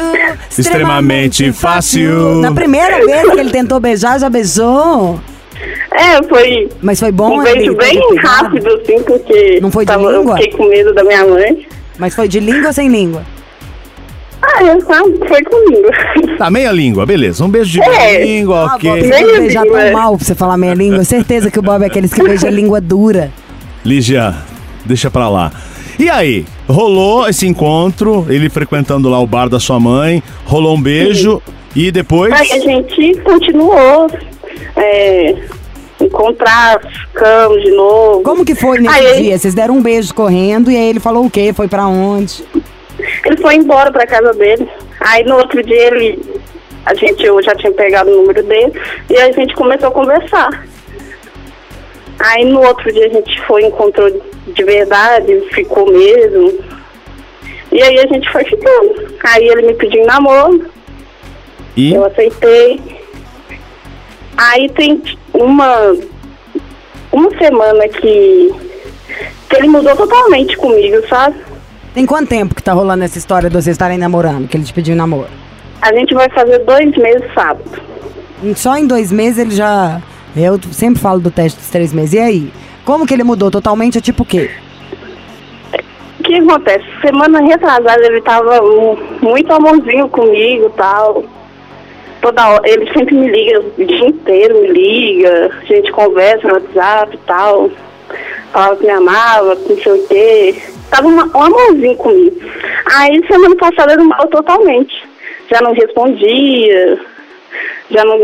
Extremamente 0.55 1.51
fácil. 1.51 2.35
Na 2.35 2.51
primeira 2.51 3.03
vez 3.03 3.31
que 3.31 3.39
ele 3.39 3.49
tentou 3.49 3.79
beijar, 3.79 4.19
já 4.19 4.29
beijou. 4.29 5.19
É, 5.91 6.21
foi 6.27 6.69
Mas 6.81 6.99
foi 6.99 7.11
bom, 7.11 7.37
um 7.39 7.47
ele 7.47 7.73
beijo 7.73 7.75
bem 7.75 7.99
rápido, 8.17 8.67
assim, 8.75 9.01
porque 9.01 9.59
Não 9.59 9.71
foi 9.71 9.85
de 9.85 9.91
tava, 9.91 10.03
eu 10.03 10.19
língua? 10.19 10.35
fiquei 10.37 10.51
com 10.51 10.65
medo 10.65 10.93
da 10.93 11.03
minha 11.03 11.25
mãe. 11.25 11.67
Mas 11.97 12.13
foi 12.13 12.27
de 12.27 12.39
língua 12.39 12.67
ou 12.67 12.73
sem 12.73 12.87
língua? 12.89 13.23
Ah, 14.41 14.63
eu 14.63 14.79
só 14.81 14.93
foi 15.27 15.43
comigo. 15.43 16.37
Tá, 16.37 16.49
meia 16.49 16.71
língua, 16.71 17.05
beleza. 17.05 17.43
Um 17.43 17.49
beijo 17.49 17.71
de 17.71 17.81
É. 17.81 17.89
meia 17.89 18.25
língua, 18.25 18.69
Ah, 18.71 18.75
ok. 18.75 18.89
Bob, 18.89 19.01
você 19.01 19.07
Meia 19.09 19.39
beijar 19.39 19.63
língua, 19.63 19.77
tão 19.79 19.87
é. 19.87 19.91
mal 19.91 20.15
pra 20.17 20.25
você 20.25 20.35
falar 20.35 20.57
meia 20.57 20.73
língua. 20.73 21.03
Certeza 21.03 21.49
que 21.49 21.59
o 21.59 21.61
Bob 21.61 21.83
é 21.83 21.87
aqueles 21.87 22.13
que 22.13 22.21
beija 22.23 22.49
língua 22.49 22.79
dura. 22.79 23.31
Lígia, 23.83 24.35
deixa 24.85 25.09
pra 25.09 25.27
lá. 25.29 25.51
E 25.99 26.09
aí, 26.09 26.45
rolou 26.69 27.27
esse 27.27 27.47
encontro, 27.47 28.27
ele 28.29 28.49
frequentando 28.49 29.09
lá 29.09 29.19
o 29.19 29.25
bar 29.25 29.49
da 29.49 29.59
sua 29.59 29.79
mãe, 29.79 30.21
rolou 30.45 30.75
um 30.75 30.81
beijo 30.81 31.41
e 31.75 31.89
depois... 31.91 32.31
Aí 32.31 32.51
a 32.51 32.59
gente 32.59 33.19
continuou. 33.21 34.07
É, 34.75 35.35
encontrar, 35.99 36.79
ficamos 37.11 37.63
de 37.63 37.71
novo. 37.71 38.21
Como 38.21 38.45
que 38.45 38.53
foi 38.53 38.79
nesse 38.79 38.93
Aí, 38.95 39.23
dia? 39.23 39.39
Vocês 39.39 39.55
deram 39.55 39.77
um 39.77 39.81
beijo 39.81 40.13
correndo 40.13 40.69
e 40.69 40.77
aí 40.77 40.89
ele 40.89 40.99
falou 40.99 41.25
o 41.25 41.29
quê? 41.31 41.51
Foi 41.53 41.67
pra 41.67 41.87
onde? 41.87 42.43
Ele 43.25 43.37
foi 43.37 43.55
embora 43.55 43.91
pra 43.91 44.07
casa 44.07 44.33
dele. 44.33 44.67
Aí 44.99 45.23
no 45.23 45.37
outro 45.37 45.61
dia 45.63 45.87
ele. 45.87 46.41
A 46.85 46.93
gente, 46.93 47.25
eu 47.25 47.41
já 47.43 47.53
tinha 47.55 47.71
pegado 47.71 48.09
o 48.09 48.21
número 48.21 48.41
dele 48.43 48.71
e 49.09 49.17
a 49.17 49.31
gente 49.31 49.53
começou 49.55 49.89
a 49.89 49.91
conversar. 49.91 50.65
Aí 52.19 52.45
no 52.45 52.61
outro 52.61 52.91
dia 52.91 53.07
a 53.07 53.09
gente 53.09 53.41
foi, 53.41 53.63
encontrou 53.65 54.09
de 54.09 54.63
verdade, 54.63 55.41
ficou 55.51 55.91
mesmo. 55.91 56.59
E 57.71 57.81
aí 57.81 57.99
a 57.99 58.07
gente 58.07 58.31
foi 58.31 58.43
ficando. 58.45 59.13
Aí 59.23 59.47
ele 59.47 59.63
me 59.63 59.73
pediu 59.73 60.05
namoro, 60.05 60.65
E 61.75 61.93
eu 61.93 62.05
aceitei. 62.05 62.81
Aí 64.37 64.69
tem 64.69 65.01
uma 65.33 65.95
uma 67.11 67.29
semana 67.37 67.87
que, 67.87 68.53
que 69.49 69.55
ele 69.55 69.67
mudou 69.67 69.95
totalmente 69.95 70.55
comigo, 70.57 71.05
sabe? 71.07 71.35
Tem 71.97 72.05
quanto 72.05 72.29
tempo 72.29 72.53
que 72.53 72.61
tá 72.61 72.73
rolando 72.73 73.03
essa 73.03 73.17
história 73.17 73.49
de 73.49 73.55
vocês 73.55 73.73
estarem 73.73 73.97
namorando, 73.97 74.47
que 74.47 74.55
ele 74.55 74.63
te 74.63 74.71
pediu 74.71 74.95
namoro? 74.95 75.29
A 75.81 75.91
gente 75.95 76.13
vai 76.13 76.29
fazer 76.29 76.59
dois 76.59 76.95
meses 76.95 77.23
sábado. 77.33 77.71
Só 78.55 78.77
em 78.77 78.85
dois 78.85 79.11
meses 79.11 79.39
ele 79.39 79.49
já. 79.55 79.99
Eu 80.35 80.59
sempre 80.71 81.01
falo 81.01 81.19
do 81.19 81.31
teste 81.31 81.57
dos 81.57 81.71
três 81.71 81.91
meses. 81.91 82.13
E 82.13 82.19
aí? 82.19 82.53
Como 82.85 83.03
que 83.07 83.15
ele 83.15 83.23
mudou 83.23 83.49
totalmente? 83.49 83.97
É 83.97 84.01
tipo 84.01 84.21
o 84.21 84.25
quê? 84.27 84.51
O 86.19 86.23
que 86.23 86.35
acontece? 86.35 86.85
Semana 87.01 87.41
retrasada 87.41 88.05
ele 88.05 88.21
tava 88.21 88.61
mu- 88.61 88.99
muito 89.19 89.51
amorzinho 89.51 90.07
comigo 90.07 90.67
e 90.67 90.77
tal. 90.77 91.23
Toda 92.21 92.47
hora, 92.47 92.69
ele 92.69 92.93
sempre 92.93 93.15
me 93.15 93.27
liga, 93.27 93.59
o 93.75 93.83
dia 93.83 94.07
inteiro 94.07 94.61
me 94.61 94.67
liga, 94.67 95.49
a 95.63 95.65
gente 95.65 95.91
conversa 95.91 96.47
no 96.47 96.53
WhatsApp 96.53 97.15
e 97.15 97.19
tal. 97.25 97.71
Falava 98.53 98.75
que 98.75 98.85
me 98.85 98.91
amava, 98.91 99.55
que 99.55 99.73
não 99.73 99.81
sei 99.81 99.91
o 99.93 100.07
quê. 100.07 100.61
Tava 100.89 101.07
uma- 101.07 101.25
um 101.37 101.43
amorzinho 101.43 101.95
comigo. 101.97 102.37
Aí 102.95 103.25
semana 103.27 103.55
passada 103.55 103.93
ele 103.93 104.03
mudou 104.03 104.27
totalmente. 104.27 105.07
Já 105.49 105.61
não 105.61 105.73
respondia, 105.73 106.99
já 107.89 108.03
não. 108.03 108.17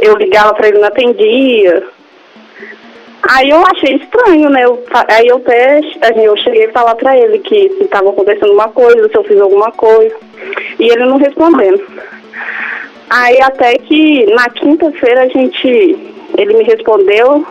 Eu 0.00 0.16
ligava 0.16 0.54
pra 0.54 0.68
ele 0.68 0.78
não 0.78 0.88
atendia. 0.88 1.82
Aí 3.30 3.50
eu 3.50 3.62
achei 3.66 3.96
estranho, 3.96 4.50
né? 4.50 4.64
Eu, 4.64 4.82
aí 5.08 5.28
eu 5.28 5.36
até 5.36 5.78
assim, 5.78 6.24
eu 6.24 6.36
cheguei 6.38 6.66
a 6.66 6.72
falar 6.72 6.94
pra 6.96 7.16
ele 7.16 7.38
que 7.38 7.70
se 7.76 7.84
estava 7.84 8.10
acontecendo 8.10 8.52
uma 8.52 8.68
coisa, 8.68 9.08
se 9.08 9.16
eu 9.16 9.24
fiz 9.24 9.40
alguma 9.40 9.70
coisa. 9.72 10.14
E 10.78 10.88
ele 10.88 11.04
não 11.04 11.18
respondendo. 11.18 11.82
Aí 13.08 13.40
até 13.42 13.74
que 13.76 14.26
na 14.34 14.48
quinta-feira 14.50 15.22
a 15.22 15.28
gente. 15.28 15.68
Ele 16.36 16.54
me 16.54 16.64
respondeu. 16.64 17.46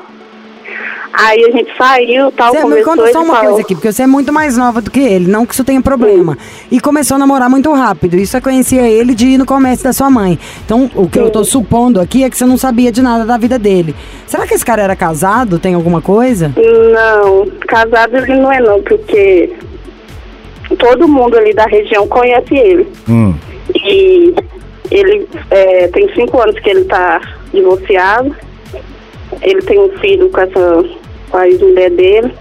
Aí 1.13 1.43
a 1.43 1.51
gente 1.51 1.69
saiu 1.77 2.31
tal, 2.31 2.51
Você 2.51 2.57
me 2.59 2.63
conversou 2.63 2.95
conta 2.95 3.11
só 3.11 3.19
uma 3.21 3.35
falou. 3.35 3.49
coisa 3.49 3.61
aqui, 3.61 3.75
porque 3.75 3.91
você 3.91 4.03
é 4.03 4.07
muito 4.07 4.31
mais 4.31 4.57
nova 4.57 4.81
do 4.81 4.89
que 4.89 4.99
ele, 4.99 5.29
não 5.29 5.45
que 5.45 5.53
isso 5.53 5.63
tenha 5.63 5.81
problema. 5.81 6.37
E 6.71 6.79
começou 6.79 7.15
a 7.15 7.17
namorar 7.17 7.49
muito 7.49 7.71
rápido. 7.73 8.15
Isso 8.15 8.37
eu 8.37 8.41
conhecia 8.41 8.87
ele 8.87 9.13
de 9.13 9.27
ir 9.27 9.37
no 9.37 9.45
comércio 9.45 9.83
da 9.83 9.93
sua 9.93 10.09
mãe. 10.09 10.39
Então, 10.65 10.89
o 10.95 11.09
que 11.09 11.19
eu 11.19 11.29
tô 11.29 11.43
supondo 11.43 11.99
aqui 11.99 12.23
é 12.23 12.29
que 12.29 12.37
você 12.37 12.45
não 12.45 12.57
sabia 12.57 12.91
de 12.91 13.01
nada 13.01 13.25
da 13.25 13.37
vida 13.37 13.59
dele. 13.59 13.93
Será 14.25 14.47
que 14.47 14.53
esse 14.53 14.65
cara 14.65 14.81
era 14.81 14.95
casado? 14.95 15.59
Tem 15.59 15.73
alguma 15.73 16.01
coisa? 16.01 16.53
Não, 16.55 17.45
casado 17.67 18.15
ele 18.15 18.35
não 18.35 18.51
é 18.51 18.61
não, 18.61 18.81
porque 18.81 19.53
todo 20.79 21.07
mundo 21.07 21.37
ali 21.37 21.53
da 21.53 21.65
região 21.65 22.07
conhece 22.07 22.55
ele. 22.55 22.87
Hum. 23.09 23.33
E 23.75 24.33
ele 24.89 25.27
é, 25.49 25.87
tem 25.89 26.13
cinco 26.13 26.41
anos 26.41 26.57
que 26.59 26.69
ele 26.69 26.85
tá 26.85 27.19
divorciado. 27.53 28.33
Ele 29.41 29.61
tem 29.61 29.79
um 29.79 29.89
filho 29.99 30.29
com 30.29 30.41
essa 30.41 30.83
com 31.29 31.37
a 31.37 31.47
ex-mulher 31.47 31.89
dele. 31.91 32.33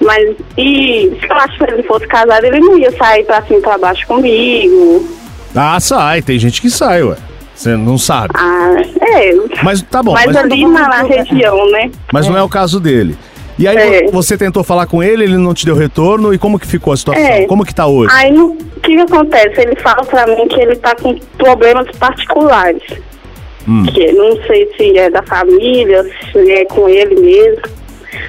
Mas 0.00 0.36
e 0.56 1.16
se 1.20 1.28
eu 1.28 1.36
acho 1.36 1.56
que 1.58 1.64
ele 1.64 1.82
fosse 1.84 2.06
casado, 2.06 2.44
ele 2.44 2.60
não 2.60 2.76
ia 2.76 2.90
sair 2.96 3.24
pra 3.24 3.42
cima 3.42 3.58
e 3.58 3.62
pra 3.62 3.78
baixo 3.78 4.06
comigo. 4.06 5.06
Ah, 5.54 5.78
sai, 5.80 6.22
tem 6.22 6.38
gente 6.38 6.60
que 6.60 6.70
sai, 6.70 7.02
ué. 7.02 7.16
Você 7.54 7.76
não 7.76 7.96
sabe. 7.98 8.34
Ah, 8.34 8.74
é. 9.00 9.32
Mas 9.62 9.82
tá 9.82 10.02
bom, 10.02 10.12
mas 10.12 10.26
mas, 10.26 10.36
ali 10.36 10.66
na, 10.66 10.88
na 10.88 11.02
região, 11.02 11.70
né? 11.70 11.90
mas 12.12 12.26
não 12.26 12.36
é 12.36 12.42
o 12.42 12.48
caso 12.48 12.80
dele. 12.80 13.16
E 13.58 13.68
aí 13.68 13.76
É. 13.76 14.10
você 14.10 14.36
tentou 14.36 14.64
falar 14.64 14.86
com 14.86 15.02
ele, 15.02 15.24
ele 15.24 15.36
não 15.36 15.52
te 15.54 15.66
deu 15.66 15.76
retorno, 15.76 16.32
e 16.32 16.38
como 16.38 16.58
que 16.58 16.66
ficou 16.66 16.92
a 16.92 16.96
situação? 16.96 17.22
É. 17.22 17.44
Como 17.46 17.64
que 17.64 17.74
tá 17.74 17.86
hoje? 17.86 18.12
Aí 18.14 18.36
o 18.36 18.56
que, 18.82 18.94
que 18.96 19.00
acontece? 19.00 19.60
Ele 19.60 19.76
fala 19.76 20.02
pra 20.04 20.26
mim 20.26 20.48
que 20.48 20.60
ele 20.60 20.74
tá 20.76 20.96
com 20.96 21.14
problemas 21.36 21.86
particulares. 21.98 22.82
Hum. 23.68 23.84
Que 23.86 24.12
não 24.12 24.36
sei 24.46 24.68
se 24.76 24.98
é 24.98 25.08
da 25.10 25.22
família, 25.22 26.04
se 26.32 26.52
é 26.52 26.64
com 26.64 26.88
ele 26.88 27.20
mesmo. 27.20 27.62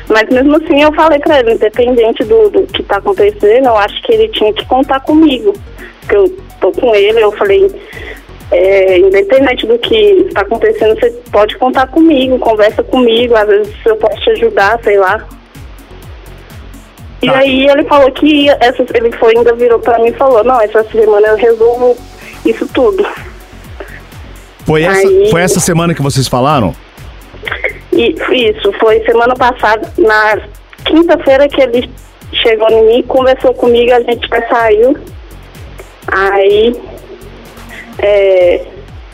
Mas 0.08 0.30
mesmo 0.30 0.56
assim 0.56 0.82
eu 0.82 0.94
falei 0.94 1.20
pra 1.20 1.40
ele, 1.40 1.54
independente 1.54 2.24
do, 2.24 2.50
do 2.50 2.64
que 2.68 2.84
tá 2.84 2.98
acontecendo, 2.98 3.66
eu 3.68 3.78
acho 3.78 4.02
que 4.04 4.14
ele 4.14 4.28
tinha 4.30 4.54
que 4.54 4.66
contar 4.66 5.00
comigo. 5.02 5.54
Porque 6.02 6.16
eu 6.16 6.38
tô 6.62 6.72
com 6.72 6.94
ele, 6.96 7.22
eu 7.22 7.32
falei, 7.32 7.70
é, 8.52 9.00
independente 9.00 9.66
do 9.66 9.78
que 9.80 10.30
tá 10.34 10.42
acontecendo, 10.42 11.00
você 11.00 11.10
pode 11.32 11.58
contar 11.58 11.88
comigo, 11.88 12.38
conversa 12.40 12.84
comigo, 12.84 13.36
às 13.36 13.48
vezes 13.48 13.74
eu 13.86 13.96
posso 13.98 14.22
te 14.22 14.30
ajudar, 14.32 14.80
sei 14.84 14.98
lá. 14.98 15.26
E 17.22 17.28
Tá. 17.28 17.38
aí 17.38 17.66
ele 17.68 17.84
falou 17.86 18.12
que 18.12 18.50
essa, 18.50 18.86
ele 18.94 19.12
foi, 19.14 19.36
ainda 19.36 19.54
virou 19.54 19.80
pra 19.80 19.98
mim 20.00 20.10
e 20.10 20.14
falou, 20.14 20.44
não, 20.44 20.60
essa 20.62 20.84
semana 20.84 21.28
eu 21.28 21.38
resolvo 21.38 21.98
isso 22.46 22.68
tudo. 22.74 23.06
Foi 24.66 24.84
essa, 24.84 25.08
Aí- 25.08 25.30
foi 25.30 25.42
essa 25.42 25.60
semana 25.60 25.94
que 25.94 26.02
vocês 26.02 26.28
falaram? 26.28 26.74
Isso, 27.92 28.72
foi 28.80 29.02
semana 29.02 29.36
passada, 29.36 29.88
na 29.98 30.42
quinta-feira 30.86 31.48
que 31.48 31.62
ele 31.62 31.90
chegou 32.32 32.68
em 32.70 32.86
mim, 32.88 33.04
conversou 33.04 33.54
comigo, 33.54 33.94
a 33.94 34.00
gente 34.02 34.26
até 34.32 34.48
saiu. 34.48 34.98
Aí, 36.08 36.76
é, 38.00 38.66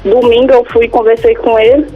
domingo 0.04 0.52
eu 0.54 0.66
fui 0.72 0.86
e 0.86 0.90
conversei 0.90 1.36
com 1.36 1.60
ele. 1.60 1.88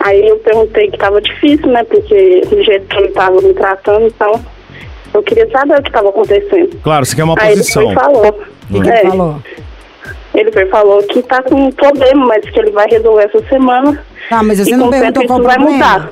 Aí 0.00 0.26
eu 0.28 0.36
perguntei 0.38 0.90
que 0.90 0.98
tava 0.98 1.20
difícil, 1.20 1.68
né? 1.68 1.84
Porque 1.84 2.42
do 2.48 2.62
jeito 2.62 2.86
que 2.86 2.96
ele 2.96 3.08
tava 3.08 3.40
me 3.40 3.54
tratando, 3.54 4.06
então 4.06 4.44
eu 5.12 5.22
queria 5.22 5.48
saber 5.50 5.78
o 5.78 5.82
que 5.82 5.90
tava 5.92 6.08
acontecendo. 6.10 6.78
Claro, 6.82 7.04
você 7.06 7.14
quer 7.16 7.24
uma 7.24 7.34
Aí 7.38 7.48
ele 7.52 7.58
posição. 7.58 7.84
foi 7.84 7.92
e 7.92 7.94
falou. 7.94 8.32
Que 8.70 8.90
É, 8.90 9.00
ele 9.00 9.10
falou? 9.10 9.36
Ele 10.34 10.66
falou 10.66 11.02
que 11.04 11.22
tá 11.22 11.42
com 11.42 11.54
um 11.54 11.70
problema, 11.70 12.26
mas 12.26 12.48
que 12.48 12.58
ele 12.58 12.72
vai 12.72 12.88
resolver 12.88 13.24
essa 13.24 13.46
semana. 13.48 14.04
Tá, 14.28 14.42
mas 14.42 14.58
você 14.58 14.72
e 14.72 14.76
não 14.76 14.90
perguntou 14.90 15.26
qual 15.26 15.38
o 15.38 15.42
vai 15.42 15.56
problema? 15.56 15.72
mudar. 15.76 16.10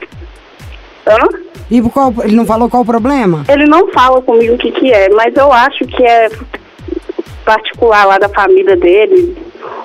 Hã? 1.07 1.29
E 1.71 1.81
qual, 1.83 2.15
ele 2.23 2.37
não 2.37 2.47
falou 2.47 2.69
qual 2.69 2.83
o 2.83 2.87
problema? 2.87 3.45
Ele 3.49 3.67
não 3.67 3.89
fala 3.89 4.21
comigo 4.23 4.55
o 4.55 4.59
que 4.59 4.71
que 4.71 4.93
é, 4.93 5.09
mas 5.09 5.35
eu 5.35 5.53
acho 5.53 5.85
que 5.87 6.05
é 6.05 6.29
particular 7.45 8.05
lá 8.05 8.19
da 8.19 8.29
família 8.29 8.77
dele, 8.77 9.37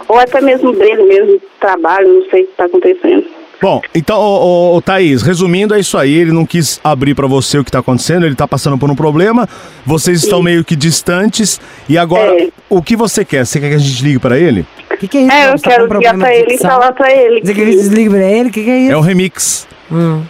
ou 0.08 0.20
até 0.20 0.42
mesmo 0.42 0.74
dele 0.74 1.04
mesmo, 1.04 1.42
trabalho, 1.60 2.14
não 2.14 2.30
sei 2.30 2.44
o 2.44 2.46
que 2.46 2.52
está 2.52 2.66
acontecendo. 2.66 3.26
Bom, 3.60 3.82
então, 3.96 4.20
ô, 4.20 4.76
ô, 4.76 4.82
Thaís, 4.82 5.24
resumindo, 5.24 5.74
é 5.74 5.80
isso 5.80 5.98
aí. 5.98 6.14
Ele 6.14 6.32
não 6.32 6.46
quis 6.46 6.80
abrir 6.84 7.16
pra 7.16 7.26
você 7.26 7.58
o 7.58 7.64
que 7.64 7.72
tá 7.72 7.80
acontecendo, 7.80 8.26
ele 8.26 8.36
tá 8.36 8.48
passando 8.48 8.78
por 8.78 8.90
um 8.90 8.96
problema, 8.96 9.50
vocês 9.86 10.24
estão 10.24 10.44
meio 10.44 10.64
que 10.64 10.76
distantes. 10.76 11.60
E 11.90 11.98
agora, 11.98 12.40
É. 12.40 12.50
o 12.70 12.82
que 12.84 12.96
você 12.96 13.26
quer? 13.26 13.46
Você 13.46 13.60
quer 13.60 13.70
que 13.70 13.76
a 13.76 13.80
gente 13.80 14.04
ligue 14.04 14.20
pra 14.20 14.38
ele? 14.38 14.64
O 14.92 14.98
que, 14.98 15.08
que 15.08 15.18
é 15.18 15.22
isso? 15.22 15.32
É, 15.32 15.48
eu 15.54 15.60
tá 15.60 15.70
quero 15.72 15.94
ligar 15.94 16.18
pra 16.18 16.36
ele 16.36 16.54
e 16.54 16.58
falar 16.60 16.92
pra 16.92 17.12
ele 17.12 17.42
Você 17.44 17.54
quer 17.54 17.66
que 17.66 17.72
que 17.72 17.78
desligue 17.78 18.10
pra 18.12 18.24
ele? 18.32 18.50
O 18.50 18.52
que, 18.52 18.64
que 18.64 18.70
é 18.70 18.80
isso? 18.80 18.92
É 18.92 18.98
o 18.98 19.02
remix. 19.02 19.68
Hum. 19.92 20.24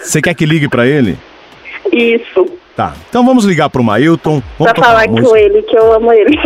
Você 0.00 0.22
quer 0.22 0.34
que 0.34 0.46
ligue 0.46 0.68
pra 0.68 0.86
ele? 0.86 1.18
isso, 1.92 2.46
Tá. 2.76 2.94
Então 3.08 3.26
vamos 3.26 3.44
ligar 3.44 3.68
pro 3.68 3.82
Mailton. 3.82 4.40
Vamos 4.58 4.72
pra 4.72 4.82
falar 4.82 5.06
com 5.08 5.36
ele 5.36 5.60
que 5.62 5.76
eu 5.76 5.92
amo 5.92 6.10
ele. 6.12 6.38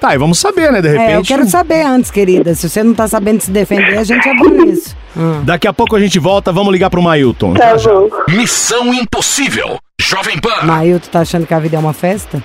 Tá, 0.00 0.14
e 0.14 0.18
vamos 0.18 0.38
saber, 0.38 0.70
né? 0.70 0.82
De 0.82 0.88
repente. 0.88 1.10
É, 1.10 1.16
eu 1.16 1.22
quero 1.22 1.48
saber 1.48 1.82
antes, 1.82 2.10
querida. 2.10 2.54
Se 2.54 2.68
você 2.68 2.82
não 2.82 2.94
tá 2.94 3.08
sabendo 3.08 3.40
se 3.40 3.50
defender, 3.50 3.96
a 3.98 4.04
gente 4.04 4.28
é 4.28 4.34
bom 4.34 4.48
nisso. 4.48 4.96
Hum. 5.16 5.42
Daqui 5.44 5.66
a 5.66 5.72
pouco 5.72 5.96
a 5.96 6.00
gente 6.00 6.18
volta, 6.18 6.52
vamos 6.52 6.72
ligar 6.72 6.90
pro 6.90 7.00
Mailton. 7.02 7.54
tá 7.54 7.70
Já, 7.70 7.78
já. 7.78 7.90
bom. 7.92 8.08
Missão 8.28 8.92
Impossível. 8.92 9.78
Jovem 10.00 10.38
Pan. 10.38 10.62
Mailton 10.64 11.08
tá 11.10 11.20
achando 11.20 11.46
que 11.46 11.54
a 11.54 11.58
vida 11.58 11.76
é 11.76 11.78
uma 11.78 11.92
festa? 11.94 12.42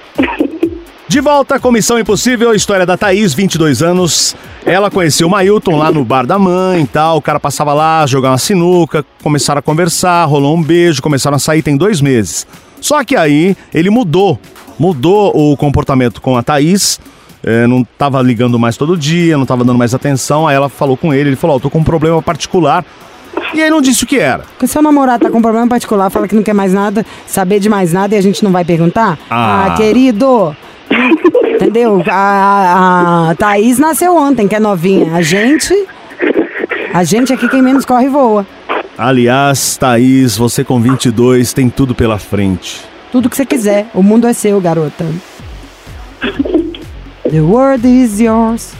De 1.07 1.19
volta 1.19 1.59
com 1.59 1.71
Missão 1.73 1.99
Impossível, 1.99 2.51
a 2.51 2.55
história 2.55 2.85
da 2.85 2.95
Thaís, 2.95 3.33
22 3.33 3.83
anos. 3.83 4.33
Ela 4.65 4.89
conheceu 4.89 5.27
o 5.27 5.29
Mailton 5.29 5.75
lá 5.75 5.91
no 5.91 6.05
bar 6.05 6.25
da 6.25 6.39
mãe 6.39 6.83
e 6.83 6.87
tal. 6.87 7.17
O 7.17 7.21
cara 7.21 7.37
passava 7.37 7.73
lá, 7.73 8.05
jogava 8.07 8.31
uma 8.35 8.37
sinuca, 8.37 9.05
começaram 9.21 9.59
a 9.59 9.61
conversar, 9.61 10.23
rolou 10.23 10.55
um 10.55 10.63
beijo, 10.63 11.01
começaram 11.01 11.35
a 11.35 11.39
sair 11.39 11.61
tem 11.61 11.75
dois 11.75 11.99
meses. 11.99 12.47
Só 12.79 13.03
que 13.03 13.17
aí 13.17 13.57
ele 13.73 13.89
mudou, 13.89 14.39
mudou 14.79 15.33
o 15.35 15.57
comportamento 15.57 16.21
com 16.21 16.37
a 16.37 16.41
Thaís. 16.43 16.97
É, 17.43 17.65
não 17.67 17.83
tava 17.97 18.21
ligando 18.21 18.59
mais 18.59 18.77
todo 18.77 18.97
dia, 18.97 19.37
não 19.37 19.45
tava 19.45 19.63
dando 19.63 19.77
mais 19.77 19.93
atenção. 19.93 20.47
Aí 20.47 20.55
ela 20.55 20.69
falou 20.69 20.95
com 20.95 21.13
ele, 21.13 21.29
ele 21.29 21.35
falou: 21.35 21.55
Ó, 21.55 21.59
tô 21.59 21.69
com 21.69 21.79
um 21.79 21.83
problema 21.83 22.21
particular. 22.21 22.85
E 23.53 23.61
aí 23.61 23.69
não 23.69 23.81
disse 23.81 24.03
o 24.03 24.07
que 24.07 24.19
era. 24.19 24.39
Porque 24.39 24.67
seu 24.67 24.81
namorado 24.81 25.23
tá 25.23 25.29
com 25.29 25.39
um 25.39 25.41
problema 25.41 25.67
particular, 25.67 26.09
fala 26.09 26.27
que 26.27 26.35
não 26.35 26.43
quer 26.43 26.53
mais 26.53 26.73
nada, 26.73 27.05
saber 27.25 27.59
de 27.59 27.69
mais 27.69 27.91
nada 27.91 28.15
e 28.15 28.17
a 28.17 28.21
gente 28.21 28.43
não 28.43 28.51
vai 28.51 28.63
perguntar? 28.63 29.17
Ah. 29.29 29.73
querido! 29.75 30.55
Entendeu? 31.55 32.03
A, 32.07 32.13
a, 32.13 33.31
a 33.31 33.35
Thaís 33.35 33.77
nasceu 33.77 34.15
ontem, 34.15 34.47
que 34.47 34.55
é 34.55 34.59
novinha. 34.59 35.13
A 35.13 35.21
gente. 35.21 35.73
A 36.93 37.03
gente 37.03 37.31
aqui, 37.31 37.47
quem 37.47 37.61
menos 37.61 37.85
corre 37.85 38.09
voa. 38.09 38.45
Aliás, 38.97 39.77
Thaís, 39.77 40.37
você 40.37 40.63
com 40.63 40.79
22 40.79 41.53
tem 41.53 41.69
tudo 41.69 41.95
pela 41.95 42.17
frente. 42.17 42.81
Tudo 43.11 43.29
que 43.29 43.35
você 43.35 43.45
quiser. 43.45 43.87
O 43.93 44.03
mundo 44.03 44.27
é 44.27 44.33
seu, 44.33 44.59
garota. 44.59 45.05
The 47.31 47.39
world 47.39 47.85
is 47.85 48.19
yours. 48.19 48.75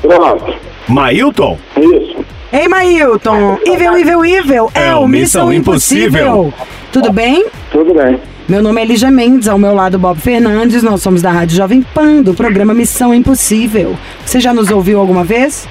Pronto, 0.00 0.54
Mailton? 0.88 1.58
isso. 1.76 2.24
Ei, 2.52 2.68
Mailton! 2.68 3.58
Evil, 3.66 3.98
evil, 3.98 4.24
evil! 4.24 4.70
É, 4.74 4.94
o 4.94 5.08
Missão 5.08 5.52
Impossível. 5.52 6.54
Tudo 6.92 7.12
bem? 7.12 7.46
Tudo 7.72 7.92
bem. 7.94 8.20
Meu 8.48 8.62
nome 8.62 8.80
é 8.80 8.84
Lígia 8.84 9.10
Mendes, 9.10 9.48
ao 9.48 9.58
meu 9.58 9.74
lado 9.74 9.98
Bob 9.98 10.20
Fernandes, 10.20 10.84
nós 10.84 11.02
somos 11.02 11.20
da 11.20 11.32
Rádio 11.32 11.56
Jovem 11.56 11.82
Pan, 11.82 12.22
do 12.22 12.32
programa 12.32 12.72
Missão 12.72 13.12
Impossível. 13.12 13.96
Você 14.24 14.38
já 14.38 14.54
nos 14.54 14.70
ouviu 14.70 15.00
alguma 15.00 15.24
vez? 15.24 15.66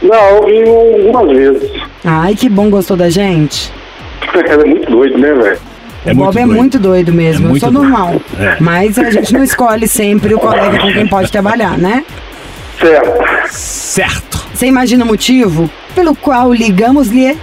Não, 0.00 0.36
ouvi 0.36 0.62
algumas 0.62 1.36
vezes. 1.36 1.70
Ai, 2.04 2.36
que 2.36 2.48
bom, 2.48 2.70
gostou 2.70 2.96
da 2.96 3.10
gente? 3.10 3.72
Ela 4.46 4.62
é 4.62 4.66
muito 4.66 4.88
doido, 4.88 5.18
né, 5.18 5.32
velho? 5.32 5.73
É 6.06 6.12
o 6.12 6.14
Bob 6.14 6.36
é 6.38 6.44
doido. 6.44 6.56
muito 6.56 6.78
doido 6.78 7.12
mesmo, 7.12 7.42
É 7.42 7.46
eu 7.46 7.50
muito 7.50 7.62
sou 7.62 7.70
doido. 7.72 7.88
normal. 7.88 8.20
É. 8.38 8.56
Mas 8.60 8.98
a 8.98 9.10
gente 9.10 9.32
não 9.32 9.42
escolhe 9.42 9.88
sempre 9.88 10.34
o 10.34 10.38
colega 10.38 10.78
com 10.78 10.92
quem 10.92 11.06
pode 11.06 11.30
trabalhar, 11.32 11.78
né? 11.78 12.04
Certo. 12.78 13.48
Certo. 13.50 14.44
Você 14.52 14.66
imagina 14.66 15.04
o 15.04 15.08
motivo 15.08 15.70
pelo 15.94 16.14
qual 16.14 16.52
ligamos-lhe? 16.52 17.36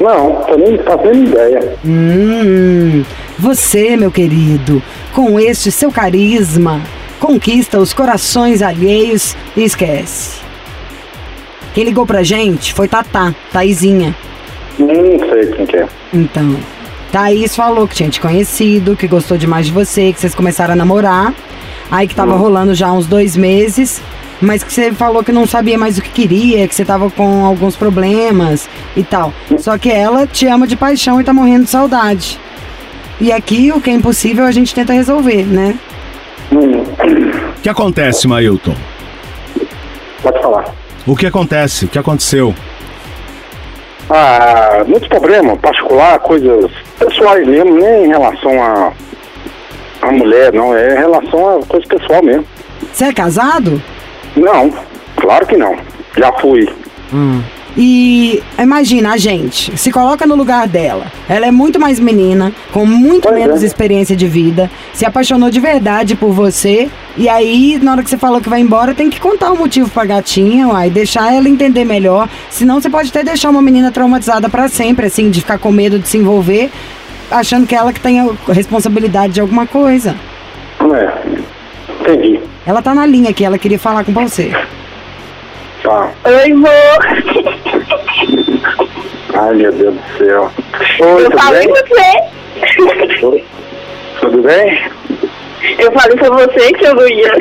Não, 0.00 0.32
tô 0.46 0.56
nem 0.56 0.78
fazendo 0.78 1.28
ideia. 1.28 1.76
Hum, 1.84 3.04
você, 3.38 3.96
meu 3.96 4.10
querido, 4.10 4.82
com 5.12 5.38
este 5.38 5.70
seu 5.70 5.92
carisma, 5.92 6.80
conquista 7.20 7.78
os 7.78 7.92
corações 7.92 8.62
alheios 8.62 9.36
e 9.56 9.62
esquece. 9.62 10.40
Quem 11.72 11.84
ligou 11.84 12.04
pra 12.04 12.22
gente 12.22 12.74
foi 12.74 12.88
Tatá, 12.88 13.32
Taizinha. 13.52 14.14
Não 14.78 15.21
sei 15.32 15.46
quem 15.52 15.66
que 15.66 15.76
é. 15.76 15.88
Então, 16.12 16.56
Thaís 17.10 17.54
falou 17.56 17.86
que 17.88 17.94
tinha 17.94 18.08
te 18.08 18.20
conhecido, 18.20 18.96
que 18.96 19.06
gostou 19.06 19.36
demais 19.36 19.66
de 19.66 19.72
você, 19.72 20.12
que 20.12 20.20
vocês 20.20 20.34
começaram 20.34 20.72
a 20.74 20.76
namorar. 20.76 21.32
Aí 21.90 22.06
que 22.08 22.14
tava 22.14 22.34
rolando 22.36 22.74
já 22.74 22.90
uns 22.90 23.06
dois 23.06 23.36
meses. 23.36 24.00
Mas 24.40 24.64
que 24.64 24.72
você 24.72 24.92
falou 24.92 25.22
que 25.22 25.30
não 25.30 25.46
sabia 25.46 25.78
mais 25.78 25.98
o 25.98 26.02
que 26.02 26.10
queria, 26.10 26.66
que 26.66 26.74
você 26.74 26.84
tava 26.84 27.08
com 27.10 27.44
alguns 27.44 27.76
problemas 27.76 28.68
e 28.96 29.04
tal. 29.04 29.32
Só 29.58 29.78
que 29.78 29.88
ela 29.88 30.26
te 30.26 30.46
ama 30.48 30.66
de 30.66 30.74
paixão 30.74 31.20
e 31.20 31.24
tá 31.24 31.32
morrendo 31.32 31.64
de 31.64 31.70
saudade. 31.70 32.40
E 33.20 33.30
aqui 33.30 33.70
o 33.70 33.80
que 33.80 33.88
é 33.88 33.92
impossível 33.92 34.44
a 34.44 34.50
gente 34.50 34.74
tenta 34.74 34.92
resolver, 34.92 35.44
né? 35.44 35.78
Hum, 36.50 36.82
O 37.56 37.60
que 37.62 37.68
acontece, 37.68 38.26
Mailton? 38.26 38.74
pode 40.22 40.42
falar. 40.42 40.64
O 41.06 41.14
que 41.16 41.26
acontece? 41.26 41.84
O 41.84 41.88
que 41.88 41.98
aconteceu? 41.98 42.52
Ah, 44.10 44.84
muitos 44.86 45.08
problemas, 45.08 45.58
particular, 45.60 46.18
coisas 46.20 46.70
pessoais 46.98 47.46
mesmo, 47.46 47.74
nem 47.74 48.04
em 48.04 48.08
relação 48.08 48.62
a, 48.62 48.92
a 50.02 50.12
mulher, 50.12 50.52
não. 50.52 50.76
É 50.76 50.94
em 50.94 50.98
relação 50.98 51.58
a 51.58 51.66
coisa 51.66 51.86
pessoal 51.86 52.22
mesmo. 52.22 52.44
Você 52.92 53.04
é 53.04 53.12
casado? 53.12 53.80
Não, 54.36 54.72
claro 55.16 55.46
que 55.46 55.56
não. 55.56 55.76
Já 56.16 56.32
fui. 56.34 56.68
E 57.76 58.42
imagina 58.58 59.12
a 59.12 59.16
gente, 59.16 59.76
se 59.78 59.90
coloca 59.90 60.26
no 60.26 60.34
lugar 60.34 60.68
dela. 60.68 61.06
Ela 61.28 61.46
é 61.46 61.50
muito 61.50 61.80
mais 61.80 61.98
menina, 61.98 62.52
com 62.70 62.84
muito 62.84 63.28
Pois 63.28 63.34
menos 63.34 63.62
é. 63.62 63.66
experiência 63.66 64.14
de 64.14 64.26
vida, 64.26 64.70
se 64.92 65.06
apaixonou 65.06 65.50
de 65.50 65.58
verdade 65.58 66.14
por 66.14 66.32
você. 66.32 66.90
E 67.16 67.28
aí, 67.28 67.78
na 67.82 67.92
hora 67.92 68.02
que 68.02 68.10
você 68.10 68.18
falou 68.18 68.40
que 68.40 68.48
vai 68.48 68.60
embora, 68.60 68.94
tem 68.94 69.08
que 69.08 69.20
contar 69.20 69.52
o 69.52 69.56
motivo 69.56 69.88
pra 69.90 70.04
gatinha, 70.04 70.68
uai, 70.68 70.90
deixar 70.90 71.32
ela 71.32 71.48
entender 71.48 71.84
melhor. 71.84 72.28
Senão 72.50 72.80
você 72.80 72.90
pode 72.90 73.08
até 73.08 73.22
deixar 73.22 73.50
uma 73.50 73.62
menina 73.62 73.90
traumatizada 73.90 74.48
pra 74.48 74.68
sempre, 74.68 75.06
assim, 75.06 75.30
de 75.30 75.40
ficar 75.40 75.58
com 75.58 75.70
medo 75.70 75.98
de 75.98 76.08
se 76.08 76.18
envolver, 76.18 76.70
achando 77.30 77.66
que 77.66 77.74
é 77.74 77.78
ela 77.78 77.92
que 77.92 78.00
tem 78.00 78.20
a 78.20 78.28
responsabilidade 78.48 79.34
de 79.34 79.40
alguma 79.40 79.66
coisa. 79.66 80.14
É, 80.80 81.12
entendi. 82.00 82.40
Ela 82.66 82.82
tá 82.82 82.94
na 82.94 83.06
linha 83.06 83.30
aqui, 83.30 83.44
ela 83.44 83.58
queria 83.58 83.78
falar 83.78 84.04
com 84.04 84.12
você. 84.12 84.52
Tá. 85.82 86.12
Oi, 86.24 86.52
amor. 86.52 86.70
Ai, 89.34 89.54
meu 89.54 89.72
Deus 89.72 89.94
do 89.94 90.18
céu. 90.18 90.50
Oi, 91.00 91.22
Eu 91.24 91.30
tudo 91.30 91.38
falei 91.38 91.66
bem? 91.66 91.74
você. 91.74 93.26
Oi. 93.26 93.44
Tudo 94.20 94.42
bem? 94.42 94.82
Eu 95.78 95.92
falei 95.92 96.16
pra 96.16 96.30
você 96.30 96.72
que 96.72 96.84
eu 96.86 96.94
não 96.94 97.08
ia 97.08 97.32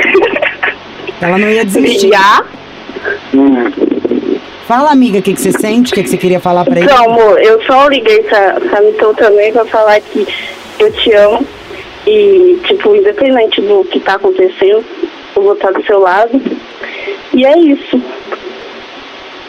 Ela 1.22 1.38
não 1.38 1.50
ia 1.50 1.66
desistir. 1.66 2.12
Hum. 3.34 3.72
Fala, 4.68 4.92
amiga, 4.92 5.20
o 5.20 5.22
que, 5.22 5.34
que 5.34 5.42
você 5.42 5.52
sente? 5.52 5.92
O 5.92 5.96
que, 5.96 6.04
que 6.04 6.10
você 6.10 6.18
queria 6.18 6.40
falar 6.40 6.64
pra 6.64 6.80
ele? 6.80 6.86
Então, 6.86 7.06
amor, 7.12 7.40
eu 7.42 7.62
só 7.64 7.88
liguei 7.88 8.24
pra, 8.24 8.60
pra 8.60 8.82
Mitou 8.82 9.14
também 9.14 9.52
pra 9.52 9.66
falar 9.66 10.00
que 10.02 10.26
eu 10.80 10.92
te 10.94 11.12
amo. 11.14 11.46
E, 12.08 12.60
tipo, 12.64 12.96
independente 12.96 13.62
do 13.62 13.84
que 13.86 14.00
tá 14.00 14.16
acontecendo, 14.16 14.84
eu 15.36 15.44
vou 15.44 15.54
estar 15.54 15.72
do 15.72 15.84
seu 15.86 16.00
lado. 16.00 16.42
E 17.34 17.46
é 17.46 17.58
isso. 17.60 18.02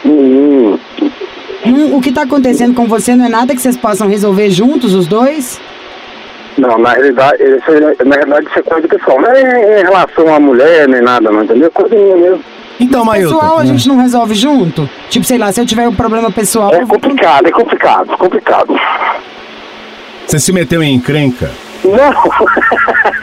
Hum. 0.05 0.77
Hum, 1.65 1.95
o 1.95 2.01
que 2.01 2.11
tá 2.11 2.23
acontecendo 2.23 2.73
com 2.75 2.85
você 2.87 3.15
não 3.15 3.25
é 3.25 3.29
nada 3.29 3.55
que 3.55 3.61
vocês 3.61 3.77
possam 3.77 4.07
resolver 4.07 4.49
juntos, 4.49 4.93
os 4.93 5.07
dois? 5.07 5.59
Não, 6.57 6.77
na 6.77 6.91
realidade, 6.93 7.41
isso, 7.41 7.71
é- 7.71 8.03
na 8.05 8.15
realidade 8.15 8.47
isso 8.47 8.59
é 8.59 8.61
coisa 8.61 8.87
pessoal. 8.87 9.19
Não 9.21 9.31
é 9.31 9.81
em 9.81 9.83
relação 9.83 10.33
à 10.35 10.39
mulher 10.39 10.87
nem 10.87 11.01
nada, 11.01 11.31
não, 11.31 11.43
entendeu? 11.43 11.71
Coisa 11.71 11.95
minha 11.95 12.15
mesmo. 12.17 12.43
Então, 12.79 13.05
Pessoal, 13.07 13.41
a 13.41 13.45
Mailton. 13.57 13.65
gente 13.65 13.87
não 13.87 13.97
resolve 13.97 14.33
junto? 14.35 14.89
Tipo, 15.09 15.25
sei 15.25 15.37
lá, 15.37 15.51
se 15.51 15.61
eu 15.61 15.65
tiver 15.65 15.87
um 15.87 15.93
problema 15.95 16.31
pessoal, 16.31 16.73
É 16.73 16.85
complicado, 16.85 17.47
é 17.47 17.51
complicado, 17.51 18.17
complicado. 18.17 18.75
Você 20.25 20.39
se 20.39 20.51
meteu 20.51 20.81
em 20.83 20.95
encrenca? 20.95 21.51
Não, 21.85 22.13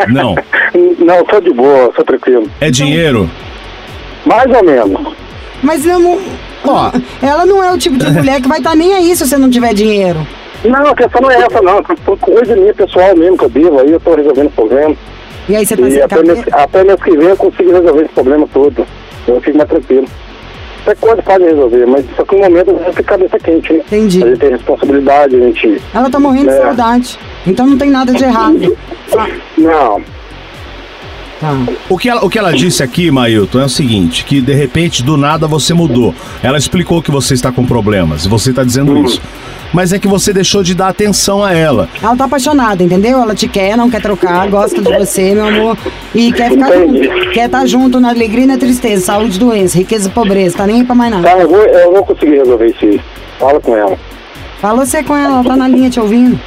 Não. 0.09 0.35
não, 1.05 1.25
tô 1.25 1.41
de 1.41 1.53
boa, 1.53 1.93
tô 1.93 2.05
tranquilo. 2.05 2.49
É 2.61 2.71
dinheiro? 2.71 3.29
Mais 4.25 4.47
ou 4.55 4.65
menos. 4.65 5.15
Mas 5.63 5.85
eu 5.85 5.99
não... 5.99 6.19
Ó. 6.65 6.91
Ela 7.23 7.47
não 7.47 7.63
é 7.63 7.73
o 7.73 7.79
tipo 7.79 7.97
de 7.99 8.09
mulher 8.13 8.41
que 8.41 8.49
vai 8.49 8.59
estar 8.59 8.75
nem 8.75 8.95
aí 8.95 9.15
se 9.17 9.27
você 9.27 9.37
não 9.37 9.51
tiver 9.51 9.73
dinheiro. 9.75 10.27
Não, 10.65 10.87
a 10.89 10.95
questão 10.95 11.23
não 11.23 11.31
é 11.31 11.37
essa, 11.37 11.63
não. 11.63 11.83
Foi 12.05 12.17
coisa 12.19 12.55
minha 12.55 12.75
pessoal 12.75 13.17
mesmo 13.17 13.39
que 13.39 13.45
eu 13.45 13.49
devo 13.49 13.81
aí, 13.81 13.91
eu 13.93 14.01
tô 14.01 14.15
resolvendo 14.15 14.51
problema. 14.51 14.95
E 15.49 15.57
aí 15.57 15.65
você 15.67 15.77
tá 15.77 15.89
E 15.89 16.03
até 16.03 16.23
mês, 16.23 16.45
até 16.53 16.85
mês 16.85 17.03
que 17.03 17.17
vem 17.17 17.29
eu 17.29 17.37
consigo 17.37 17.73
resolver 17.73 18.03
esse 18.03 18.13
problema 18.15 18.47
todo. 18.53 18.87
Eu 19.27 19.41
fico 19.41 19.57
mais 19.57 19.69
tranquilo. 19.71 20.07
Qualquer 20.85 21.01
coisa 21.01 21.23
pode 21.23 21.45
resolver, 21.45 21.87
mas 21.87 22.05
só 22.17 22.25
que 22.25 22.37
no 22.37 22.43
momento 22.43 22.71
a 22.71 22.75
gente 22.75 22.97
fica 22.97 23.03
cabeça 23.03 23.39
quente, 23.39 23.73
né? 23.73 23.79
Entendi. 23.87 24.23
A 24.23 24.27
gente 24.29 24.39
tem 24.39 24.51
responsabilidade, 24.51 25.37
a 25.37 25.39
gente. 25.41 25.83
Ela 25.95 26.11
tá 26.11 26.19
morrendo 26.21 26.49
de 26.51 26.57
É. 26.57 26.63
saudade. 26.63 27.19
Então 27.47 27.67
não 27.67 27.77
tem 27.79 27.91
nada 27.91 28.13
de 28.13 28.25
errado. 28.25 28.77
Não. 29.59 30.01
Tá. 31.41 31.57
O 31.89 31.97
que, 31.97 32.09
ela, 32.09 32.23
o 32.23 32.29
que 32.29 32.39
ela 32.39 32.53
disse 32.53 32.83
aqui, 32.83 33.11
Mailton, 33.11 33.61
é 33.61 33.65
o 33.65 33.69
seguinte: 33.69 34.25
que 34.25 34.43
de 34.43 34.53
repente, 34.53 35.03
do 35.03 35.17
nada, 35.17 35.47
você 35.47 35.73
mudou. 35.73 36.15
Ela 36.43 36.59
explicou 36.59 37.01
que 37.01 37.11
você 37.11 37.33
está 37.33 37.51
com 37.51 37.65
problemas, 37.65 38.27
e 38.27 38.29
você 38.29 38.51
está 38.51 38.63
dizendo 38.63 38.97
isso. 38.99 39.21
Mas 39.73 39.93
é 39.93 39.99
que 39.99 40.09
você 40.09 40.33
deixou 40.33 40.63
de 40.63 40.75
dar 40.75 40.89
atenção 40.89 41.45
a 41.45 41.53
ela. 41.53 41.89
Ela 42.03 42.17
tá 42.17 42.25
apaixonada, 42.25 42.83
entendeu? 42.83 43.23
Ela 43.23 43.35
te 43.37 43.47
quer, 43.47 43.77
não 43.77 43.89
quer 43.89 44.03
trocar, 44.03 44.49
gosta 44.51 44.83
de 44.83 44.93
você, 44.93 45.33
meu 45.33 45.47
amor. 45.47 45.79
E 46.13 46.33
quer 46.33 46.51
ficar 46.51 46.77
Entendi. 46.77 47.05
junto. 47.05 47.31
Quer 47.31 47.47
estar 47.47 47.67
junto 47.67 48.01
na 48.01 48.11
alegria 48.11 48.45
e 48.45 48.47
na 48.49 48.59
tristeza, 48.59 49.07
saúde 49.07 49.39
doença, 49.39 49.79
riqueza 49.79 50.09
e 50.09 50.13
pobreza. 50.13 50.59
Tá 50.59 50.67
nem 50.67 50.81
aí 50.81 50.85
pra 50.85 50.95
mais 50.95 51.13
nada. 51.13 51.29
Tá, 51.29 51.39
eu 51.39 51.49
vou, 51.49 51.63
eu 51.63 51.93
vou 51.93 52.05
conseguir 52.05 52.39
resolver 52.39 52.67
isso 52.67 52.85
aí. 52.85 53.01
Fala 53.39 53.61
com 53.61 53.77
ela. 53.77 53.97
Fala 54.61 54.85
você 54.85 55.03
com 55.05 55.17
ela, 55.17 55.35
ela 55.35 55.45
tá 55.45 55.57
na 55.57 55.69
linha 55.69 55.89
te 55.89 56.01
ouvindo. 56.01 56.39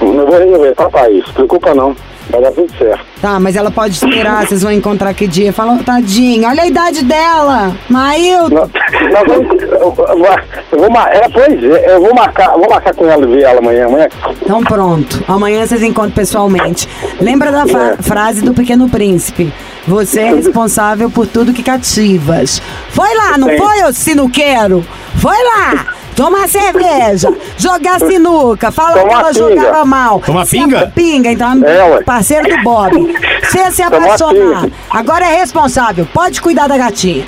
Eu 0.00 0.26
vou 0.26 0.38
resolver, 0.38 0.74
tá, 0.74 0.88
Thaís? 0.88 1.26
Se 1.26 1.32
preocupa 1.34 1.74
não. 1.74 1.94
Vai 2.28 2.40
dar 2.40 2.52
tudo 2.52 2.70
certo. 2.78 3.00
Tá, 3.20 3.38
mas 3.40 3.56
ela 3.56 3.70
pode 3.70 3.94
esperar, 3.94 4.46
vocês 4.46 4.62
vão 4.62 4.72
encontrar 4.72 5.12
que 5.14 5.26
dia. 5.26 5.52
Fala, 5.52 5.78
tadinha, 5.84 6.48
olha 6.48 6.62
a 6.62 6.66
idade 6.66 7.04
dela. 7.04 7.76
Mailton. 7.88 8.54
Nós, 8.54 8.70
nós 9.12 9.26
vamos. 9.26 9.62
Eu, 9.62 9.68
eu, 9.78 9.92
vou- 9.92 10.06
eu 10.06 11.00
é, 11.00 11.28
pois 11.28 11.64
é, 11.64 11.94
eu 11.96 12.00
vou 12.00 12.14
marcar, 12.14 12.52
eu 12.52 12.58
vou 12.60 12.70
marcar 12.70 12.94
com 12.94 13.06
ela 13.08 13.24
e 13.24 13.26
ver 13.26 13.42
ela 13.42 13.58
amanhã. 13.58 13.86
amanhã. 13.86 14.08
Então 14.42 14.62
pronto, 14.62 15.22
amanhã 15.28 15.66
vocês 15.66 15.82
encontram 15.82 16.12
pessoalmente. 16.12 16.88
Lembra 17.20 17.50
da 17.50 17.66
fa- 17.66 17.96
frase 18.00 18.42
do 18.42 18.54
Pequeno 18.54 18.88
Príncipe? 18.88 19.52
Você 19.88 20.20
é 20.20 20.34
responsável 20.34 21.10
por 21.10 21.26
tudo 21.26 21.52
que 21.52 21.62
cativas. 21.62 22.62
Foi 22.90 23.12
lá, 23.16 23.36
não 23.38 23.48
Sim. 23.48 23.58
foi, 23.58 23.82
ô 23.84 23.92
sinuqueiro? 23.92 24.84
Foi 25.16 25.36
lá! 25.36 25.89
Tomar 26.20 26.46
cerveja, 26.50 27.32
jogar 27.56 27.98
sinuca, 27.98 28.70
fala 28.70 28.92
que 28.92 29.08
Tomar 29.08 29.20
ela 29.20 29.32
pinga. 29.32 29.48
jogava 29.62 29.84
mal. 29.86 30.20
Tomar 30.20 30.44
Se 30.44 30.50
pinga? 30.58 30.80
a- 30.80 30.86
Pinga, 30.88 31.32
então, 31.32 31.64
É, 31.64 32.02
parceiro 32.02 32.46
do 32.46 32.62
Bob. 32.62 33.16
Você 33.42 33.70
se 33.70 33.80
apaixonar. 33.82 34.66
Agora 34.90 35.24
é 35.24 35.38
responsável, 35.38 36.06
pode 36.12 36.42
cuidar 36.42 36.68
da 36.68 36.76
gatinha. 36.76 37.24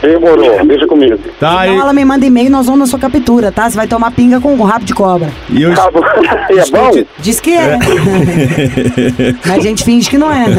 Demorou, 0.00 0.64
deixa 0.64 0.86
comigo. 0.86 1.18
Tá, 1.38 1.66
Então 1.66 1.76
e, 1.76 1.78
ela 1.78 1.92
me 1.92 2.04
manda 2.06 2.24
e-mail, 2.24 2.50
nós 2.50 2.64
vamos 2.64 2.80
na 2.80 2.86
sua 2.86 2.98
captura, 2.98 3.52
tá? 3.52 3.68
Você 3.68 3.76
vai 3.76 3.86
tomar 3.86 4.10
pinga 4.12 4.40
com 4.40 4.54
o 4.54 4.62
rabo 4.64 4.86
de 4.86 4.94
cobra. 4.94 5.28
e 5.50 5.62
eu. 5.62 5.74
Tá 5.74 5.90
bom. 5.90 6.00
E 6.50 6.58
é 6.58 6.66
bom? 6.70 6.90
Diz 7.18 7.38
que 7.38 7.52
é. 7.54 7.78
Mas 9.46 9.58
a 9.58 9.60
gente 9.60 9.84
finge 9.84 10.08
que 10.08 10.16
não 10.16 10.32
é, 10.32 10.48
né? 10.48 10.58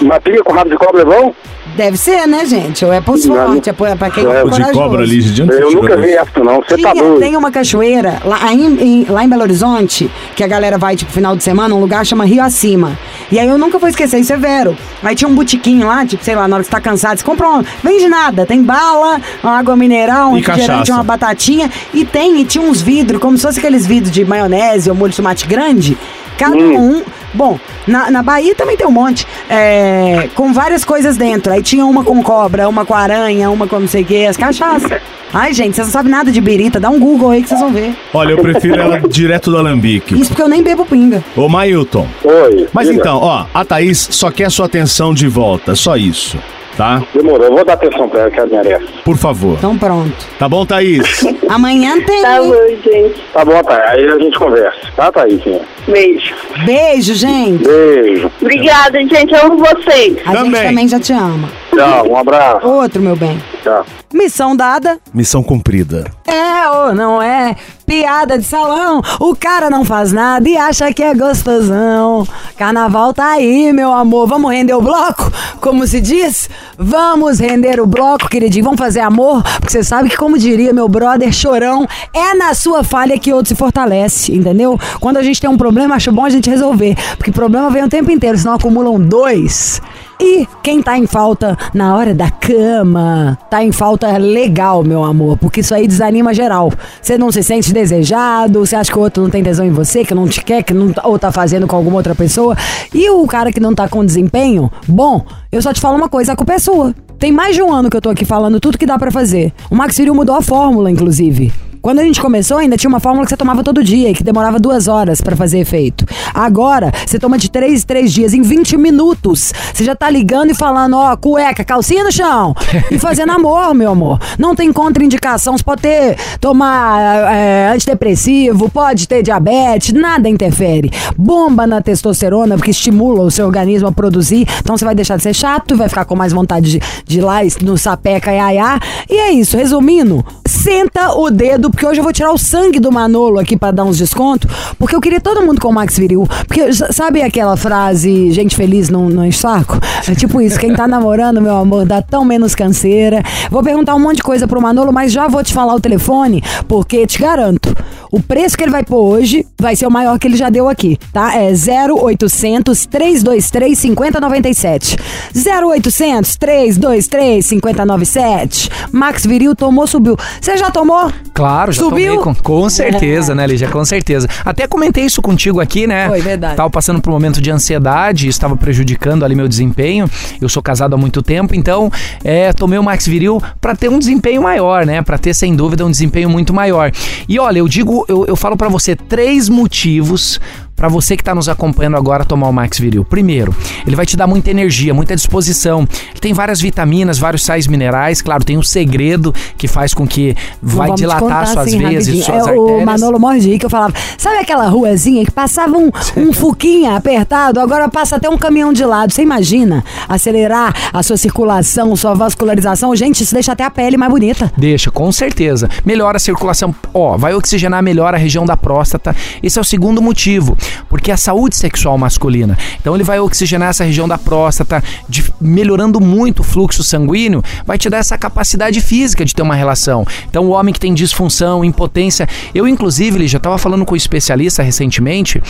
Uma 0.00 0.20
pinga 0.20 0.42
com 0.44 0.52
rabo 0.52 0.70
de 0.70 0.76
cobra 0.76 1.02
é 1.02 1.04
bom? 1.04 1.34
Deve 1.76 1.96
ser, 1.98 2.26
né, 2.26 2.46
gente? 2.46 2.84
Ou 2.84 2.92
é 2.92 3.00
pros 3.00 3.24
Não. 3.26 3.36
fortes, 3.36 3.68
é 3.68 3.72
pra 3.72 4.10
quem 4.10 4.24
É, 4.26 4.40
é 4.40 4.44
de 4.44 4.72
cobra 4.72 5.02
ali, 5.02 5.20
de 5.22 5.42
onde 5.42 5.52
Eu 5.52 5.70
nunca 5.72 5.96
vi 5.96 6.08
isso? 6.10 6.18
essa, 6.20 6.40
não. 6.44 6.62
Você 6.62 6.78
tá 6.78 6.94
doido. 6.94 7.18
tem 7.20 7.36
uma 7.36 7.50
cachoeira 7.50 8.18
lá 8.24 8.52
em, 8.52 8.64
em- 8.82 9.04
lá 9.08 9.22
em 9.24 9.28
Belo 9.28 9.42
Horizonte, 9.42 10.10
que 10.34 10.42
a 10.42 10.46
galera 10.46 10.78
vai, 10.78 10.96
tipo, 10.96 11.12
final 11.12 11.36
de 11.36 11.44
semana, 11.44 11.74
um 11.74 11.80
lugar 11.80 12.04
chama 12.06 12.24
Rio 12.24 12.42
Acima. 12.42 12.98
E 13.30 13.38
aí 13.38 13.46
eu 13.46 13.58
nunca 13.58 13.78
vou 13.78 13.88
esquecer, 13.90 14.18
isso 14.18 14.32
é 14.32 14.36
vero. 14.38 14.76
Aí 15.02 15.14
tinha 15.14 15.28
um 15.28 15.34
botiquinho 15.34 15.86
lá, 15.86 16.06
tipo, 16.06 16.24
sei 16.24 16.34
lá, 16.34 16.48
na 16.48 16.56
hora 16.56 16.62
que 16.64 16.70
você 16.70 16.74
tá 16.76 16.80
cansado, 16.80 17.18
você 17.18 17.24
compra 17.24 17.46
um. 17.50 17.62
Vende 17.84 18.08
nada, 18.08 18.46
tem 18.46 18.62
bala, 18.62 19.20
uma 19.42 19.58
água 19.58 19.76
mineral, 19.76 20.30
um 20.30 20.34
refrigerante, 20.36 20.90
uma 20.90 21.02
batatinha. 21.02 21.70
E 21.92 22.04
tem, 22.06 22.40
e 22.40 22.44
tinha 22.44 22.64
uns 22.64 22.80
vidros, 22.80 23.20
como 23.20 23.36
se 23.36 23.42
fosse 23.42 23.58
aqueles 23.58 23.84
vidros 23.86 24.10
de 24.10 24.24
maionese 24.24 24.88
ou 24.88 24.96
molho 24.96 25.10
de 25.10 25.16
tomate 25.16 25.46
grande. 25.46 25.96
Cada 26.38 26.56
um. 26.56 27.02
Bom, 27.34 27.58
na, 27.86 28.10
na 28.10 28.22
Bahia 28.22 28.54
também 28.54 28.76
tem 28.76 28.86
um 28.86 28.90
monte. 28.90 29.26
é, 29.48 30.28
com 30.34 30.52
várias 30.52 30.84
coisas 30.84 31.16
dentro. 31.16 31.52
Aí 31.52 31.62
tinha 31.62 31.84
uma 31.84 32.02
com 32.04 32.22
cobra, 32.22 32.68
uma 32.68 32.84
com 32.84 32.94
aranha, 32.94 33.50
uma 33.50 33.66
com 33.66 33.80
não 33.80 33.88
sei 33.88 34.02
o 34.02 34.04
que, 34.04 34.26
as 34.26 34.36
cachaças. 34.36 34.90
Ai, 35.32 35.52
gente, 35.52 35.74
vocês 35.74 35.86
não 35.88 35.92
sabem 35.92 36.10
nada 36.10 36.30
de 36.30 36.40
birita. 36.40 36.80
Dá 36.80 36.88
um 36.88 36.98
Google 36.98 37.30
aí 37.30 37.42
que 37.42 37.48
vocês 37.48 37.60
vão 37.60 37.72
ver. 37.72 37.94
Olha, 38.14 38.32
eu 38.32 38.38
prefiro 38.38 38.80
ela 38.80 39.00
direto 39.08 39.50
do 39.50 39.58
alambique. 39.58 40.18
Isso 40.18 40.30
porque 40.30 40.42
eu 40.42 40.48
nem 40.48 40.62
bebo 40.62 40.86
pinga. 40.86 41.22
Ô, 41.36 41.48
Mailton. 41.48 42.06
Oi. 42.24 42.68
Mas 42.72 42.88
diga. 42.88 43.00
então, 43.00 43.18
ó, 43.18 43.44
a 43.52 43.64
Thaís 43.64 44.08
só 44.12 44.30
quer 44.30 44.50
sua 44.50 44.66
atenção 44.66 45.12
de 45.12 45.26
volta, 45.28 45.74
só 45.74 45.96
isso, 45.96 46.38
tá? 46.76 47.02
Demorou, 47.14 47.46
eu 47.46 47.54
vou 47.54 47.64
dar 47.64 47.74
atenção 47.74 48.08
pra 48.08 48.20
ela 48.22 48.30
que 48.30 48.38
ela 48.38 48.48
merece. 48.48 48.86
Por 49.04 49.16
favor. 49.16 49.54
Então 49.58 49.76
pronto. 49.76 50.14
Tá 50.38 50.48
bom, 50.48 50.64
Thaís? 50.66 51.24
Amanhã 51.48 52.00
tem. 52.04 52.22
Tá 52.22 52.38
bom, 52.42 52.52
gente. 52.84 53.14
Tá 53.32 53.44
bom, 53.44 53.62
tá. 53.62 53.90
Aí 53.90 54.06
a 54.06 54.18
gente 54.18 54.38
conversa. 54.38 54.78
Tá, 54.96 55.10
Thaís? 55.12 55.40
Beijo. 55.88 56.34
Beijo, 56.64 57.14
gente. 57.14 57.64
Beijo. 57.66 58.30
Obrigada, 58.40 58.98
gente. 59.00 59.32
Eu 59.34 59.46
amo 59.46 59.58
vocês. 59.58 60.16
A 60.26 60.30
gente 60.30 60.44
Também. 60.44 60.66
também 60.68 60.88
já 60.88 60.98
te 61.00 61.12
ama. 61.12 61.48
Tchau, 61.76 62.08
um 62.08 62.16
abraço. 62.16 62.66
Outro, 62.66 63.02
meu 63.02 63.14
bem. 63.14 63.42
Tchau. 63.62 63.84
Missão 64.14 64.56
dada. 64.56 64.98
Missão 65.12 65.42
cumprida. 65.42 66.10
É 66.26 66.70
ou 66.70 66.94
não 66.94 67.20
é? 67.20 67.54
Piada 67.84 68.38
de 68.38 68.44
salão. 68.44 69.02
O 69.20 69.36
cara 69.36 69.68
não 69.68 69.84
faz 69.84 70.10
nada 70.10 70.48
e 70.48 70.56
acha 70.56 70.90
que 70.92 71.02
é 71.02 71.14
gostosão. 71.14 72.26
Carnaval 72.56 73.12
tá 73.12 73.32
aí, 73.32 73.74
meu 73.74 73.92
amor. 73.92 74.26
Vamos 74.26 74.50
render 74.50 74.72
o 74.72 74.80
bloco? 74.80 75.30
Como 75.60 75.86
se 75.86 76.00
diz? 76.00 76.48
Vamos 76.78 77.38
render 77.38 77.78
o 77.78 77.86
bloco, 77.86 78.28
queridinho. 78.28 78.64
Vamos 78.64 78.80
fazer 78.80 79.00
amor? 79.00 79.42
Porque 79.42 79.72
você 79.72 79.84
sabe 79.84 80.08
que, 80.08 80.16
como 80.16 80.38
diria 80.38 80.72
meu 80.72 80.88
brother 80.88 81.30
chorão, 81.30 81.86
é 82.14 82.34
na 82.34 82.54
sua 82.54 82.82
falha 82.82 83.18
que 83.18 83.32
outro 83.32 83.48
se 83.48 83.54
fortalece, 83.54 84.34
entendeu? 84.34 84.78
Quando 84.98 85.18
a 85.18 85.22
gente 85.22 85.40
tem 85.40 85.50
um 85.50 85.58
problema, 85.58 85.94
acho 85.94 86.10
bom 86.10 86.24
a 86.24 86.30
gente 86.30 86.48
resolver. 86.48 86.96
Porque 87.18 87.30
problema 87.30 87.68
vem 87.68 87.84
o 87.84 87.88
tempo 87.88 88.10
inteiro, 88.10 88.38
senão 88.38 88.54
acumulam 88.54 88.98
dois. 88.98 89.82
E 90.20 90.46
quem 90.62 90.82
tá 90.82 90.96
em 90.96 91.06
falta 91.06 91.56
na 91.74 91.94
hora 91.94 92.14
da 92.14 92.30
cama, 92.30 93.38
tá 93.50 93.62
em 93.62 93.70
falta 93.70 94.16
legal, 94.16 94.82
meu 94.82 95.04
amor, 95.04 95.36
porque 95.36 95.60
isso 95.60 95.74
aí 95.74 95.86
desanima 95.86 96.32
geral. 96.32 96.72
Você 97.02 97.18
não 97.18 97.30
se 97.30 97.42
sente 97.42 97.72
desejado, 97.72 98.64
você 98.64 98.74
acha 98.76 98.90
que 98.90 98.98
o 98.98 99.02
outro 99.02 99.22
não 99.22 99.30
tem 99.30 99.42
tesão 99.42 99.66
em 99.66 99.70
você, 99.70 100.04
que 100.04 100.14
não 100.14 100.26
te 100.26 100.42
quer, 100.42 100.62
que 100.62 100.72
não 100.72 100.90
tá- 100.92 101.02
ou 101.04 101.18
tá 101.18 101.30
fazendo 101.30 101.66
com 101.66 101.76
alguma 101.76 101.96
outra 101.96 102.14
pessoa. 102.14 102.56
E 102.94 103.10
o 103.10 103.26
cara 103.26 103.52
que 103.52 103.60
não 103.60 103.74
tá 103.74 103.88
com 103.88 104.04
desempenho, 104.04 104.70
bom, 104.88 105.24
eu 105.52 105.60
só 105.60 105.72
te 105.72 105.80
falo 105.80 105.96
uma 105.96 106.08
coisa, 106.08 106.32
a 106.32 106.36
culpa 106.36 106.54
é 106.54 106.58
sua. 106.58 106.94
Tem 107.18 107.30
mais 107.30 107.54
de 107.54 107.62
um 107.62 107.72
ano 107.72 107.90
que 107.90 107.96
eu 107.96 108.00
tô 108.00 108.08
aqui 108.10 108.24
falando 108.24 108.58
tudo 108.58 108.78
que 108.78 108.86
dá 108.86 108.98
pra 108.98 109.10
fazer. 109.10 109.52
O 109.70 109.74
Max 109.76 109.96
Filho 109.96 110.14
mudou 110.14 110.34
a 110.34 110.42
fórmula, 110.42 110.90
inclusive. 110.90 111.52
Quando 111.86 112.00
a 112.00 112.02
gente 112.02 112.20
começou, 112.20 112.58
ainda 112.58 112.76
tinha 112.76 112.88
uma 112.88 112.98
fórmula 112.98 113.24
que 113.24 113.30
você 113.30 113.36
tomava 113.36 113.62
todo 113.62 113.84
dia 113.84 114.10
e 114.10 114.12
que 114.12 114.24
demorava 114.24 114.58
duas 114.58 114.88
horas 114.88 115.20
pra 115.20 115.36
fazer 115.36 115.60
efeito. 115.60 116.04
Agora, 116.34 116.90
você 117.06 117.16
toma 117.16 117.38
de 117.38 117.48
três 117.48 117.84
em 117.84 117.86
três 117.86 118.12
dias, 118.12 118.34
em 118.34 118.42
20 118.42 118.76
minutos. 118.76 119.54
Você 119.72 119.84
já 119.84 119.94
tá 119.94 120.10
ligando 120.10 120.50
e 120.50 120.54
falando, 120.54 120.96
ó, 120.96 121.16
cueca, 121.16 121.64
calcinha 121.64 122.02
no 122.02 122.10
chão. 122.10 122.56
E 122.90 122.98
fazendo 122.98 123.30
amor, 123.30 123.72
meu 123.72 123.92
amor. 123.92 124.18
Não 124.36 124.54
tem 124.54 124.72
contraindicação. 124.72 125.56
Você 125.56 125.62
pode 125.62 125.82
ter, 125.82 126.16
tomar 126.40 127.32
é, 127.32 127.70
antidepressivo, 127.72 128.68
pode 128.68 129.06
ter 129.06 129.22
diabetes, 129.22 129.92
nada 129.92 130.28
interfere. 130.28 130.90
Bomba 131.16 131.68
na 131.68 131.80
testosterona, 131.80 132.56
porque 132.56 132.72
estimula 132.72 133.22
o 133.22 133.30
seu 133.30 133.46
organismo 133.46 133.86
a 133.86 133.92
produzir. 133.92 134.44
Então 134.58 134.76
você 134.76 134.84
vai 134.84 134.94
deixar 134.94 135.16
de 135.18 135.22
ser 135.22 135.34
chato, 135.34 135.76
vai 135.76 135.88
ficar 135.88 136.04
com 136.04 136.16
mais 136.16 136.32
vontade 136.32 136.68
de, 136.68 136.80
de 137.04 137.18
ir 137.18 137.22
lá 137.22 137.38
no 137.62 137.78
sapeca 137.78 138.32
e 138.32 138.38
aiá. 138.40 138.80
E 139.08 139.14
é 139.14 139.30
isso, 139.30 139.56
resumindo, 139.56 140.24
senta 140.66 141.12
o 141.16 141.30
dedo, 141.30 141.70
porque 141.70 141.86
hoje 141.86 142.00
eu 142.00 142.02
vou 142.02 142.12
tirar 142.12 142.32
o 142.32 142.36
sangue 142.36 142.80
do 142.80 142.90
Manolo 142.90 143.38
aqui 143.38 143.56
pra 143.56 143.70
dar 143.70 143.84
uns 143.84 143.98
descontos, 143.98 144.50
porque 144.76 144.96
eu 144.96 145.00
queria 145.00 145.20
todo 145.20 145.40
mundo 145.40 145.60
com 145.60 145.68
o 145.68 145.72
Max 145.72 145.96
Viril. 145.96 146.26
Porque 146.48 146.72
sabe 146.92 147.22
aquela 147.22 147.56
frase, 147.56 148.32
gente 148.32 148.56
feliz 148.56 148.90
não, 148.90 149.08
não 149.08 149.30
saco? 149.30 149.78
É 150.08 150.12
tipo 150.16 150.40
isso, 150.40 150.58
quem 150.58 150.74
tá 150.74 150.88
namorando, 150.88 151.40
meu 151.40 151.54
amor, 151.54 151.86
dá 151.86 152.02
tão 152.02 152.24
menos 152.24 152.52
canseira. 152.56 153.22
Vou 153.48 153.62
perguntar 153.62 153.94
um 153.94 154.00
monte 154.00 154.16
de 154.16 154.22
coisa 154.24 154.48
pro 154.48 154.60
Manolo, 154.60 154.92
mas 154.92 155.12
já 155.12 155.28
vou 155.28 155.44
te 155.44 155.54
falar 155.54 155.72
o 155.72 155.80
telefone, 155.80 156.42
porque 156.66 157.06
te 157.06 157.20
garanto, 157.20 157.72
o 158.10 158.20
preço 158.20 158.56
que 158.56 158.64
ele 158.64 158.72
vai 158.72 158.82
pôr 158.82 159.02
hoje 159.02 159.46
vai 159.60 159.76
ser 159.76 159.86
o 159.86 159.90
maior 159.90 160.18
que 160.18 160.26
ele 160.26 160.36
já 160.36 160.50
deu 160.50 160.68
aqui, 160.68 160.98
tá? 161.12 161.36
É 161.36 161.52
0800 161.52 162.86
323 162.86 163.78
5097. 163.78 164.96
0800 165.34 166.36
323 166.36 167.46
5097. 167.46 168.70
Max 168.90 169.24
Viril 169.26 169.54
tomou, 169.54 169.86
subiu. 169.86 170.16
Você 170.40 170.55
já 170.56 170.70
tomou? 170.70 171.10
Claro, 171.32 171.72
já 171.72 171.82
Subiu? 171.82 172.16
tomei 172.16 172.24
com, 172.24 172.34
com 172.34 172.70
certeza, 172.70 173.34
né, 173.34 173.46
Lígia? 173.46 173.68
Com 173.68 173.84
certeza. 173.84 174.28
Até 174.44 174.66
comentei 174.66 175.04
isso 175.04 175.20
contigo 175.20 175.60
aqui, 175.60 175.86
né? 175.86 176.08
Foi, 176.08 176.20
verdade. 176.20 176.56
Tava 176.56 176.70
passando 176.70 177.00
por 177.00 177.10
um 177.10 177.12
momento 177.12 177.40
de 177.40 177.50
ansiedade, 177.50 178.28
estava 178.28 178.56
prejudicando 178.56 179.24
ali 179.24 179.34
meu 179.34 179.48
desempenho. 179.48 180.08
Eu 180.40 180.48
sou 180.48 180.62
casado 180.62 180.94
há 180.94 180.98
muito 180.98 181.22
tempo, 181.22 181.54
então 181.54 181.90
é, 182.24 182.52
tomei 182.52 182.78
o 182.78 182.82
Max 182.82 183.06
Viril 183.06 183.42
para 183.60 183.76
ter 183.76 183.88
um 183.88 183.98
desempenho 183.98 184.42
maior, 184.42 184.86
né? 184.86 185.02
Para 185.02 185.18
ter, 185.18 185.34
sem 185.34 185.54
dúvida, 185.54 185.84
um 185.84 185.90
desempenho 185.90 186.30
muito 186.30 186.54
maior. 186.54 186.90
E 187.28 187.38
olha, 187.38 187.58
eu 187.58 187.68
digo, 187.68 188.04
eu, 188.08 188.24
eu 188.26 188.36
falo 188.36 188.56
para 188.56 188.68
você 188.68 188.96
três 188.96 189.48
motivos 189.48 190.40
para 190.76 190.88
você 190.88 191.16
que 191.16 191.22
está 191.22 191.34
nos 191.34 191.48
acompanhando 191.48 191.96
agora 191.96 192.24
tomar 192.24 192.48
o 192.48 192.52
Max 192.52 192.78
Viril. 192.78 193.04
Primeiro, 193.04 193.54
ele 193.86 193.96
vai 193.96 194.04
te 194.04 194.16
dar 194.16 194.26
muita 194.26 194.50
energia, 194.50 194.92
muita 194.92 195.16
disposição. 195.16 195.88
Ele 196.10 196.20
tem 196.20 196.34
várias 196.34 196.60
vitaminas, 196.60 197.18
vários 197.18 197.44
sais 197.44 197.66
minerais. 197.66 198.20
Claro, 198.20 198.44
tem 198.44 198.58
um 198.58 198.62
segredo 198.62 199.34
que 199.56 199.66
faz 199.66 199.94
com 199.94 200.06
que 200.06 200.36
vai 200.62 200.88
Vamos 200.88 201.00
dilatar 201.00 201.46
suas 201.46 201.68
assim, 201.68 201.78
veias 201.78 202.06
e 202.06 202.22
suas 202.22 202.46
é, 202.46 202.50
artérias. 202.50 202.82
O 202.82 202.84
Manolo 202.84 203.18
morre 203.18 203.40
de 203.40 203.48
rir 203.48 203.58
que 203.58 203.64
eu 203.64 203.70
falava, 203.70 203.94
sabe 204.18 204.36
aquela 204.36 204.68
ruazinha 204.68 205.24
que 205.24 205.30
passava 205.30 205.78
um, 205.78 205.90
um 206.16 206.32
fuquinha 206.32 206.94
apertado, 206.94 207.58
agora 207.58 207.88
passa 207.88 208.16
até 208.16 208.28
um 208.28 208.36
caminhão 208.36 208.72
de 208.72 208.84
lado. 208.84 209.12
Você 209.12 209.22
imagina 209.22 209.82
acelerar 210.06 210.74
a 210.92 211.02
sua 211.02 211.16
circulação, 211.16 211.96
sua 211.96 212.12
vascularização? 212.12 212.94
Gente, 212.94 213.22
isso 213.22 213.32
deixa 213.32 213.52
até 213.52 213.64
a 213.64 213.70
pele 213.70 213.96
mais 213.96 214.10
bonita. 214.10 214.52
Deixa, 214.56 214.90
com 214.90 215.10
certeza. 215.10 215.70
Melhora 215.84 216.18
a 216.18 216.20
circulação. 216.20 216.74
Ó, 216.92 217.16
vai 217.16 217.34
oxigenar 217.34 217.82
melhor 217.82 218.14
a 218.14 218.18
região 218.18 218.44
da 218.44 218.56
próstata. 218.56 219.16
Esse 219.42 219.58
é 219.58 219.60
o 219.60 219.64
segundo 219.64 220.02
motivo. 220.02 220.56
Porque 220.88 221.10
a 221.10 221.16
saúde 221.16 221.56
sexual 221.56 221.96
masculina. 221.98 222.56
Então 222.80 222.94
ele 222.94 223.04
vai 223.04 223.18
oxigenar 223.20 223.70
essa 223.70 223.84
região 223.84 224.06
da 224.08 224.18
próstata, 224.18 224.82
de- 225.08 225.24
melhorando 225.40 226.00
muito 226.00 226.40
o 226.40 226.44
fluxo 226.44 226.82
sanguíneo, 226.82 227.42
vai 227.64 227.78
te 227.78 227.88
dar 227.90 227.98
essa 227.98 228.16
capacidade 228.16 228.80
física 228.80 229.24
de 229.24 229.34
ter 229.34 229.42
uma 229.42 229.54
relação. 229.54 230.04
Então 230.28 230.44
o 230.46 230.50
homem 230.50 230.72
que 230.72 230.80
tem 230.80 230.94
disfunção, 230.94 231.64
impotência. 231.64 232.28
Eu, 232.54 232.66
inclusive, 232.66 233.18
Lígia, 233.18 233.40
tava 233.40 233.58
falando 233.58 233.84
com 233.84 233.94
um 233.94 233.96
especialista 233.96 234.62
recentemente. 234.62 235.42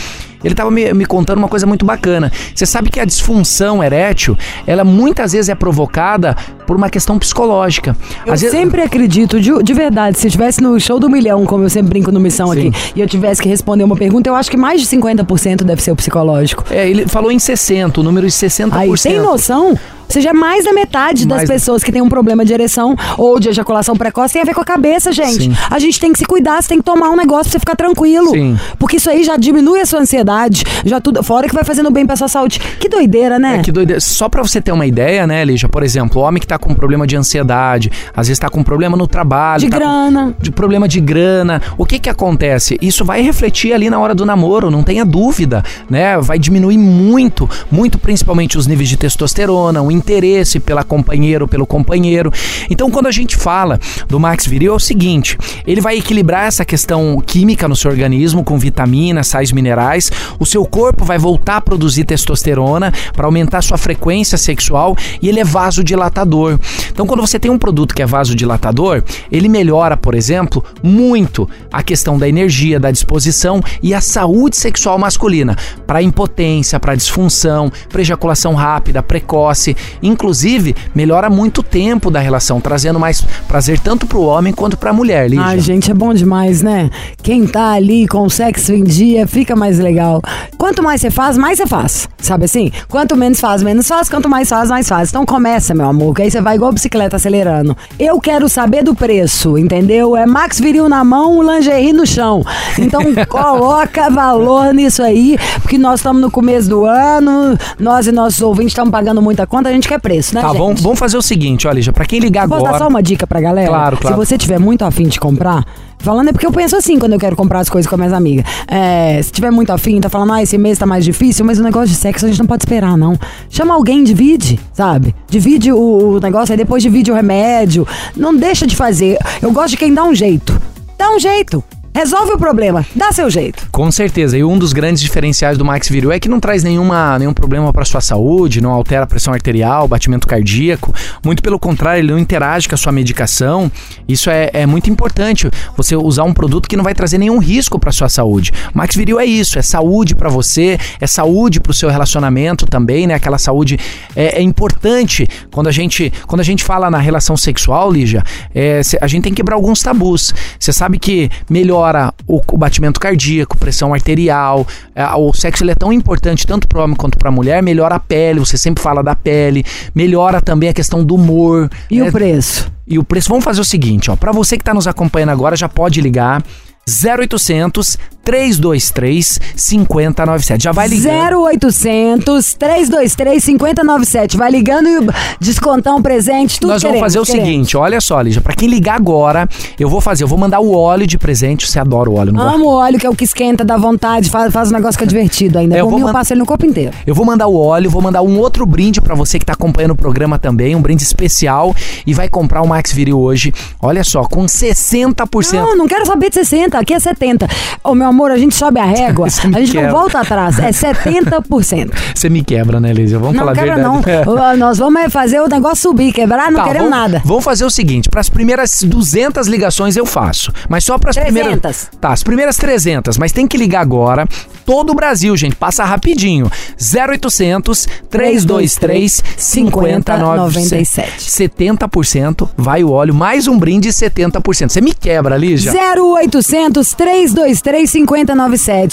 Ele 0.43 0.53
tava 0.53 0.69
me, 0.69 0.93
me 0.93 1.05
contando 1.05 1.39
uma 1.39 1.47
coisa 1.47 1.65
muito 1.65 1.85
bacana. 1.85 2.31
Você 2.53 2.65
sabe 2.65 2.89
que 2.89 2.99
a 2.99 3.05
disfunção 3.05 3.83
erétil, 3.83 4.37
ela 4.67 4.83
muitas 4.83 5.31
vezes 5.31 5.49
é 5.49 5.55
provocada 5.55 6.35
por 6.67 6.75
uma 6.75 6.89
questão 6.89 7.17
psicológica. 7.17 7.95
Eu 8.25 8.33
Às 8.33 8.41
vezes- 8.41 8.55
sempre 8.55 8.81
acredito, 8.81 9.39
de, 9.39 9.51
de 9.63 9.73
verdade, 9.73 10.19
se 10.19 10.25
eu 10.25 10.29
estivesse 10.29 10.61
no 10.61 10.79
show 10.79 10.99
do 10.99 11.09
milhão, 11.09 11.45
como 11.45 11.63
eu 11.63 11.69
sempre 11.69 11.89
brinco 11.89 12.11
no 12.11 12.19
Missão 12.19 12.51
Sim. 12.53 12.67
aqui, 12.69 12.91
e 12.95 13.01
eu 13.01 13.07
tivesse 13.07 13.41
que 13.41 13.47
responder 13.49 13.83
uma 13.83 13.95
pergunta, 13.95 14.29
eu 14.29 14.35
acho 14.35 14.51
que 14.51 14.57
mais 14.57 14.81
de 14.81 14.87
50% 14.87 15.63
deve 15.63 15.81
ser 15.81 15.91
o 15.91 15.95
psicológico. 15.95 16.63
É, 16.69 16.87
ele 16.87 17.07
falou 17.07 17.31
em 17.31 17.39
60, 17.39 18.01
o 18.01 18.03
número 18.03 18.27
de 18.27 18.33
60%. 18.33 18.73
Aí, 18.73 18.91
tem 19.01 19.19
noção? 19.19 19.77
Seja, 20.09 20.33
mais 20.33 20.65
da 20.65 20.73
metade 20.73 21.25
das 21.25 21.39
Mais- 21.39 21.49
pessoas 21.49 21.83
que 21.83 21.91
têm 21.91 22.01
um 22.01 22.09
problema 22.09 22.43
de 22.45 22.53
ereção 22.53 22.95
ou 23.17 23.39
de 23.39 23.49
ejaculação 23.49 23.95
precoce 23.95 24.33
tem 24.33 24.41
a 24.41 24.45
ver 24.45 24.53
com 24.53 24.61
a 24.61 24.65
cabeça, 24.65 25.11
gente. 25.11 25.43
Sim. 25.43 25.53
A 25.69 25.79
gente 25.79 25.99
tem 25.99 26.11
que 26.13 26.19
se 26.19 26.25
cuidar, 26.25 26.61
você 26.61 26.69
tem 26.69 26.77
que 26.77 26.83
tomar 26.83 27.09
um 27.09 27.15
negócio 27.15 27.43
pra 27.45 27.51
você 27.51 27.59
ficar 27.59 27.75
tranquilo. 27.75 28.29
Sim. 28.31 28.57
Porque 28.79 28.97
isso 28.97 29.09
aí 29.09 29.23
já 29.23 29.35
diminui 29.37 29.81
a 29.81 29.85
sua 29.85 29.99
ansiedade, 29.99 30.63
já 30.85 30.99
tudo, 31.01 31.21
fora 31.23 31.47
que 31.47 31.53
vai 31.53 31.63
fazendo 31.63 31.91
bem 31.91 32.05
pra 32.05 32.15
sua 32.15 32.27
saúde. 32.27 32.59
Que 32.79 32.87
doideira, 32.89 33.37
né? 33.37 33.57
É 33.57 33.61
que 33.61 33.71
doideira. 33.71 33.99
Só 33.99 34.29
pra 34.29 34.41
você 34.41 34.61
ter 34.61 34.71
uma 34.71 34.85
ideia, 34.85 35.27
né, 35.27 35.43
Lígia? 35.43 35.67
Por 35.69 35.83
exemplo, 35.83 36.21
o 36.21 36.25
homem 36.25 36.39
que 36.39 36.47
tá 36.47 36.57
com 36.57 36.73
problema 36.73 37.05
de 37.05 37.15
ansiedade, 37.15 37.91
às 38.15 38.27
vezes 38.27 38.39
tá 38.39 38.49
com 38.49 38.63
problema 38.63 38.95
no 38.97 39.07
trabalho. 39.07 39.59
De 39.61 39.69
tá 39.69 39.77
com- 39.77 39.83
grana. 39.83 40.33
de 40.39 40.51
problema 40.51 40.87
de 40.87 40.99
grana. 40.99 41.61
O 41.77 41.85
que 41.85 41.99
que 41.99 42.09
acontece? 42.09 42.77
Isso 42.81 43.03
vai 43.03 43.21
refletir 43.21 43.73
ali 43.73 43.89
na 43.89 43.99
hora 43.99 44.15
do 44.15 44.25
namoro, 44.25 44.71
não 44.71 44.83
tenha 44.83 45.03
dúvida, 45.05 45.63
né? 45.89 46.17
Vai 46.19 46.39
diminuir 46.39 46.77
muito, 46.77 47.49
muito 47.71 47.97
principalmente 47.97 48.57
os 48.57 48.67
níveis 48.67 48.89
de 48.89 48.97
testosterona, 48.97 49.81
o 49.81 49.91
interesse 49.97 50.59
pela 50.59 50.83
companheira 50.83 51.43
ou 51.43 51.47
pelo 51.47 51.65
companheiro. 51.65 52.31
Então, 52.69 52.89
quando 52.89 53.07
a 53.07 53.11
gente 53.11 53.35
fala 53.35 53.79
do 54.07 54.19
Max 54.19 54.45
Viril, 54.45 54.73
é 54.73 54.75
o 54.75 54.79
seguinte, 54.79 55.37
ele 55.65 55.81
vai 55.81 55.97
equilibrar 55.97 56.45
essa 56.45 56.63
questão 56.63 57.21
química 57.25 57.67
no 57.67 57.75
seu 57.75 57.91
organismo 57.91 58.43
com 58.43 58.57
vitaminas, 58.57 59.27
sais 59.27 59.51
minerais. 59.51 60.11
O 60.39 60.45
seu 60.45 60.65
corpo 60.65 61.03
vai 61.03 61.17
voltar 61.17 61.57
a 61.57 61.61
produzir 61.61 62.05
testosterona 62.05 62.91
para 63.13 63.25
aumentar 63.25 63.61
sua 63.61 63.77
frequência 63.77 64.37
sexual 64.37 64.95
e 65.21 65.27
ele 65.27 65.39
é 65.39 65.43
vasodilatador. 65.43 66.59
Então, 66.91 67.05
quando 67.05 67.21
você 67.21 67.39
tem 67.39 67.51
um 67.51 67.57
produto 67.57 67.95
que 67.95 68.01
é 68.01 68.05
vasodilatador, 68.05 69.03
ele 69.31 69.49
melhora, 69.49 69.97
por 69.97 70.15
exemplo, 70.15 70.63
muito 70.81 71.49
a 71.71 71.83
questão 71.83 72.17
da 72.17 72.27
energia, 72.27 72.79
da 72.79 72.91
disposição 72.91 73.61
e 73.81 73.93
a 73.93 74.01
saúde 74.01 74.57
sexual 74.57 74.97
masculina, 74.97 75.55
para 75.85 76.01
impotência, 76.01 76.79
para 76.79 76.95
disfunção, 76.95 77.71
para 77.89 78.01
ejaculação 78.01 78.53
rápida, 78.53 79.01
precoce, 79.03 79.75
inclusive 80.01 80.75
melhora 80.93 81.29
muito 81.29 81.59
o 81.59 81.63
tempo 81.63 82.09
da 82.09 82.19
relação, 82.19 82.59
trazendo 82.59 82.99
mais 82.99 83.21
prazer 83.47 83.79
tanto 83.79 84.05
para 84.05 84.17
o 84.17 84.25
homem 84.25 84.53
quanto 84.53 84.77
para 84.77 84.89
a 84.89 84.93
mulher, 84.93 85.29
Lígia. 85.29 85.45
Ai, 85.45 85.59
gente, 85.59 85.91
é 85.91 85.93
bom 85.93 86.13
demais, 86.13 86.61
né? 86.61 86.89
Quem 87.21 87.45
tá 87.45 87.71
ali 87.71 88.07
com 88.07 88.23
o 88.23 88.29
sexo 88.29 88.73
em 88.73 88.83
dia 88.83 89.27
fica 89.27 89.55
mais 89.55 89.79
legal. 89.79 90.21
Quanto 90.57 90.81
mais 90.81 91.01
você 91.01 91.11
faz, 91.11 91.37
mais 91.37 91.57
você 91.57 91.67
faz. 91.67 92.09
Sabe 92.19 92.45
assim? 92.45 92.71
Quanto 92.89 93.15
menos 93.15 93.39
faz, 93.39 93.61
menos 93.63 93.87
faz. 93.87 94.09
Quanto 94.09 94.27
mais 94.27 94.49
faz, 94.49 94.69
mais 94.69 94.87
faz. 94.87 95.09
Então 95.09 95.25
começa, 95.25 95.73
meu 95.73 95.87
amor, 95.87 96.15
que 96.15 96.23
aí 96.23 96.31
você 96.31 96.41
vai 96.41 96.55
igual 96.55 96.71
bicicleta 96.71 97.15
acelerando. 97.15 97.75
Eu 97.99 98.19
quero 98.19 98.49
saber 98.49 98.83
do 98.83 98.95
preço, 98.95 99.57
entendeu? 99.57 100.15
É 100.15 100.25
Max 100.25 100.59
Viril 100.59 100.89
na 100.89 101.03
mão, 101.03 101.41
lingerie 101.41 101.93
no 101.93 102.05
chão. 102.05 102.43
Então 102.77 103.01
coloca 103.29 104.09
valor 104.09 104.73
nisso 104.73 105.03
aí, 105.03 105.37
porque 105.61 105.77
nós 105.77 105.99
estamos 105.99 106.21
no 106.21 106.31
começo 106.31 106.69
do 106.69 106.85
ano, 106.85 107.57
nós 107.79 108.07
e 108.07 108.11
nossos 108.11 108.41
ouvintes 108.41 108.71
estamos 108.71 108.91
pagando 108.91 109.21
muita 109.21 109.45
conta, 109.45 109.71
gente 109.77 109.87
quer 109.87 109.99
preço, 109.99 110.35
né, 110.35 110.41
Tá, 110.41 110.49
gente? 110.49 110.57
vamos, 110.57 110.81
vamos 110.81 110.99
fazer 110.99 111.17
o 111.17 111.21
seguinte, 111.21 111.67
ó, 111.67 111.71
Lígia, 111.71 111.93
pra 111.93 112.05
quem 112.05 112.19
ligar 112.19 112.47
Posso 112.47 112.61
dar 112.63 112.69
agora... 112.69 112.83
só 112.83 112.89
uma 112.89 113.01
dica 113.01 113.25
pra 113.25 113.39
galera? 113.39 113.67
Claro, 113.67 113.97
claro. 113.97 114.15
Se 114.15 114.25
você 114.25 114.37
tiver 114.37 114.59
muito 114.59 114.83
afim 114.83 115.07
de 115.07 115.19
comprar, 115.19 115.65
falando 115.99 116.29
é 116.29 116.31
porque 116.31 116.45
eu 116.45 116.51
penso 116.51 116.75
assim 116.75 116.99
quando 116.99 117.13
eu 117.13 117.19
quero 117.19 117.35
comprar 117.35 117.59
as 117.59 117.69
coisas 117.69 117.89
com 117.89 117.95
as 117.95 117.99
minhas 117.99 118.13
amigas. 118.13 118.45
É, 118.67 119.21
se 119.21 119.31
tiver 119.31 119.51
muito 119.51 119.71
afim, 119.71 119.99
tá 119.99 120.09
falando, 120.09 120.33
ah, 120.33 120.43
esse 120.43 120.57
mês 120.57 120.77
tá 120.77 120.85
mais 120.85 121.03
difícil, 121.05 121.45
mas 121.45 121.59
o 121.59 121.63
negócio 121.63 121.89
de 121.89 121.95
sexo 121.95 122.25
a 122.25 122.29
gente 122.29 122.39
não 122.39 122.45
pode 122.45 122.63
esperar, 122.63 122.97
não. 122.97 123.17
Chama 123.49 123.73
alguém, 123.73 124.03
divide, 124.03 124.59
sabe? 124.73 125.15
Divide 125.29 125.71
o, 125.71 126.15
o 126.15 126.19
negócio, 126.19 126.53
aí 126.53 126.57
depois 126.57 126.83
divide 126.83 127.11
o 127.11 127.15
remédio. 127.15 127.87
Não 128.15 128.35
deixa 128.35 128.65
de 128.67 128.75
fazer. 128.75 129.17
Eu 129.41 129.51
gosto 129.51 129.71
de 129.71 129.77
quem 129.77 129.93
dá 129.93 130.03
um 130.03 130.13
jeito. 130.15 130.59
Dá 130.97 131.11
um 131.11 131.19
jeito. 131.19 131.63
Resolve 131.95 132.33
o 132.33 132.37
problema. 132.37 132.85
Dá 132.95 133.11
seu 133.11 133.27
jeito. 133.29 133.67
Com 133.71 133.91
certeza. 133.91 134.37
E 134.37 134.43
um 134.43 134.57
dos 134.59 134.71
grandes 134.71 135.01
diferenciais 135.01 135.57
do 135.57 135.65
Max 135.65 135.89
Viril 135.89 136.11
é 136.11 136.19
que 136.19 136.29
não 136.29 136.39
traz 136.39 136.63
nenhuma, 136.63 137.17
nenhum 137.17 137.33
problema 137.33 137.73
para 137.73 137.83
sua 137.85 138.01
saúde, 138.01 138.61
não 138.61 138.71
altera 138.71 139.03
a 139.03 139.07
pressão 139.07 139.33
arterial, 139.33 139.87
batimento 139.87 140.27
cardíaco. 140.27 140.93
Muito 141.25 141.41
pelo 141.41 141.57
contrário, 141.57 142.01
ele 142.01 142.11
não 142.11 142.19
interage 142.19 142.69
com 142.69 142.75
a 142.75 142.77
sua 142.77 142.91
medicação. 142.91 143.71
Isso 144.07 144.29
é, 144.29 144.51
é 144.53 144.65
muito 144.67 144.89
importante. 144.91 145.49
Você 145.75 145.95
usar 145.95 146.23
um 146.23 146.33
produto 146.33 146.69
que 146.69 146.77
não 146.77 146.83
vai 146.83 146.93
trazer 146.93 147.17
nenhum 147.17 147.39
risco 147.39 147.79
para 147.79 147.91
sua 147.91 148.09
saúde. 148.09 148.51
Max 148.75 148.95
Viril 148.95 149.19
é 149.19 149.25
isso, 149.25 149.57
é 149.57 149.63
saúde 149.63 150.13
para 150.13 150.29
você, 150.29 150.77
é 151.01 151.07
saúde 151.07 151.59
para 151.59 151.71
o 151.71 151.73
seu 151.73 151.89
relacionamento 151.89 152.67
também, 152.67 153.07
né? 153.07 153.15
Aquela 153.15 153.39
saúde 153.39 153.79
é, 154.15 154.37
é 154.37 154.41
importante 154.41 155.27
quando 155.51 155.67
a 155.67 155.71
gente 155.71 156.13
quando 156.27 156.41
a 156.41 156.43
gente 156.43 156.63
fala 156.63 156.91
na 156.91 156.99
relação 156.99 157.35
sexual, 157.35 157.91
Lígia. 157.91 158.23
é, 158.53 158.81
a 159.01 159.07
gente 159.07 159.23
tem 159.23 159.31
que 159.31 159.37
quebrar 159.37 159.55
alguns 159.55 159.81
tabus. 159.81 160.33
Você 160.59 160.71
sabe 160.71 160.99
que 160.99 161.29
melhora 161.49 161.76
melhora 161.77 162.13
o, 162.25 162.41
o 162.51 162.57
batimento 162.57 162.99
cardíaco, 162.99 163.57
pressão 163.57 163.93
arterial. 163.93 164.65
É, 164.95 165.05
o 165.15 165.31
sexo 165.33 165.69
é 165.69 165.75
tão 165.75 165.93
importante 165.93 166.45
tanto 166.47 166.67
para 166.67 166.83
homem 166.83 166.95
quanto 166.95 167.17
para 167.17 167.29
mulher. 167.29 167.61
Melhora 167.61 167.95
a 167.95 167.99
pele, 167.99 168.39
você 168.39 168.57
sempre 168.57 168.81
fala 168.81 169.03
da 169.03 169.15
pele. 169.15 169.63
Melhora 169.93 170.41
também 170.41 170.69
a 170.69 170.73
questão 170.73 171.03
do 171.03 171.15
humor. 171.15 171.69
E 171.89 171.99
né? 171.99 172.09
o 172.09 172.11
preço? 172.11 172.71
E 172.87 172.97
o 172.97 173.03
preço, 173.03 173.29
vamos 173.29 173.43
fazer 173.43 173.61
o 173.61 173.65
seguinte, 173.65 174.09
ó, 174.09 174.15
para 174.15 174.31
você 174.31 174.57
que 174.57 174.63
tá 174.63 174.73
nos 174.73 174.87
acompanhando 174.87 175.31
agora, 175.31 175.57
já 175.57 175.67
pode 175.67 175.99
ligar 175.99 176.41
0800 176.87 177.97
323 178.27 179.39
5097. 179.55 180.63
Já 180.63 180.71
vai 180.71 180.87
ligando. 180.87 181.43
0800 181.45 182.53
323 182.55 183.43
5097. 183.43 184.37
Vai 184.37 184.51
ligando 184.51 184.87
e 184.89 184.97
o 184.99 185.07
descontão 185.39 186.01
presente, 186.01 186.59
tudo 186.59 186.71
Nós 186.73 186.83
vamos 186.83 186.99
fazer 186.99 187.19
o 187.19 187.23
queremos. 187.23 187.45
seguinte, 187.47 187.77
olha 187.77 188.01
só, 188.01 188.19
Lígia, 188.21 188.41
pra 188.41 188.53
quem 188.53 188.67
ligar 188.67 188.95
agora, 188.95 189.47
eu 189.79 189.89
vou 189.89 190.01
fazer, 190.01 190.23
eu 190.23 190.27
vou 190.27 190.37
mandar 190.37 190.59
o 190.59 190.73
óleo 190.75 191.07
de 191.07 191.17
presente, 191.17 191.69
você 191.69 191.79
adora 191.79 192.09
o 192.09 192.15
óleo, 192.15 192.33
não? 192.33 192.47
Amo 192.55 192.65
o 192.65 192.69
óleo, 192.73 192.99
que 192.99 193.05
é 193.05 193.09
o 193.09 193.15
que 193.15 193.23
esquenta, 193.23 193.63
dá 193.63 193.77
vontade, 193.77 194.29
faz, 194.29 194.51
faz 194.51 194.69
um 194.71 194.73
negócio 194.73 194.97
que 194.97 195.03
é 195.03 195.07
divertido 195.07 195.57
ainda. 195.59 195.75
É, 195.75 195.79
eu 195.81 195.85
vou 195.89 195.95
mim, 195.97 196.01
eu 196.01 196.07
man- 196.07 196.13
passo 196.13 196.33
ele 196.33 196.39
no 196.39 196.45
corpo 196.45 196.65
inteiro. 196.65 196.91
Eu 197.05 197.15
vou 197.15 197.25
mandar 197.25 197.47
o 197.47 197.55
óleo, 197.57 197.89
vou 197.89 198.01
mandar 198.01 198.21
um 198.21 198.37
outro 198.39 198.65
brinde 198.65 198.99
pra 198.99 199.15
você 199.15 199.39
que 199.39 199.45
tá 199.45 199.53
acompanhando 199.53 199.91
o 199.91 199.95
programa 199.95 200.37
também, 200.37 200.75
um 200.75 200.81
brinde 200.81 201.03
especial 201.03 201.73
e 202.05 202.13
vai 202.13 202.27
comprar 202.27 202.61
o 202.61 202.67
Max 202.67 202.91
Viril 202.91 203.19
hoje. 203.19 203.53
Olha 203.81 204.03
só, 204.03 204.23
com 204.23 204.45
60%. 204.45 205.53
Não, 205.53 205.77
não 205.77 205.87
quero 205.87 206.05
saber 206.05 206.29
de 206.29 206.35
60, 206.35 206.77
aqui 206.77 206.93
é 206.93 206.99
70. 206.99 207.47
Ô, 207.83 207.93
meu 207.95 208.07
amor, 208.07 208.16
a 208.25 208.37
gente 208.37 208.55
sobe 208.55 208.79
a 208.79 208.85
régua, 208.85 209.27
a 209.53 209.59
gente 209.59 209.71
quebra. 209.71 209.91
não 209.91 209.97
volta 209.99 210.19
atrás, 210.19 210.59
é 210.59 210.69
70%. 210.69 211.91
Você 212.15 212.29
me 212.29 212.43
quebra, 212.43 212.79
né, 212.79 212.91
Lígia? 212.93 213.19
Vamos 213.19 213.35
Não 213.35 213.41
falar 213.41 213.53
quebra 213.55 213.77
não. 213.77 214.01
É. 214.05 214.55
Nós 214.57 214.77
vamos 214.77 215.01
é 215.01 215.09
fazer 215.09 215.39
o 215.41 215.47
negócio 215.47 215.77
subir, 215.89 216.11
quebrar, 216.11 216.51
não 216.51 216.59
Tá, 216.59 216.65
queremos 216.67 216.89
vamos- 216.89 217.03
nada. 217.11 217.21
Vamos 217.23 217.43
fazer 217.43 217.63
o 217.65 217.69
seguinte, 217.69 218.09
para 218.09 218.19
as 218.21 218.29
primeiras 218.29 218.81
200 218.83 219.47
ligações 219.47 219.95
eu 219.95 220.05
faço, 220.05 220.51
mas 220.67 220.83
só 220.83 220.97
para 220.97 221.11
as 221.11 221.15
300. 221.15 221.33
primeiras 221.41 221.89
Tá, 222.01 222.09
as 222.11 222.23
primeiras 222.23 222.57
300, 222.57 223.17
mas 223.17 223.31
tem 223.31 223.47
que 223.47 223.57
ligar 223.57 223.81
agora. 223.81 224.25
Todo 224.65 224.91
o 224.91 224.95
Brasil, 224.95 225.35
gente, 225.37 225.55
passa 225.55 225.83
rapidinho. 225.85 226.49
0800 226.77 227.87
323 228.09 229.23
5097. 229.37 231.11
70% 231.21 232.49
vai 232.57 232.83
o 232.83 232.91
óleo, 232.91 233.13
mais 233.13 233.47
um 233.47 233.57
brinde 233.57 233.89
70%. 233.89 234.69
Você 234.69 234.81
me 234.81 234.93
quebra, 234.93 235.37
Lígia. 235.37 235.71
0800 235.71 236.93
323 236.93 237.89
5097. 237.89 238.06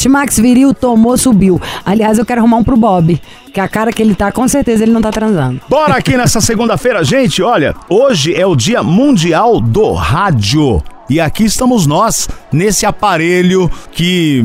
Max 0.09 0.39
Viril 0.39 0.75
tomou, 0.75 1.17
subiu. 1.17 1.61
Aliás, 1.85 2.19
eu 2.19 2.27
quero 2.27 2.41
arrumar 2.41 2.59
um 2.59 2.65
pro 2.65 2.77
Bob. 2.77 3.21
Que 3.53 3.61
a 3.61 3.69
cara 3.69 3.93
que 3.93 4.03
ele 4.03 4.15
tá, 4.15 4.33
com 4.33 4.47
certeza 4.49 4.83
ele 4.83 4.93
não 4.93 5.01
tá 5.01 5.11
transando. 5.11 5.61
Bora 5.69 5.95
aqui 5.95 6.17
nessa 6.17 6.41
segunda-feira, 6.41 7.05
gente. 7.05 7.43
Olha, 7.43 7.75
hoje 7.89 8.35
é 8.35 8.45
o 8.45 8.57
Dia 8.57 8.83
Mundial 8.83 9.61
do 9.61 9.93
Rádio. 9.93 10.83
E 11.09 11.21
aqui 11.21 11.45
estamos 11.45 11.87
nós, 11.87 12.29
nesse 12.51 12.87
aparelho 12.87 13.71
que 13.93 14.43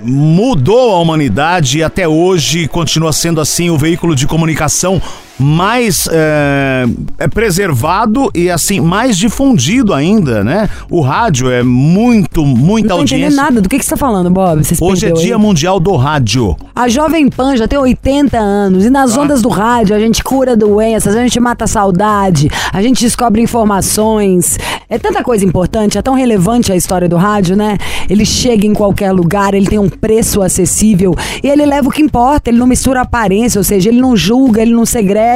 mudou 0.00 0.94
a 0.94 1.00
humanidade 1.00 1.78
e 1.78 1.82
até 1.82 2.08
hoje 2.08 2.66
continua 2.66 3.12
sendo 3.12 3.40
assim 3.40 3.68
o 3.68 3.76
veículo 3.76 4.16
de 4.16 4.26
comunicação 4.26 5.00
mais 5.38 6.08
é, 6.10 6.84
é 7.18 7.28
preservado 7.28 8.30
e 8.34 8.50
assim 8.50 8.80
mais 8.80 9.16
difundido 9.16 9.94
ainda, 9.94 10.42
né? 10.42 10.68
O 10.90 11.00
rádio 11.00 11.50
é 11.50 11.62
muito, 11.62 12.44
muita 12.44 12.88
Não 12.88 12.96
tô 12.96 13.02
entendendo 13.04 13.24
audiência. 13.24 13.42
nada 13.42 13.60
do 13.60 13.68
que, 13.68 13.78
que 13.78 13.84
você 13.84 13.90
tá 13.90 13.96
falando, 13.96 14.30
Bob. 14.30 14.60
Hoje 14.80 15.06
é 15.06 15.08
perdeu 15.08 15.16
aí. 15.16 15.24
Dia 15.24 15.38
Mundial 15.38 15.78
do 15.78 15.94
Rádio. 15.94 16.56
A 16.74 16.88
Jovem 16.88 17.28
Pan 17.28 17.56
já 17.56 17.68
tem 17.68 17.78
80 17.78 18.36
anos 18.36 18.84
e 18.84 18.90
nas 18.90 19.16
ondas 19.16 19.42
do 19.42 19.48
rádio 19.48 19.94
a 19.94 20.00
gente 20.00 20.22
cura 20.24 20.56
doenças, 20.56 21.14
a 21.14 21.22
gente 21.22 21.38
mata 21.38 21.64
a 21.64 21.68
saudade, 21.68 22.50
a 22.72 22.82
gente 22.82 23.00
descobre 23.00 23.40
informações. 23.40 24.58
É 24.90 24.98
tanta 24.98 25.22
coisa 25.22 25.44
importante, 25.44 25.98
é 25.98 26.02
tão 26.02 26.14
relevante 26.14 26.72
a 26.72 26.76
história 26.76 27.08
do 27.08 27.16
rádio, 27.16 27.54
né? 27.56 27.76
Ele 28.08 28.24
chega 28.24 28.66
em 28.66 28.72
qualquer 28.72 29.12
lugar, 29.12 29.54
ele 29.54 29.66
tem 29.66 29.78
um 29.78 29.88
preço 29.88 30.40
acessível 30.40 31.14
e 31.42 31.48
ele 31.48 31.66
leva 31.66 31.88
o 31.88 31.92
que 31.92 32.02
importa, 32.02 32.50
ele 32.50 32.58
não 32.58 32.66
mistura 32.66 33.02
aparência, 33.02 33.58
ou 33.58 33.64
seja, 33.64 33.90
ele 33.90 34.00
não 34.00 34.16
julga, 34.16 34.62
ele 34.62 34.72
não 34.72 34.86
segrega. 34.86 35.27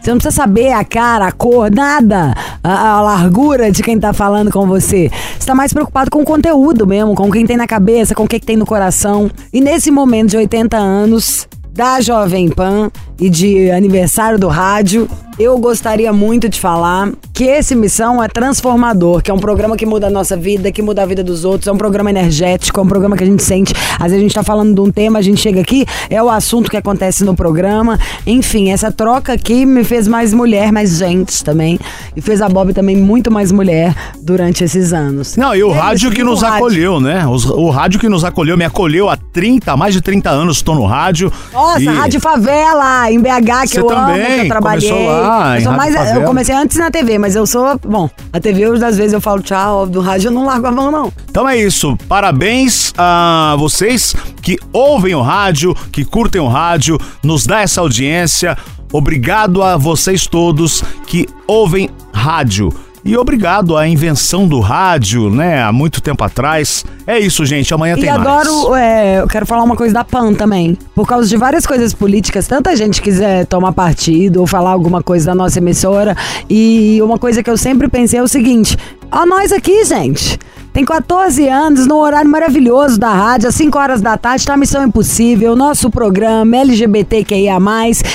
Você 0.00 0.10
não 0.10 0.18
precisa 0.18 0.34
saber 0.34 0.72
a 0.72 0.84
cara, 0.84 1.26
a 1.26 1.32
cor, 1.32 1.70
nada, 1.70 2.34
a, 2.62 2.90
a 2.90 3.00
largura 3.00 3.70
de 3.70 3.82
quem 3.82 3.98
tá 3.98 4.12
falando 4.12 4.50
com 4.50 4.66
você. 4.66 5.10
Você 5.38 5.46
tá 5.46 5.54
mais 5.54 5.72
preocupado 5.72 6.10
com 6.10 6.20
o 6.20 6.24
conteúdo 6.24 6.86
mesmo, 6.86 7.14
com 7.14 7.30
quem 7.30 7.46
tem 7.46 7.56
na 7.56 7.66
cabeça, 7.66 8.14
com 8.14 8.24
o 8.24 8.28
que, 8.28 8.38
que 8.38 8.46
tem 8.46 8.56
no 8.56 8.66
coração. 8.66 9.30
E 9.52 9.60
nesse 9.60 9.90
momento 9.90 10.30
de 10.30 10.36
80 10.36 10.76
anos 10.76 11.48
da 11.72 12.00
Jovem 12.00 12.48
Pan 12.48 12.90
e 13.20 13.30
de 13.30 13.70
aniversário 13.70 14.38
do 14.38 14.48
rádio, 14.48 15.08
eu 15.38 15.56
gostaria 15.58 16.12
muito 16.12 16.48
de 16.48 16.58
falar 16.58 17.10
que 17.32 17.44
esse 17.44 17.76
Missão 17.76 18.20
é 18.20 18.26
transformador, 18.26 19.22
que 19.22 19.30
é 19.30 19.34
um 19.34 19.38
programa 19.38 19.76
que 19.76 19.86
muda 19.86 20.08
a 20.08 20.10
nossa 20.10 20.36
vida, 20.36 20.72
que 20.72 20.82
muda 20.82 21.02
a 21.04 21.06
vida 21.06 21.22
dos 21.22 21.44
outros, 21.44 21.68
é 21.68 21.72
um 21.72 21.76
programa 21.76 22.10
energético, 22.10 22.80
é 22.80 22.82
um 22.82 22.86
programa 22.88 23.16
que 23.16 23.22
a 23.22 23.26
gente 23.26 23.44
sente. 23.44 23.72
Às 23.94 24.06
vezes 24.10 24.16
a 24.16 24.20
gente 24.20 24.34
tá 24.34 24.42
falando 24.42 24.74
de 24.74 24.80
um 24.80 24.90
tema, 24.90 25.20
a 25.20 25.22
gente 25.22 25.40
chega 25.40 25.60
aqui, 25.60 25.86
é 26.10 26.20
o 26.20 26.28
assunto 26.28 26.68
que 26.68 26.76
acontece 26.76 27.22
no 27.24 27.36
programa. 27.36 27.96
Enfim, 28.26 28.70
essa 28.72 28.90
troca 28.90 29.32
aqui 29.32 29.64
me 29.64 29.84
fez 29.84 30.08
mais 30.08 30.34
mulher, 30.34 30.72
mais 30.72 30.96
gente 30.98 31.44
também. 31.44 31.78
E 32.16 32.20
fez 32.20 32.42
a 32.42 32.48
Bob 32.48 32.72
também 32.74 32.96
muito 32.96 33.30
mais 33.30 33.52
mulher 33.52 33.94
durante 34.20 34.64
esses 34.64 34.92
anos. 34.92 35.36
Não, 35.36 35.54
e 35.54 35.62
o 35.62 35.70
é 35.70 35.78
rádio 35.78 36.08
isso, 36.08 36.16
que 36.16 36.24
nos 36.24 36.42
rádio. 36.42 36.56
acolheu, 36.56 37.00
né? 37.00 37.24
Os- 37.28 37.48
o 37.48 37.70
rádio 37.70 38.00
que 38.00 38.08
nos 38.08 38.24
acolheu, 38.24 38.56
me 38.58 38.64
acolheu 38.64 39.08
há 39.08 39.16
30, 39.16 39.76
mais 39.76 39.94
de 39.94 40.00
30 40.00 40.30
anos, 40.30 40.56
estou 40.56 40.74
no 40.74 40.84
rádio. 40.84 41.32
Nossa, 41.52 41.80
E- 41.80 41.86
Rádio 41.86 42.20
Favela, 42.20 43.12
em 43.12 43.20
BH, 43.20 43.62
que 43.62 43.68
Você 43.68 43.80
eu 43.80 43.88
amo, 43.90 44.06
também 44.08 44.34
que 44.34 44.40
eu 44.40 44.48
trabalhei. 44.48 44.88
começou 44.90 45.06
lá, 45.06 45.27
eu, 45.28 45.60
em 45.60 45.64
sou 45.64 45.72
mais, 45.72 45.94
eu 46.14 46.22
comecei 46.24 46.54
antes 46.54 46.76
na 46.76 46.90
TV, 46.90 47.18
mas 47.18 47.34
eu 47.36 47.46
sou. 47.46 47.78
Bom, 47.84 48.08
a 48.32 48.40
TV, 48.40 48.62
eu, 48.62 48.74
às 48.74 48.96
vezes 48.96 49.12
eu 49.12 49.20
falo 49.20 49.42
tchau, 49.42 49.86
do 49.86 50.00
rádio 50.00 50.28
eu 50.28 50.32
não 50.32 50.44
largo 50.44 50.66
a 50.66 50.72
mão, 50.72 50.90
não. 50.90 51.12
Então 51.30 51.48
é 51.48 51.56
isso. 51.56 51.96
Parabéns 52.08 52.92
a 52.96 53.54
vocês 53.58 54.14
que 54.42 54.56
ouvem 54.72 55.14
o 55.14 55.22
rádio, 55.22 55.74
que 55.92 56.04
curtem 56.04 56.40
o 56.40 56.48
rádio, 56.48 56.98
nos 57.22 57.46
dá 57.46 57.60
essa 57.60 57.80
audiência. 57.80 58.56
Obrigado 58.92 59.62
a 59.62 59.76
vocês 59.76 60.26
todos 60.26 60.82
que 61.06 61.26
ouvem 61.46 61.90
rádio. 62.12 62.72
E 63.04 63.16
obrigado 63.16 63.76
à 63.76 63.86
invenção 63.88 64.46
do 64.46 64.60
rádio, 64.60 65.30
né? 65.30 65.62
Há 65.62 65.72
muito 65.72 66.00
tempo 66.00 66.22
atrás. 66.24 66.84
É 67.06 67.18
isso, 67.18 67.44
gente. 67.46 67.72
Amanhã 67.72 67.96
E 67.96 68.00
tem 68.00 68.10
adoro, 68.10 68.70
mais. 68.70 68.82
é, 68.82 69.20
eu 69.20 69.26
quero 69.28 69.46
falar 69.46 69.62
uma 69.62 69.76
coisa 69.76 69.94
da 69.94 70.04
PAN 70.04 70.34
também. 70.34 70.76
Por 70.94 71.06
causa 71.06 71.28
de 71.28 71.36
várias 71.36 71.64
coisas 71.66 71.94
políticas, 71.94 72.46
tanta 72.46 72.74
gente 72.76 73.00
quiser 73.00 73.46
tomar 73.46 73.72
partido 73.72 74.40
ou 74.40 74.46
falar 74.46 74.70
alguma 74.70 75.02
coisa 75.02 75.26
da 75.26 75.34
nossa 75.34 75.58
emissora. 75.58 76.16
E 76.50 76.98
uma 77.02 77.18
coisa 77.18 77.42
que 77.42 77.48
eu 77.48 77.56
sempre 77.56 77.88
pensei 77.88 78.18
é 78.18 78.22
o 78.22 78.28
seguinte: 78.28 78.76
ó, 79.10 79.24
nós 79.24 79.52
aqui, 79.52 79.84
gente. 79.84 80.38
Tem 80.78 80.84
14 80.84 81.48
anos, 81.48 81.88
no 81.88 81.96
horário 81.96 82.30
maravilhoso 82.30 83.00
da 83.00 83.12
rádio, 83.12 83.48
às 83.48 83.56
5 83.56 83.76
horas 83.76 84.00
da 84.00 84.16
tarde, 84.16 84.46
tá 84.46 84.56
Missão 84.56 84.86
Impossível, 84.86 85.56
nosso 85.56 85.90
programa 85.90 86.56
LGBTQIA. 86.56 87.58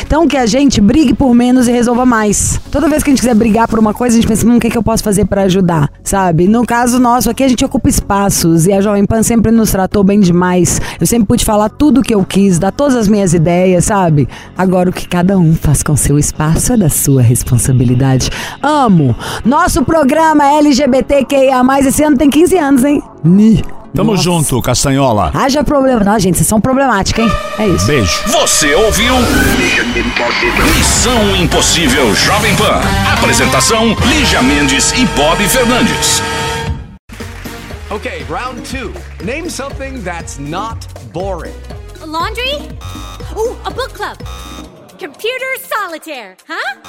Então 0.08 0.26
que 0.26 0.38
a 0.38 0.46
gente 0.46 0.80
brigue 0.80 1.14
por 1.14 1.36
menos 1.36 1.68
e 1.68 1.74
resolva 1.74 2.06
mais. 2.06 2.62
Toda 2.72 2.88
vez 2.88 3.04
que 3.04 3.10
a 3.10 3.12
gente 3.12 3.20
quiser 3.20 3.36
brigar 3.36 3.68
por 3.68 3.80
uma 3.80 3.94
coisa, 3.94 4.16
a 4.16 4.22
gente 4.22 4.30
pensa, 4.30 4.48
hum, 4.48 4.56
o 4.56 4.60
que, 4.62 4.70
que 4.70 4.78
eu 4.78 4.82
posso 4.82 5.04
fazer 5.04 5.26
pra 5.26 5.42
ajudar? 5.42 5.92
Sabe? 6.06 6.48
No 6.48 6.66
caso 6.66 7.02
nosso 7.02 7.30
aqui, 7.30 7.44
a 7.44 7.50
gente 7.50 7.66
ocupa 7.66 7.90
espaços 7.90 8.66
e 8.66 8.72
a 8.72 8.80
Jovem 8.80 9.04
Pan 9.06 9.24
sempre 9.24 9.52
nos 9.52 9.70
tratou 9.70 10.02
bem 10.02 10.22
demais. 10.22 10.80
Eu 11.02 11.06
sempre 11.06 11.28
pude 11.28 11.44
falar 11.44 11.68
tudo 11.68 12.00
o 12.00 12.02
que 12.02 12.16
eu 12.16 12.24
quis, 12.24 12.60
dar 12.60 12.72
todas 12.72 12.96
as 12.96 13.10
minhas 13.10 13.34
ideias, 13.34 13.84
sabe? 13.84 14.26
Agora 14.58 14.90
o 14.90 14.94
que 14.94 15.06
cada 15.06 15.38
um 15.38 15.54
faz 15.54 15.84
com 15.84 15.98
seu 15.98 16.18
espaço 16.18 16.72
é 16.72 16.78
da 16.78 16.88
sua 16.88 17.22
responsabilidade. 17.22 18.30
Amo! 18.62 19.14
Nosso 19.44 19.84
programa 19.84 20.50
LGBTQIA, 20.50 21.62
esse 21.86 22.02
ano 22.02 22.16
tem 22.16 22.30
15 22.30 22.53
anos, 22.58 22.84
hein? 22.84 23.02
Ni. 23.24 23.64
Tamo 23.94 24.12
Nossa. 24.14 24.24
junto, 24.24 24.60
Castanhola. 24.62 25.32
Haja 25.36 25.64
problema. 25.64 26.04
Não, 26.04 26.18
gente, 26.18 26.38
vocês 26.38 26.48
são 26.48 26.60
problemáticos, 26.60 27.24
hein? 27.24 27.32
É 27.60 27.68
isso. 27.68 27.86
Beijo. 27.86 28.24
Você 28.28 28.74
ouviu? 28.74 29.14
Missão 30.76 31.36
Impossível 31.36 32.14
Jovem 32.16 32.56
Pan. 32.56 32.82
Apresentação: 33.14 33.96
Lígia 34.08 34.42
Mendes 34.42 34.92
e 34.94 35.06
Bob 35.16 35.38
Fernandes. 35.48 36.22
Okay, 37.92 38.26
round 38.28 38.62
two. 38.64 38.92
Name 39.24 39.48
something 39.50 40.02
that's 40.04 40.40
not 40.40 40.88
boring. 41.14 41.54
laundry? 42.04 42.56
Ooh, 43.38 43.56
a 43.66 43.72
book 43.72 43.94
club. 43.94 44.18
Computer 45.00 45.56
solitaire, 45.60 46.36
huh? 46.48 46.82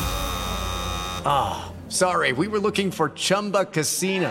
Sorry, 1.89 2.33
we 2.33 2.49
were 2.49 2.59
looking 2.59 2.91
for 2.91 3.11
Chumba 3.11 3.67
Casino. 3.67 4.31